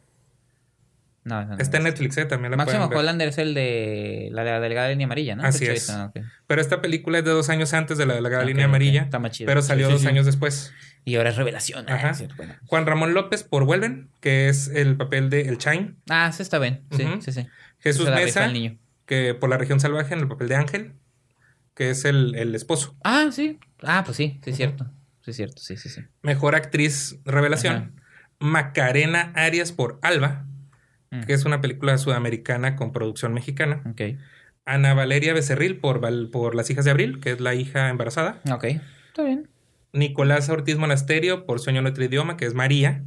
No, 1.24 1.44
no, 1.44 1.56
no. 1.56 1.58
Está 1.58 1.76
en 1.76 1.84
Netflix, 1.84 2.16
¿eh? 2.18 2.24
También 2.24 2.50
la 2.50 2.56
Máximo. 2.56 2.86
Hollander 2.86 3.28
es 3.28 3.38
el 3.38 3.54
de 3.54 4.28
la, 4.32 4.42
de 4.44 4.50
la 4.50 4.60
delgada 4.60 4.88
línea 4.88 5.04
amarilla, 5.06 5.36
¿no? 5.36 5.44
Así 5.44 5.66
es. 5.66 5.88
ok. 5.88 6.18
Pero 6.46 6.60
esta 6.60 6.80
película 6.80 7.18
es 7.18 7.24
de 7.24 7.30
dos 7.30 7.48
años 7.48 7.72
antes 7.74 7.96
de 7.98 8.06
la 8.06 8.14
de 8.14 8.20
la 8.20 8.28
Ok, 8.38 8.44
línea 8.44 8.66
ok. 8.66 8.70
amarilla. 8.70 9.02
Está 9.02 9.18
más 9.18 9.30
chido. 9.32 9.46
Pero 9.46 9.62
salió 9.62 9.86
Sí, 9.86 9.90
sí, 9.90 9.92
dos 9.94 10.02
sí. 10.02 10.08
años 10.08 10.26
después. 10.26 10.72
Y 11.04 11.16
ahora 11.16 11.30
es 11.30 11.36
revelación. 11.36 11.84
Ah, 11.88 11.94
Ajá. 11.94 12.12
bueno. 12.36 12.54
Juan 12.66 12.86
Ramón 12.86 13.14
López 13.14 13.42
por 13.44 13.64
Vuelven, 13.64 14.10
que 14.20 14.48
es 14.48 14.68
el 14.68 14.96
papel 14.96 15.30
de 15.30 15.42
El 15.42 15.58
Chain. 15.58 15.96
Ah, 16.10 16.30
sí 16.32 16.42
está 16.42 16.58
bien. 16.58 16.84
Sí, 16.90 17.04
sí, 17.20 17.32
sí. 17.32 17.46
Jesús 17.78 18.08
Mesa, 18.10 18.46
niño. 18.48 18.78
que 19.06 19.34
por 19.34 19.48
la 19.50 19.58
región 19.58 19.80
salvaje 19.80 20.14
en 20.14 20.20
el 20.20 20.28
papel 20.28 20.48
de 20.48 20.54
Ángel, 20.56 20.92
que 21.74 21.90
es 21.90 22.04
el, 22.04 22.34
el 22.36 22.54
esposo. 22.54 22.96
Ah, 23.04 23.28
sí. 23.32 23.58
Ah, 23.82 24.02
pues 24.04 24.16
sí, 24.16 24.40
sí 24.44 24.50
es 24.50 24.56
cierto. 24.56 24.86
Sí 25.22 25.30
es 25.30 25.36
cierto, 25.36 25.62
sí, 25.62 25.76
sí, 25.76 25.88
sí. 25.88 26.02
Mejor 26.22 26.54
actriz 26.56 27.18
revelación. 27.24 28.00
Macarena 28.38 29.32
Arias 29.36 29.70
por 29.72 29.98
Alba, 30.02 30.46
Mm. 31.12 31.20
que 31.24 31.32
es 31.34 31.44
una 31.44 31.60
película 31.60 31.96
sudamericana 31.98 32.74
con 32.74 32.92
producción 32.92 33.32
mexicana. 33.34 33.82
Ana 34.64 34.94
Valeria 34.94 35.34
Becerril 35.34 35.78
por, 35.78 36.00
Val- 36.00 36.30
por 36.32 36.54
Las 36.54 36.70
hijas 36.70 36.84
de 36.84 36.90
Abril, 36.90 37.20
que 37.20 37.32
es 37.32 37.40
la 37.40 37.54
hija 37.54 37.88
embarazada. 37.90 38.40
Ok. 38.50 38.64
Está 38.64 39.22
bien. 39.22 39.48
Nicolás 39.92 40.48
Ortiz 40.48 40.76
Monasterio 40.78 41.44
por 41.46 41.60
Sueño 41.60 41.80
en 41.80 41.86
otro 41.86 42.02
idioma, 42.04 42.36
que 42.38 42.46
es 42.46 42.54
María, 42.54 43.02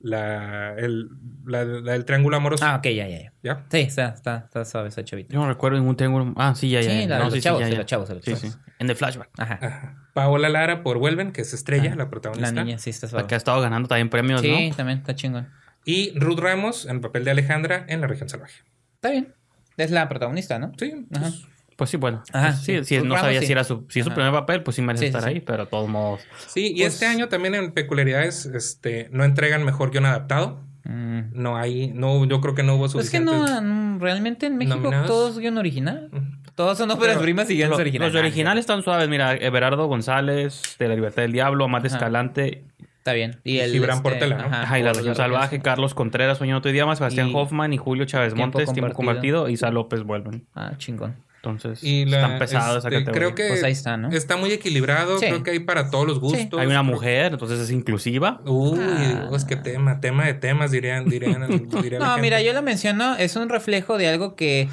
la, 0.00 0.74
el, 0.78 1.08
la- 1.46 1.64
la 1.64 1.92
del 1.92 2.04
triángulo 2.04 2.36
amoroso. 2.36 2.64
Ah, 2.66 2.76
ok, 2.76 2.84
ya, 2.84 3.08
ya, 3.08 3.18
ya. 3.18 3.32
¿Ya? 3.42 3.64
Sí, 3.70 3.78
está, 3.80 4.08
está, 4.08 4.36
está 4.44 4.64
suave 4.64 4.88
esa 4.88 5.04
chavita. 5.04 5.32
Yo 5.34 5.40
no 5.40 5.48
recuerdo 5.48 5.78
ningún 5.78 5.96
triángulo. 5.96 6.32
Ah, 6.36 6.54
sí, 6.54 6.70
ya, 6.70 6.80
ya. 6.80 6.90
Sí, 6.90 7.06
la 7.06 7.16
de 7.16 7.18
No, 7.18 7.24
los 7.26 7.32
sí, 7.34 7.40
sí, 7.40 7.44
chavos, 7.44 7.60
ya, 7.60 7.68
ya. 7.68 7.76
los 7.78 7.86
chavos, 7.86 8.08
de 8.08 8.14
los 8.16 8.24
Sí, 8.24 8.32
chavos. 8.32 8.52
sí. 8.54 8.58
En 8.78 8.86
The 8.86 8.94
Flashback. 8.94 9.28
Ajá. 9.38 9.58
Ajá. 9.60 10.08
Paola 10.14 10.48
Lara 10.48 10.82
por 10.82 10.98
Vuelven, 10.98 11.32
que 11.32 11.42
es 11.42 11.52
Estrella, 11.54 11.90
Ah, 11.92 11.96
la 11.96 12.08
protagonista. 12.10 12.52
La 12.52 12.64
niña 12.64 12.78
sí 12.78 12.90
está 12.90 13.06
La 13.06 13.10
suave. 13.10 13.26
que 13.26 13.34
ha 13.34 13.38
estado 13.38 13.60
ganando 13.60 13.88
también 13.88 14.08
premios, 14.10 14.40
Sí, 14.40 14.68
¿no? 14.70 14.76
también 14.76 14.98
está 14.98 15.14
chingón. 15.14 15.48
Y 15.84 16.18
Ruth 16.18 16.38
Ramos 16.38 16.86
en 16.86 16.96
el 16.96 17.00
papel 17.00 17.24
de 17.24 17.30
Alejandra 17.32 17.84
en 17.88 18.00
La 18.00 18.06
región 18.06 18.28
salvaje. 18.28 18.62
Está 18.94 19.10
bien. 19.10 19.34
Es 19.76 19.90
la 19.90 20.08
protagonista, 20.08 20.58
¿no? 20.58 20.72
Sí, 20.78 21.06
Ajá. 21.14 21.26
pues, 21.30 21.46
Pues 21.76 21.90
sí, 21.90 21.96
bueno. 21.96 22.22
Ajá, 22.32 22.48
Pues 22.48 22.60
sí, 22.60 22.84
sí. 22.84 22.96
no 22.98 23.02
Ramos, 23.14 23.20
sabía 23.20 23.40
sí. 23.40 23.46
si 23.46 23.52
era 23.52 23.64
su, 23.64 23.86
si 23.90 23.98
es 24.00 24.06
su 24.06 24.12
primer 24.12 24.32
papel, 24.32 24.62
pues 24.62 24.76
sí 24.76 24.82
merece 24.82 25.02
Sí, 25.02 25.06
estar 25.08 25.22
sí. 25.24 25.28
ahí, 25.30 25.40
pero 25.40 25.64
de 25.64 25.70
todos 25.70 25.88
modos. 25.88 26.20
sí, 26.46 26.68
y 26.74 26.80
Pues- 26.82 26.94
este 26.94 27.06
año 27.06 27.28
también 27.28 27.54
en 27.56 27.72
peculiaridades 27.72 28.46
este, 28.46 29.08
no 29.12 29.24
entregan 29.24 29.64
mejor 29.64 29.90
guion 29.90 30.06
adaptado. 30.06 30.60
Mm. 30.84 31.30
No 31.32 31.56
hay, 31.56 31.88
no, 31.88 32.24
yo 32.26 32.40
creo 32.42 32.54
que 32.54 32.62
no 32.62 32.74
hubo 32.74 32.82
Pues 32.90 33.10
que 33.10 33.16
suficientes. 33.18 33.62
no, 33.62 33.98
realmente 33.98 34.46
en 34.46 34.56
México 34.58 34.76
nominados. 34.76 35.06
todo 35.08 35.28
es 35.30 35.38
guion 35.38 35.56
original. 35.58 36.10
Todos 36.54 36.78
son 36.78 36.90
óperas 36.92 37.14
Pero 37.16 37.22
primas 37.24 37.50
y 37.50 37.54
guiones 37.56 37.76
Lo- 37.76 37.80
originales. 37.82 38.12
Los 38.14 38.20
originales 38.20 38.60
están 38.60 38.82
suaves, 38.84 39.08
mira, 39.08 39.34
Everardo 39.34 39.86
González, 39.86 40.76
de 40.78 40.86
La 40.88 40.94
Libertad 40.94 41.22
del 41.22 41.32
Diablo, 41.32 41.64
Amate. 41.64 41.88
Escalante, 41.88 42.62
Está 43.04 43.12
bien. 43.12 43.38
Y 43.44 43.58
el 43.58 43.70
Gibran 43.70 43.98
este, 43.98 44.02
Portela, 44.08 44.38
¿no? 44.38 44.44
Ajá, 44.46 44.78
y 44.78 44.82
La 44.82 44.94
Región 44.94 45.14
Salvaje, 45.14 45.60
Carlos 45.60 45.92
Contreras, 45.92 46.38
Sueño 46.38 46.54
en 46.54 46.56
otro 46.56 46.70
idioma, 46.70 46.96
Sebastián 46.96 47.28
Y 47.28 47.34
Hoffman 47.34 47.74
y 47.74 47.76
Julio 47.76 48.06
Chávez 48.06 48.32
Tiempo 48.32 48.56
Montes, 48.58 48.72
Tiempo 48.72 48.94
Compartido. 48.94 49.46
Y 49.50 49.52
Isa 49.52 49.68
López 49.70 50.04
vuelven. 50.04 50.46
Ah, 50.54 50.72
chingón. 50.78 51.14
Entonces, 51.36 51.84
Y 51.84 52.06
la- 52.06 52.22
están 52.22 52.38
pesados 52.38 52.78
esa 52.78 52.88
este, 52.88 53.04
categoría. 53.04 53.12
creo 53.12 53.34
que 53.34 53.48
Pues 53.48 53.62
ahí 53.62 53.72
está, 53.72 53.98
¿no? 53.98 54.08
está 54.08 54.38
muy 54.38 54.50
equilibrado. 54.52 55.18
Sí. 55.18 55.26
Creo 55.26 55.42
que 55.42 55.50
hay 55.50 55.58
para 55.58 55.90
todos 55.90 56.06
los 56.06 56.18
gustos. 56.18 56.58
Hay 56.58 56.66
una 56.66 56.82
mujer, 56.82 57.32
entonces 57.34 57.60
es 57.60 57.70
inclusiva. 57.70 58.40
Uy, 58.46 58.78
Ah. 58.80 59.28
es 59.36 59.44
que 59.44 59.56
tema, 59.56 60.00
tema 60.00 60.24
de 60.24 60.32
temas, 60.32 60.70
dirían, 60.70 61.06
dirían, 61.06 61.46
diría 61.68 61.98
la 61.98 62.06
No, 62.06 62.06
gente. 62.12 62.22
mira, 62.22 62.40
yo 62.40 62.54
lo 62.54 62.62
menciono, 62.62 63.16
es 63.16 63.36
un 63.36 63.50
reflejo 63.50 63.98
de 63.98 64.08
algo 64.08 64.34
que 64.34 64.70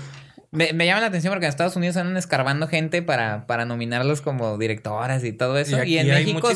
me, 0.51 0.73
me 0.73 0.85
llama 0.85 0.99
la 0.99 1.07
atención 1.07 1.31
porque 1.31 1.45
en 1.45 1.49
Estados 1.49 1.77
Unidos 1.77 1.95
andan 1.95 2.17
escarbando 2.17 2.67
gente 2.67 3.01
para, 3.01 3.47
para 3.47 3.63
nominarlos 3.63 4.19
como 4.19 4.57
directoras 4.57 5.23
y 5.23 5.31
todo 5.31 5.57
eso. 5.57 5.81
Y 5.83 5.97
en 5.97 6.09
México, 6.09 6.49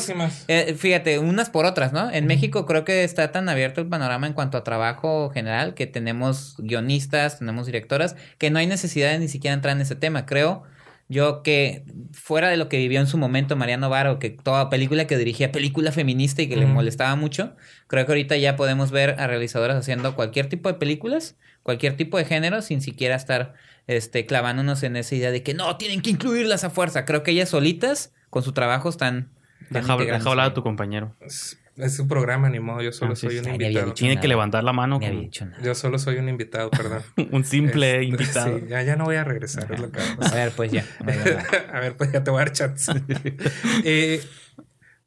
eh, 0.48 0.74
fíjate, 0.78 1.18
unas 1.18 1.48
por 1.48 1.64
otras, 1.64 1.94
¿no? 1.94 2.10
En 2.10 2.26
México 2.26 2.66
creo 2.66 2.84
que 2.84 3.04
está 3.04 3.32
tan 3.32 3.48
abierto 3.48 3.80
el 3.80 3.88
panorama 3.88 4.26
en 4.26 4.34
cuanto 4.34 4.58
a 4.58 4.64
trabajo 4.64 5.30
general 5.30 5.72
que 5.72 5.86
tenemos 5.86 6.56
guionistas, 6.58 7.38
tenemos 7.38 7.64
directoras, 7.64 8.16
que 8.36 8.50
no 8.50 8.58
hay 8.58 8.66
necesidad 8.66 9.10
de 9.10 9.18
ni 9.18 9.28
siquiera 9.28 9.54
entrar 9.54 9.74
en 9.74 9.80
ese 9.80 9.96
tema. 9.96 10.26
Creo 10.26 10.64
yo 11.08 11.42
que 11.42 11.84
fuera 12.12 12.48
de 12.48 12.56
lo 12.56 12.68
que 12.68 12.78
vivió 12.78 13.00
en 13.00 13.06
su 13.06 13.16
momento 13.16 13.56
Mariano 13.56 13.88
Varo, 13.88 14.18
que 14.18 14.30
toda 14.30 14.68
película 14.68 15.06
que 15.06 15.16
dirigía 15.16 15.52
película 15.52 15.92
feminista 15.92 16.42
y 16.42 16.48
que 16.48 16.56
le 16.56 16.66
molestaba 16.66 17.14
mucho, 17.16 17.54
creo 17.86 18.04
que 18.04 18.12
ahorita 18.12 18.36
ya 18.36 18.56
podemos 18.56 18.90
ver 18.90 19.14
a 19.18 19.26
realizadoras 19.26 19.76
haciendo 19.76 20.16
cualquier 20.16 20.48
tipo 20.48 20.68
de 20.68 20.74
películas, 20.74 21.36
cualquier 21.62 21.96
tipo 21.96 22.18
de 22.18 22.24
género, 22.24 22.60
sin 22.60 22.80
siquiera 22.80 23.14
estar 23.14 23.54
este, 23.86 24.26
clavándonos 24.26 24.82
en 24.82 24.96
esa 24.96 25.14
idea 25.14 25.30
de 25.30 25.42
que 25.42 25.54
no, 25.54 25.76
tienen 25.76 26.00
que 26.02 26.10
incluirlas 26.10 26.64
a 26.64 26.70
fuerza. 26.70 27.04
Creo 27.04 27.22
que 27.22 27.30
ellas 27.32 27.48
solitas, 27.50 28.12
con 28.30 28.42
su 28.42 28.52
trabajo, 28.52 28.88
están... 28.88 29.30
Deja, 29.70 29.96
deja 29.96 30.30
hablar 30.30 30.50
a 30.50 30.54
tu 30.54 30.62
compañero. 30.62 31.16
Es, 31.20 31.58
es 31.76 31.98
un 31.98 32.06
programa, 32.08 32.48
ni 32.48 32.60
modo. 32.60 32.82
Yo 32.82 32.92
solo 32.92 33.12
Ah, 33.12 33.16
sí, 33.16 33.26
soy 33.26 33.38
un 33.38 33.44
sí. 33.44 33.50
Invitado. 33.50 33.86
dicho. 33.86 33.94
Tiene 33.94 34.14
nada. 34.14 34.22
que 34.22 34.28
levantar 34.28 34.62
la 34.64 34.72
mano 34.72 34.98
Ni 34.98 35.06
había 35.06 35.16
como 35.16 35.24
dicho 35.24 35.44
nada. 35.46 35.62
Yo 35.62 35.74
solo 35.74 35.98
soy 35.98 36.16
un 36.16 36.28
invitado, 36.28 36.70
perdón. 36.70 37.02
un 37.32 37.44
simple 37.44 37.92
Este, 37.94 38.04
invitado. 38.04 38.58
sí, 38.58 38.64
ya, 38.68 38.82
ya 38.82 38.94
no 38.96 39.04
voy 39.04 39.16
a 39.16 39.24
regresar, 39.24 39.72
es 39.72 39.80
lo 39.80 39.90
que 39.90 40.00
A 40.00 40.34
ver, 40.34 40.52
pues 40.52 40.70
ya. 40.70 40.84
A 41.72 41.80
ver, 41.80 41.96
pues 41.96 42.12
ya 42.12 42.22
te 42.22 42.30
voy 42.30 42.38
a 42.42 42.44
dar 42.44 42.52
chance. 42.52 42.92
Eh, 43.84 44.22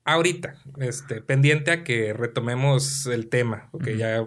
ahorita, 0.04 0.56
este, 0.80 1.22
pendiente 1.22 1.72
a 1.72 1.84
que 1.84 2.14
retomemos 2.14 3.06
el 3.06 3.28
tema, 3.30 3.70
porque 3.72 3.98
ya 3.98 4.26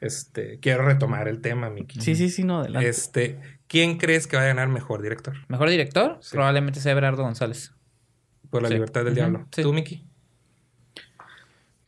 este, 0.00 0.58
quiero 0.60 0.84
retomar 0.84 1.28
el 1.28 1.40
tema, 1.40 1.70
Miki. 1.70 2.00
Sí, 2.00 2.14
sí, 2.14 2.28
sí, 2.28 2.44
no, 2.44 2.60
adelante. 2.60 2.88
Este, 2.88 3.38
¿quién 3.74 3.98
crees 3.98 4.28
que 4.28 4.36
va 4.36 4.44
a 4.44 4.46
ganar 4.46 4.68
mejor 4.68 5.02
director? 5.02 5.34
Mejor 5.48 5.68
director, 5.68 6.18
Sí. 6.20 6.30
probablemente 6.30 6.78
sea 6.78 6.92
Everardo 6.92 7.24
González. 7.24 7.72
Por 8.48 8.62
la 8.62 8.68
Sí. 8.68 8.74
libertad 8.74 9.04
del 9.04 9.16
diablo. 9.16 9.48
sí. 9.52 9.62
¿Tú, 9.62 9.72
Miki? 9.72 10.06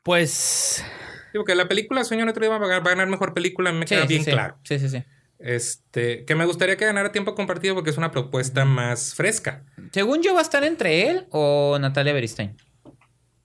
Pues 0.03 0.85
Digo 1.33 1.45
que 1.45 1.55
la 1.55 1.69
película 1.69 2.03
Sueño 2.03 2.25
Nuestro 2.25 2.41
Día 2.41 2.51
va 2.51 2.57
a 2.57 2.69
ganar- 2.69 2.81
va 2.85 2.87
a 2.91 2.95
ganar 2.95 3.09
mejor 3.09 3.35
película, 3.35 3.71
me 3.71 3.85
queda 3.85 4.05
bien 4.07 4.25
claro. 4.25 4.59
Sí, 4.65 4.79
sí, 4.81 4.89
sí. 4.89 5.05
Este, 5.39 6.25
que 6.25 6.35
me 6.35 6.45
gustaría 6.47 6.77
que 6.77 6.87
ganara 6.87 7.13
tiempo 7.13 7.35
compartido 7.37 7.75
porque 7.77 7.91
es 7.91 7.99
una 7.99 8.11
propuesta 8.11 8.65
más 8.65 9.15
fresca 9.15 9.65
Según 9.93 10.23
yo, 10.23 10.33
va 10.33 10.41
a 10.41 10.43
estar 10.43 10.65
entre 10.65 11.09
él 11.11 11.27
o 11.31 11.77
Natalia 11.79 12.13
Beristain. 12.15 12.57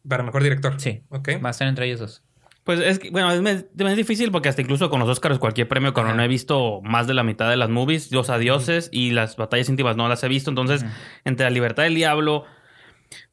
para 0.08 0.24
mejor 0.24 0.42
director. 0.42 0.80
Sí. 0.82 1.04
Ok. 1.10 1.30
Va 1.44 1.50
a 1.50 1.52
estar 1.52 1.68
entre 1.68 1.86
ellos 1.86 2.00
dos. 2.00 2.24
Pues 2.64 2.80
es 2.80 3.00
que, 3.00 3.10
bueno, 3.10 3.32
es, 3.32 3.66
es 3.76 3.96
difícil 3.98 4.32
porque 4.32 4.50
hasta 4.50 4.62
incluso 4.62 4.90
con 4.90 5.00
los 5.00 5.10
Oscars 5.10 5.40
cualquier 5.40 5.68
premio, 5.68 5.94
cuando 5.94 6.10
Ajá. 6.12 6.18
no 6.18 6.24
he 6.24 6.28
visto 6.28 6.82
más 6.84 7.08
de 7.08 7.14
la 7.16 7.24
mitad 7.24 7.50
de 7.50 7.58
las 7.58 7.70
movies, 7.70 8.12
Los 8.12 8.30
Adioses 8.30 8.90
y 8.92 9.12
las 9.12 9.36
batallas 9.36 9.68
íntimas 9.70 9.98
no 9.98 10.08
las 10.08 10.24
he 10.24 10.28
visto. 10.28 10.52
Entonces, 10.52 10.86
entre 11.26 11.46
la 11.46 11.50
libertad 11.50 11.84
del 11.84 11.96
diablo, 11.96 12.46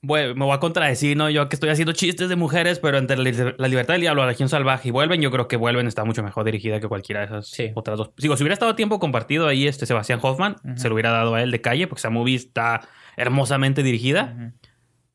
bueno, 0.01 0.35
me 0.35 0.45
voy 0.45 0.55
a 0.55 0.61
contradecir, 0.61 1.17
¿no? 1.17 1.29
Yo 1.31 1.49
que 1.49 1.57
estoy 1.57 1.71
haciendo 1.71 1.93
chistes 1.93 2.29
de 2.29 2.37
mujeres, 2.37 2.79
pero 2.79 2.99
entre 2.99 3.17
la, 3.17 3.69
libertad 3.69 3.95
del 3.95 4.01
diablo, 4.01 4.23
la 4.23 4.29
región 4.29 4.49
salvaje 4.49 4.89
y 4.89 4.91
vuelven, 4.91 5.21
yo 5.21 5.31
creo 5.31 5.47
que 5.47 5.57
vuelven 5.57 5.87
está 5.87 6.05
mucho 6.05 6.23
mejor 6.23 6.45
dirigida 6.45 6.81
que 6.81 6.89
cualquiera 6.89 7.21
de 7.21 7.27
esas 7.27 7.49
Sí. 7.49 7.71
otras 7.75 7.99
dos. 7.99 8.11
Digo, 8.17 8.37
si 8.37 8.43
hubiera 8.43 8.55
estado 8.55 8.73
a 8.73 8.77
tiempo 8.77 8.99
compartido 8.99 9.47
ahí, 9.47 9.67
este 9.69 9.87
Sebastián 9.87 10.21
Hoffman, 10.23 10.57
se 10.77 10.89
lo 10.89 10.95
hubiera 10.95 11.11
dado 11.11 11.35
a 11.35 11.43
él 11.43 11.51
de 11.51 11.61
calle, 11.61 11.87
porque 11.87 12.01
esa 12.01 12.11
movie 12.11 12.37
está 12.37 12.89
hermosamente 13.17 13.83
dirigida. 13.83 14.53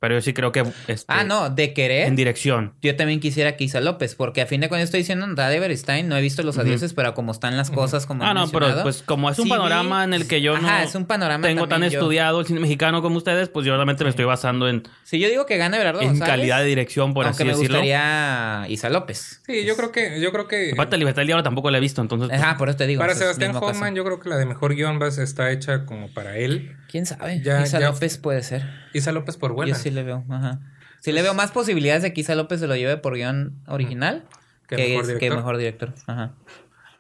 Pero 0.03 0.15
yo 0.15 0.21
sí 0.21 0.33
creo 0.33 0.51
que 0.51 0.65
este, 0.89 1.05
Ah, 1.07 1.23
no, 1.23 1.49
de 1.49 1.71
querer. 1.73 2.07
en 2.09 2.17
dirección. 2.17 2.73
Yo 2.81 2.93
también 2.97 3.21
quisiera 3.21 3.55
que 3.55 3.63
Isa 3.63 3.79
López, 3.79 4.15
porque 4.15 4.41
a 4.41 4.45
fin 4.45 4.59
de 4.59 4.67
cuentas 4.67 4.87
estoy 4.89 4.97
diciendo 4.99 5.25
Natalia 5.25 5.61
Beristain, 5.61 6.09
no 6.09 6.17
he 6.17 6.21
visto 6.21 6.43
los 6.43 6.57
adioses, 6.57 6.93
pero 6.93 7.13
como 7.13 7.31
están 7.31 7.55
las 7.55 7.71
cosas, 7.71 8.05
como 8.05 8.25
Ah, 8.25 8.31
he 8.31 8.33
no, 8.33 8.49
pero 8.49 8.83
pues 8.83 9.01
como 9.01 9.29
es 9.29 9.39
un 9.39 9.45
sí 9.45 9.49
panorama 9.49 10.03
en 10.03 10.13
el 10.13 10.27
que 10.27 10.41
yo 10.41 10.59
no 10.59 10.67
Ajá, 10.67 10.83
es 10.83 10.93
un 10.95 11.05
panorama 11.05 11.47
tengo 11.47 11.69
tan 11.69 11.79
yo- 11.83 11.87
estudiado 11.87 12.41
el 12.41 12.45
cine 12.45 12.59
mexicano 12.59 13.01
como 13.01 13.15
ustedes, 13.15 13.47
pues 13.47 13.65
yo 13.65 13.73
realmente 13.75 14.03
me 14.03 14.09
estoy 14.09 14.25
basando 14.25 14.67
en, 14.67 14.83
Si 15.05 15.19
yo 15.19 15.29
digo 15.29 15.45
que 15.45 15.55
gana 15.55 15.77
Everardo 15.77 16.01
en 16.01 16.07
González, 16.09 16.29
calidad 16.35 16.59
de 16.59 16.65
dirección, 16.65 17.13
por 17.13 17.25
aunque 17.25 17.43
así 17.43 17.45
me 17.45 17.51
decirlo. 17.55 17.77
gustaría 17.77 18.65
Isa 18.67 18.89
López. 18.89 19.41
Sí, 19.45 19.63
yo 19.65 19.77
creo 19.77 19.93
que, 19.93 20.19
yo 20.19 20.33
creo 20.33 20.49
que 20.49 20.71
Aparte, 20.73 20.97
Libertad 20.97 21.21
del 21.21 21.27
Diablo 21.27 21.43
tampoco 21.43 21.71
la 21.71 21.77
he 21.77 21.81
visto, 21.81 22.01
entonces. 22.01 22.27
pues, 22.27 22.41
Ajá, 22.41 22.57
por 22.57 22.67
eso 22.67 22.77
te 22.77 22.87
digo. 22.87 22.99
para 22.99 23.15
Sebastián. 23.15 23.55
Hoffman, 23.55 23.95
yo 23.95 24.03
creo 24.03 24.19
que 24.19 24.27
la 24.27 24.35
de 24.35 24.45
mejor 24.45 24.75
guion 24.75 24.99
va- 25.01 25.07
está 25.07 25.49
hecha 25.51 25.85
como 25.85 26.09
para 26.13 26.35
él. 26.37 26.75
¿Quién 26.89 27.05
sabe? 27.05 27.39
Ya- 27.41 27.61
Isa 27.63 27.79
ya- 27.79 27.87
López 27.89 28.17
puede 28.17 28.43
ser. 28.43 28.63
Isa 28.93 29.11
López 29.13 29.37
por 29.37 29.53
buena. 29.53 29.71
Yo 29.73 29.79
sí 29.79 29.89
le 29.93 30.03
veo, 30.03 30.23
ajá. 30.29 30.60
Sí 30.99 31.12
le 31.12 31.21
veo 31.21 31.34
más 31.34 31.51
posibilidades 31.51 32.01
de 32.03 32.13
que 32.13 32.21
Isa 32.21 32.36
López 32.36 32.60
se 32.60 32.67
lo 32.67 32.75
lleve 32.75 32.97
por 32.97 33.15
guion 33.15 33.62
original 33.67 34.25
Que 34.67 34.75
que, 34.77 34.88
mejor 34.89 35.01
es- 35.03 35.08
que 35.08 35.13
director. 35.15 35.38
mejor 35.38 35.58
director. 35.58 35.93
Ajá. 36.08 36.34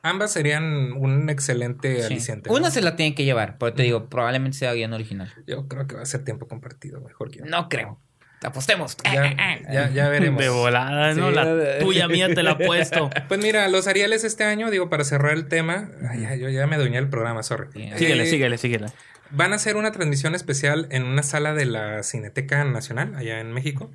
Ambas 0.01 0.31
serían 0.33 0.91
un 0.93 1.29
excelente 1.29 1.99
Sí. 2.01 2.05
aliciente. 2.07 2.49
Una 2.51 2.69
se 2.71 2.81
la 2.81 2.97
tiene 2.97 3.15
que 3.15 3.23
llevar, 3.23 3.57
pero 3.57 3.73
te 3.73 3.83
digo, 3.83 4.09
probablemente 4.09 4.57
sea 4.57 4.73
guion 4.73 4.91
original. 4.93 5.33
Yo 5.47 5.67
creo 5.69 5.87
que 5.87 5.95
va 5.95 6.01
a 6.01 6.05
ser 6.05 6.25
tiempo 6.25 6.47
compartido, 6.49 6.99
mejor 6.99 7.29
guion. 7.31 7.47
No 7.49 7.69
creo. 7.69 7.97
Apostemos. 8.43 8.97
Ya, 9.05 9.33
ya, 9.71 9.89
ya 9.91 10.09
veremos. 10.09 10.41
De 10.41 10.49
volada, 10.49 11.13
¿no? 11.13 11.29
Sí. 11.29 11.35
La 11.35 11.79
tuya 11.79 12.09
mía 12.09 12.27
te 12.35 12.43
la 12.43 12.51
he 12.59 12.65
puesto. 12.65 13.09
Pues 13.29 13.41
mira, 13.41 13.69
los 13.69 13.87
Arieles 13.87 14.25
este 14.25 14.43
año, 14.43 14.69
digo, 14.69 14.89
para 14.89 15.05
cerrar 15.05 15.31
el 15.31 15.47
tema, 15.47 15.89
ay, 16.09 16.23
ya, 16.23 16.35
yo 16.35 16.49
ya 16.49 16.67
me 16.67 16.75
doñé 16.75 16.97
el 16.97 17.07
programa, 17.07 17.41
sorry. 17.41 17.67
Sí. 17.71 17.89
Síguele, 17.95 18.25
síguele, 18.25 18.57
síguele. 18.57 18.87
Van 19.31 19.51
a 19.53 19.55
hacer 19.55 19.75
una 19.77 19.91
transmisión 19.91 20.35
especial 20.35 20.87
en 20.91 21.03
una 21.03 21.23
sala 21.23 21.53
de 21.53 21.65
la 21.65 22.03
Cineteca 22.03 22.63
Nacional, 22.65 23.15
allá 23.15 23.39
en 23.39 23.51
México, 23.51 23.91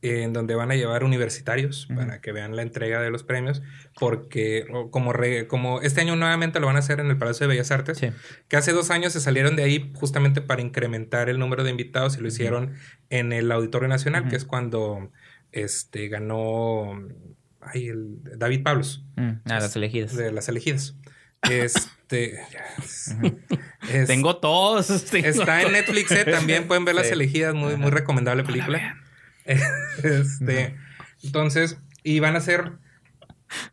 en 0.00 0.32
donde 0.32 0.56
van 0.56 0.72
a 0.72 0.74
llevar 0.74 1.04
universitarios 1.04 1.86
para 1.94 2.20
que 2.20 2.32
vean 2.32 2.56
la 2.56 2.62
entrega 2.62 3.00
de 3.00 3.10
los 3.10 3.22
premios, 3.22 3.62
porque 3.98 4.66
como, 4.90 5.12
re- 5.12 5.46
como 5.46 5.80
este 5.80 6.00
año 6.00 6.16
nuevamente 6.16 6.58
lo 6.58 6.66
van 6.66 6.74
a 6.74 6.80
hacer 6.80 6.98
en 6.98 7.06
el 7.08 7.16
Palacio 7.18 7.46
de 7.46 7.52
Bellas 7.54 7.70
Artes, 7.70 7.98
Sí. 7.98 8.08
que 8.48 8.56
hace 8.56 8.72
dos 8.72 8.90
años 8.90 9.12
se 9.12 9.20
salieron 9.20 9.54
de 9.54 9.62
ahí 9.62 9.92
justamente 9.94 10.40
para 10.40 10.60
incrementar 10.62 11.28
el 11.28 11.38
número 11.38 11.62
de 11.62 11.70
invitados 11.70 12.16
y 12.18 12.20
lo 12.20 12.26
hicieron 12.28 12.72
en 13.10 13.32
el 13.32 13.52
Auditorio 13.52 13.86
Nacional, 13.88 14.26
que 14.28 14.34
es 14.34 14.44
cuando 14.44 15.12
este, 15.52 16.08
ganó 16.08 16.98
ay, 17.60 17.86
el, 17.88 18.16
David 18.38 18.62
Pablos 18.64 19.04
Mm, 19.14 19.30
Ah, 19.44 19.60
las 19.60 19.76
elegidas. 19.76 20.16
de 20.16 20.32
las 20.32 20.48
elegidas. 20.48 20.96
Este, 21.48 21.80
es- 22.12 24.06
Tengo 24.06 24.36
todos. 24.36 25.04
tengo 25.10 25.28
está 25.28 25.62
en. 25.62 25.72
Netflix, 25.72 26.10
eh, 26.12 26.24
también 26.24 26.66
pueden 26.66 26.84
ver 26.84 26.94
las 26.94 27.06
Sí. 27.08 27.12
elegidas, 27.12 27.54
muy, 27.54 27.76
muy 27.76 27.90
recomendable 27.90 28.44
película. 28.44 28.96
Este, 29.44 30.76
entonces, 31.22 31.78
y 32.02 32.20
van 32.20 32.36
a 32.36 32.40
ser, 32.40 32.72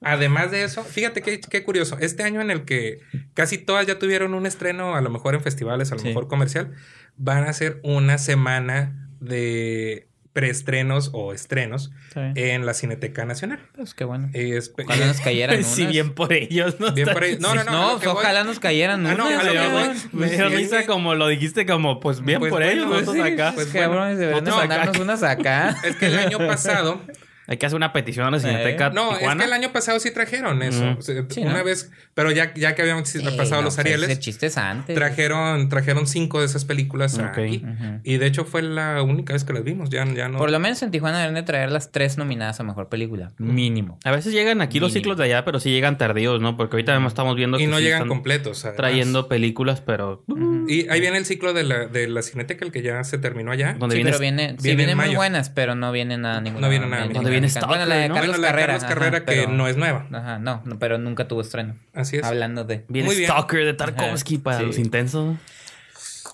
además 0.02 0.52
de 0.52 0.63
eso, 0.63 0.84
fíjate 0.84 1.21
qué, 1.21 1.39
qué 1.39 1.63
curioso, 1.63 1.97
este 1.99 2.23
año 2.23 2.41
en 2.41 2.52
el 2.52 2.65
que 2.65 2.99
casi 3.34 3.58
todas 3.58 3.86
ya 3.88 3.99
tuvieron 3.99 4.34
un 4.34 4.45
estreno, 4.45 4.95
a 4.95 5.02
lo 5.02 5.10
mejor 5.10 5.36
en 5.36 5.41
festivales, 5.41 5.91
a 5.91 5.95
lo 5.95 6.02
Sí. 6.02 6.08
mejor 6.10 6.28
comercial, 6.28 6.73
van 7.17 7.45
a 7.45 7.54
ser 7.54 7.80
una 7.84 8.17
semana 8.17 9.10
de 9.19 10.08
preestrenos 10.39 11.10
o 11.12 11.34
estrenos 11.34 11.91
en 12.15 12.65
la 12.65 12.73
Cineteca 12.73 13.25
Nacional. 13.25 13.60
Pues 13.75 13.93
qué 13.93 14.06
bueno. 14.06 14.30
Es- 14.34 14.71
Ojalá 14.82 15.06
nos 15.08 15.19
cayeran 15.21 15.63
Si 15.65 15.82
unas. 15.82 15.91
bien 15.93 16.13
por 16.13 16.32
ellos, 16.32 16.80
¿no? 16.80 16.93
Bien 16.93 17.10
por 17.12 17.23
ahí- 17.23 17.38
No, 17.39 17.54
no, 17.56 17.63
no. 17.65 17.71
No, 17.71 17.97
voy- 17.97 18.08
ojalá 18.08 18.43
nos 18.45 18.60
cayeran 18.60 19.06
Ah, 19.06 19.15
no, 19.15 19.28
unas, 19.28 19.43
cabrón. 19.43 19.71
voy- 20.13 20.19
Me 20.21 20.30
dio 20.30 20.49
Sí, 20.49 20.56
risa 20.56 20.80
sí. 20.82 20.86
como 20.88 21.13
lo 21.15 21.28
dijiste, 21.28 21.65
como 21.65 21.99
pues 21.99 22.21
bien 22.23 22.39
Pues 22.39 22.52
por 22.52 22.62
bueno, 22.62 22.71
ellos, 22.71 22.86
pues 22.88 23.02
nosotros 23.06 23.28
sí, 23.28 23.34
acá. 23.34 23.52
pues 23.54 23.67
Pues 23.67 23.84
cabrones, 23.84 24.17
deberían 24.17 24.45
mandarnos 24.45 24.97
unas 24.99 25.23
acá. 25.23 25.75
Es 25.84 25.95
que 25.97 26.06
el 26.08 26.17
año 26.19 26.38
pasado 26.38 27.02
Hay 27.49 27.57
que 27.57 27.65
hacer 27.65 27.75
una 27.75 27.91
petición 27.91 28.27
a 28.27 28.31
la 28.31 28.39
Cineteca 28.39 28.91
No, 28.91 29.12
es 29.13 29.17
Tijuana. 29.19 29.39
que 29.43 29.47
el 29.47 29.53
año 29.53 29.71
pasado 29.73 29.99
sí 29.99 30.12
trajeron 30.12 30.62
eso. 30.62 30.83
Ujú. 30.91 30.99
O 30.99 31.01
sea, 31.01 31.23
Sí, 31.29 31.41
una 31.41 31.57
¿no? 31.57 31.63
vez, 31.63 31.91
pero 32.13 32.31
ya, 32.31 32.53
ya 32.53 32.75
que 32.75 32.83
habían 32.83 33.05
Sí, 33.07 33.19
pasado 33.35 33.57
no, 33.57 33.62
los 33.63 33.75
pues, 33.75 33.79
Arieles, 33.85 34.09
ese 34.09 34.19
chiste 34.19 34.45
es 34.45 34.57
antes. 34.57 34.95
trajeron, 34.95 35.67
trajeron 35.67 36.05
cinco 36.05 36.39
de 36.41 36.45
esas 36.45 36.63
películas 36.65 37.17
aquí. 37.19 37.63
Y 38.03 38.17
de 38.17 38.25
hecho 38.27 38.45
fue 38.45 38.62
la 38.62 39.01
única 39.01 39.33
vez 39.33 39.43
que 39.43 39.53
las 39.53 39.63
vimos. 39.63 39.89
Ya, 39.89 40.05
ya 40.13 40.29
no. 40.29 40.38
Por 40.38 40.51
lo 40.51 40.59
menos 40.59 40.81
en 40.83 40.91
Tijuana 40.91 41.19
deben 41.19 41.33
de 41.35 41.43
traer 41.43 41.71
las 41.71 41.91
tres 41.91 42.17
nominadas 42.19 42.59
a 42.59 42.63
mejor 42.63 42.88
película. 42.88 43.31
Mínimo. 43.39 43.97
A 44.03 44.12
veces 44.12 44.31
llegan 44.31 44.62
aquí 44.62 44.79
los 44.79 44.93
ciclos 44.93 45.17
de 45.17 45.23
allá, 45.23 45.43
pero 45.43 45.59
sí 45.59 45.71
llegan 45.71 45.97
tardíos, 45.97 46.39
¿no? 46.41 46.55
Porque 46.55 46.75
ahorita 46.75 46.91
además 46.91 47.13
estamos 47.13 47.35
viendo 47.35 47.57
y 47.57 47.62
que 47.63 47.67
no 47.67 47.77
sí 47.77 47.83
llegan 47.83 47.97
están 48.03 48.09
completos. 48.09 48.63
además. 48.63 48.77
trayendo 48.77 49.27
películas, 49.27 49.81
pero 49.81 50.23
Ujú. 50.27 50.65
Y 50.69 50.88
ahí 50.89 51.01
viene 51.01 51.17
el 51.17 51.25
ciclo 51.25 51.53
de 51.53 51.63
la, 51.63 51.88
de 51.88 52.07
la 52.07 52.21
Cineteca, 52.21 52.63
el 52.63 52.71
que 52.71 52.83
ya 52.83 53.03
se 53.03 53.17
terminó 53.17 53.51
allá. 53.51 53.73
donde 53.79 53.95
sí, 53.95 54.03
viene 54.03 54.12
pero 54.12 54.19
viene, 54.21 54.55
viene 54.62 54.75
vienen 54.85 54.97
muy 54.97 55.15
buenas, 55.15 55.50
pero 55.50 55.73
no 55.73 55.91
vienen 55.91 56.21
nada 56.21 56.41
ninguna. 56.41 56.67
No 56.67 56.69
viene 56.69 56.85
nada, 56.87 57.08
Stalker, 57.48 57.67
Bueno, 57.69 57.85
la 57.85 57.96
de 57.96 58.10
¿no? 58.10 58.15
Carlos 58.15 58.37
Bueno, 58.37 58.42
la 58.42 58.48
de 58.48 58.52
Carrera. 58.54 58.73
Carlos 58.79 58.90
Carrera, 58.90 59.17
ajá, 59.17 59.25
que 59.25 59.31
pero- 59.44 59.52
no 59.52 59.67
es 59.67 59.77
nueva. 59.77 60.08
Ajá, 60.12 60.40
no, 60.40 60.62
no, 60.65 60.79
pero 60.79 60.98
nunca 60.98 61.27
tuvo 61.27 61.42
estreno. 61.42 61.75
Así 61.94 62.17
es. 62.17 62.23
Hablando 62.23 62.63
de. 62.63 62.85
viene 62.90 63.06
Muy 63.08 63.15
bien. 63.15 63.29
Stalker 63.29 63.63
de 63.65 63.73
Tarkovsky 63.75 64.40
para 64.40 64.60
Sí. 64.60 64.65
los 64.65 64.77
intensos. 64.79 65.37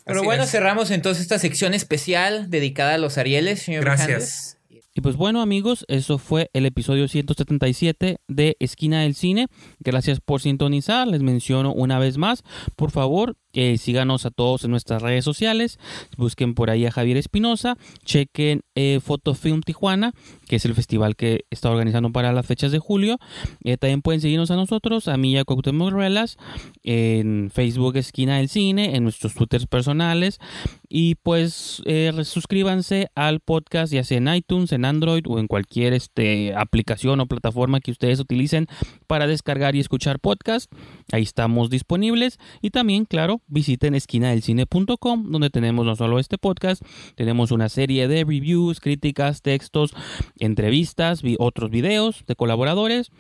Pero 0.06 0.20
Así 0.20 0.26
bueno, 0.26 0.44
es. 0.44 0.52
cerramos 0.52 0.92
entonces 0.92 1.22
esta 1.24 1.40
sección 1.40 1.74
especial 1.74 2.50
dedicada 2.50 2.94
a 2.94 2.98
los 2.98 3.18
Arieles, 3.18 3.62
señor 3.62 3.84
Gracias. 3.84 4.58
Y 4.98 5.02
pues 5.02 5.18
bueno 5.18 5.42
amigos, 5.42 5.84
eso 5.90 6.18
fue 6.18 6.50
el 6.54 6.66
episodio 6.66 7.10
177 7.10 8.18
de 8.30 8.56
Esquina 8.60 9.02
del 9.02 9.14
Cine. 9.16 9.48
Gracias 9.80 10.22
por 10.22 10.42
sintonizar. 10.42 11.06
Les 11.08 11.22
menciono 11.22 11.74
una 11.74 12.00
vez 12.00 12.18
más, 12.18 12.44
por 12.78 12.92
favor, 12.92 13.36
Síganos 13.78 14.26
a 14.26 14.32
todos 14.32 14.64
en 14.64 14.72
nuestras 14.72 15.02
redes 15.02 15.26
sociales. 15.26 15.80
Busquen 16.18 16.54
por 16.54 16.70
ahí 16.70 16.86
a 16.86 16.92
Javier 16.92 17.18
Espinosa. 17.18 17.78
Chequen 18.04 18.62
eh, 18.76 19.00
Fotofilm 19.02 19.62
Tijuana, 19.62 20.14
que 20.48 20.58
es 20.58 20.66
el 20.66 20.76
festival 20.76 21.16
que 21.16 21.46
está 21.50 21.70
organizando 21.70 22.12
para 22.12 22.34
las 22.34 22.46
fechas 22.46 22.72
de 22.72 22.80
julio. 22.80 23.18
Eh, 23.64 23.78
también 23.78 24.02
pueden 24.02 24.22
seguirnos 24.22 24.52
a 24.52 24.56
nosotros, 24.56 25.08
a 25.08 25.18
mí 25.18 25.34
y 25.34 25.38
a 25.38 25.46
Cuauhtémoc 25.46 25.92
Ruelas, 25.92 26.38
en 26.84 27.50
Facebook 27.54 27.96
Esquina 27.98 28.38
del 28.38 28.50
Cine, 28.50 28.96
en 28.96 29.04
nuestros 29.04 29.34
twitters 29.34 29.68
personales. 29.68 30.40
Y 30.88 31.16
pues 31.16 31.82
eh, 31.86 32.12
suscríbanse 32.24 33.08
al 33.16 33.40
podcast, 33.40 33.92
ya 33.92 34.04
sea 34.04 34.18
en 34.18 34.34
iTunes, 34.34 34.72
en 34.72 34.86
Android 34.86 35.24
o 35.28 35.40
en 35.40 35.48
cualquier 35.48 35.94
este, 35.94 36.54
aplicación 36.56 37.20
o 37.20 37.26
plataforma 37.26 37.80
que 37.80 37.92
ustedes 37.92 38.20
utilicen 38.20 38.68
para 39.08 39.28
descargar 39.28 39.76
y 39.76 39.80
escuchar 39.80 40.20
podcast. 40.20 40.72
Ahí 41.12 41.24
estamos 41.24 41.70
disponibles. 41.70 42.40
Y 42.62 42.70
también, 42.70 43.06
claro, 43.06 43.42
visiten 43.48 43.96
esquinadelcine.com, 43.96 45.32
donde 45.32 45.50
tenemos 45.50 45.86
no 45.86 45.96
solo 45.96 46.20
este 46.20 46.38
podcast, 46.38 46.84
tenemos 47.16 47.52
una 47.52 47.70
serie 47.70 48.08
de 48.08 48.24
reviews, 48.24 48.80
críticas, 48.80 49.42
textos, 49.42 49.94
entrevistas, 50.40 51.22
otros 51.40 51.70
videos 51.70 52.24
de 52.28 52.36
colaboradores 52.36 53.12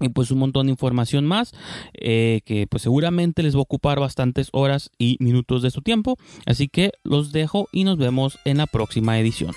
y 0.00 0.08
pues 0.08 0.30
un 0.30 0.38
montón 0.38 0.66
de 0.66 0.72
información 0.72 1.26
más 1.26 1.52
eh, 1.92 2.40
que 2.44 2.66
pues 2.66 2.82
seguramente 2.82 3.42
les 3.42 3.54
va 3.54 3.58
a 3.58 3.62
ocupar 3.62 4.00
bastantes 4.00 4.48
horas 4.52 4.90
y 4.98 5.16
minutos 5.20 5.62
de 5.62 5.70
su 5.70 5.82
tiempo. 5.82 6.16
Así 6.46 6.68
que 6.68 6.92
los 7.04 7.32
dejo 7.32 7.68
y 7.70 7.84
nos 7.84 7.98
vemos 7.98 8.38
en 8.44 8.58
la 8.58 8.66
próxima 8.66 9.18
edición 9.18 9.54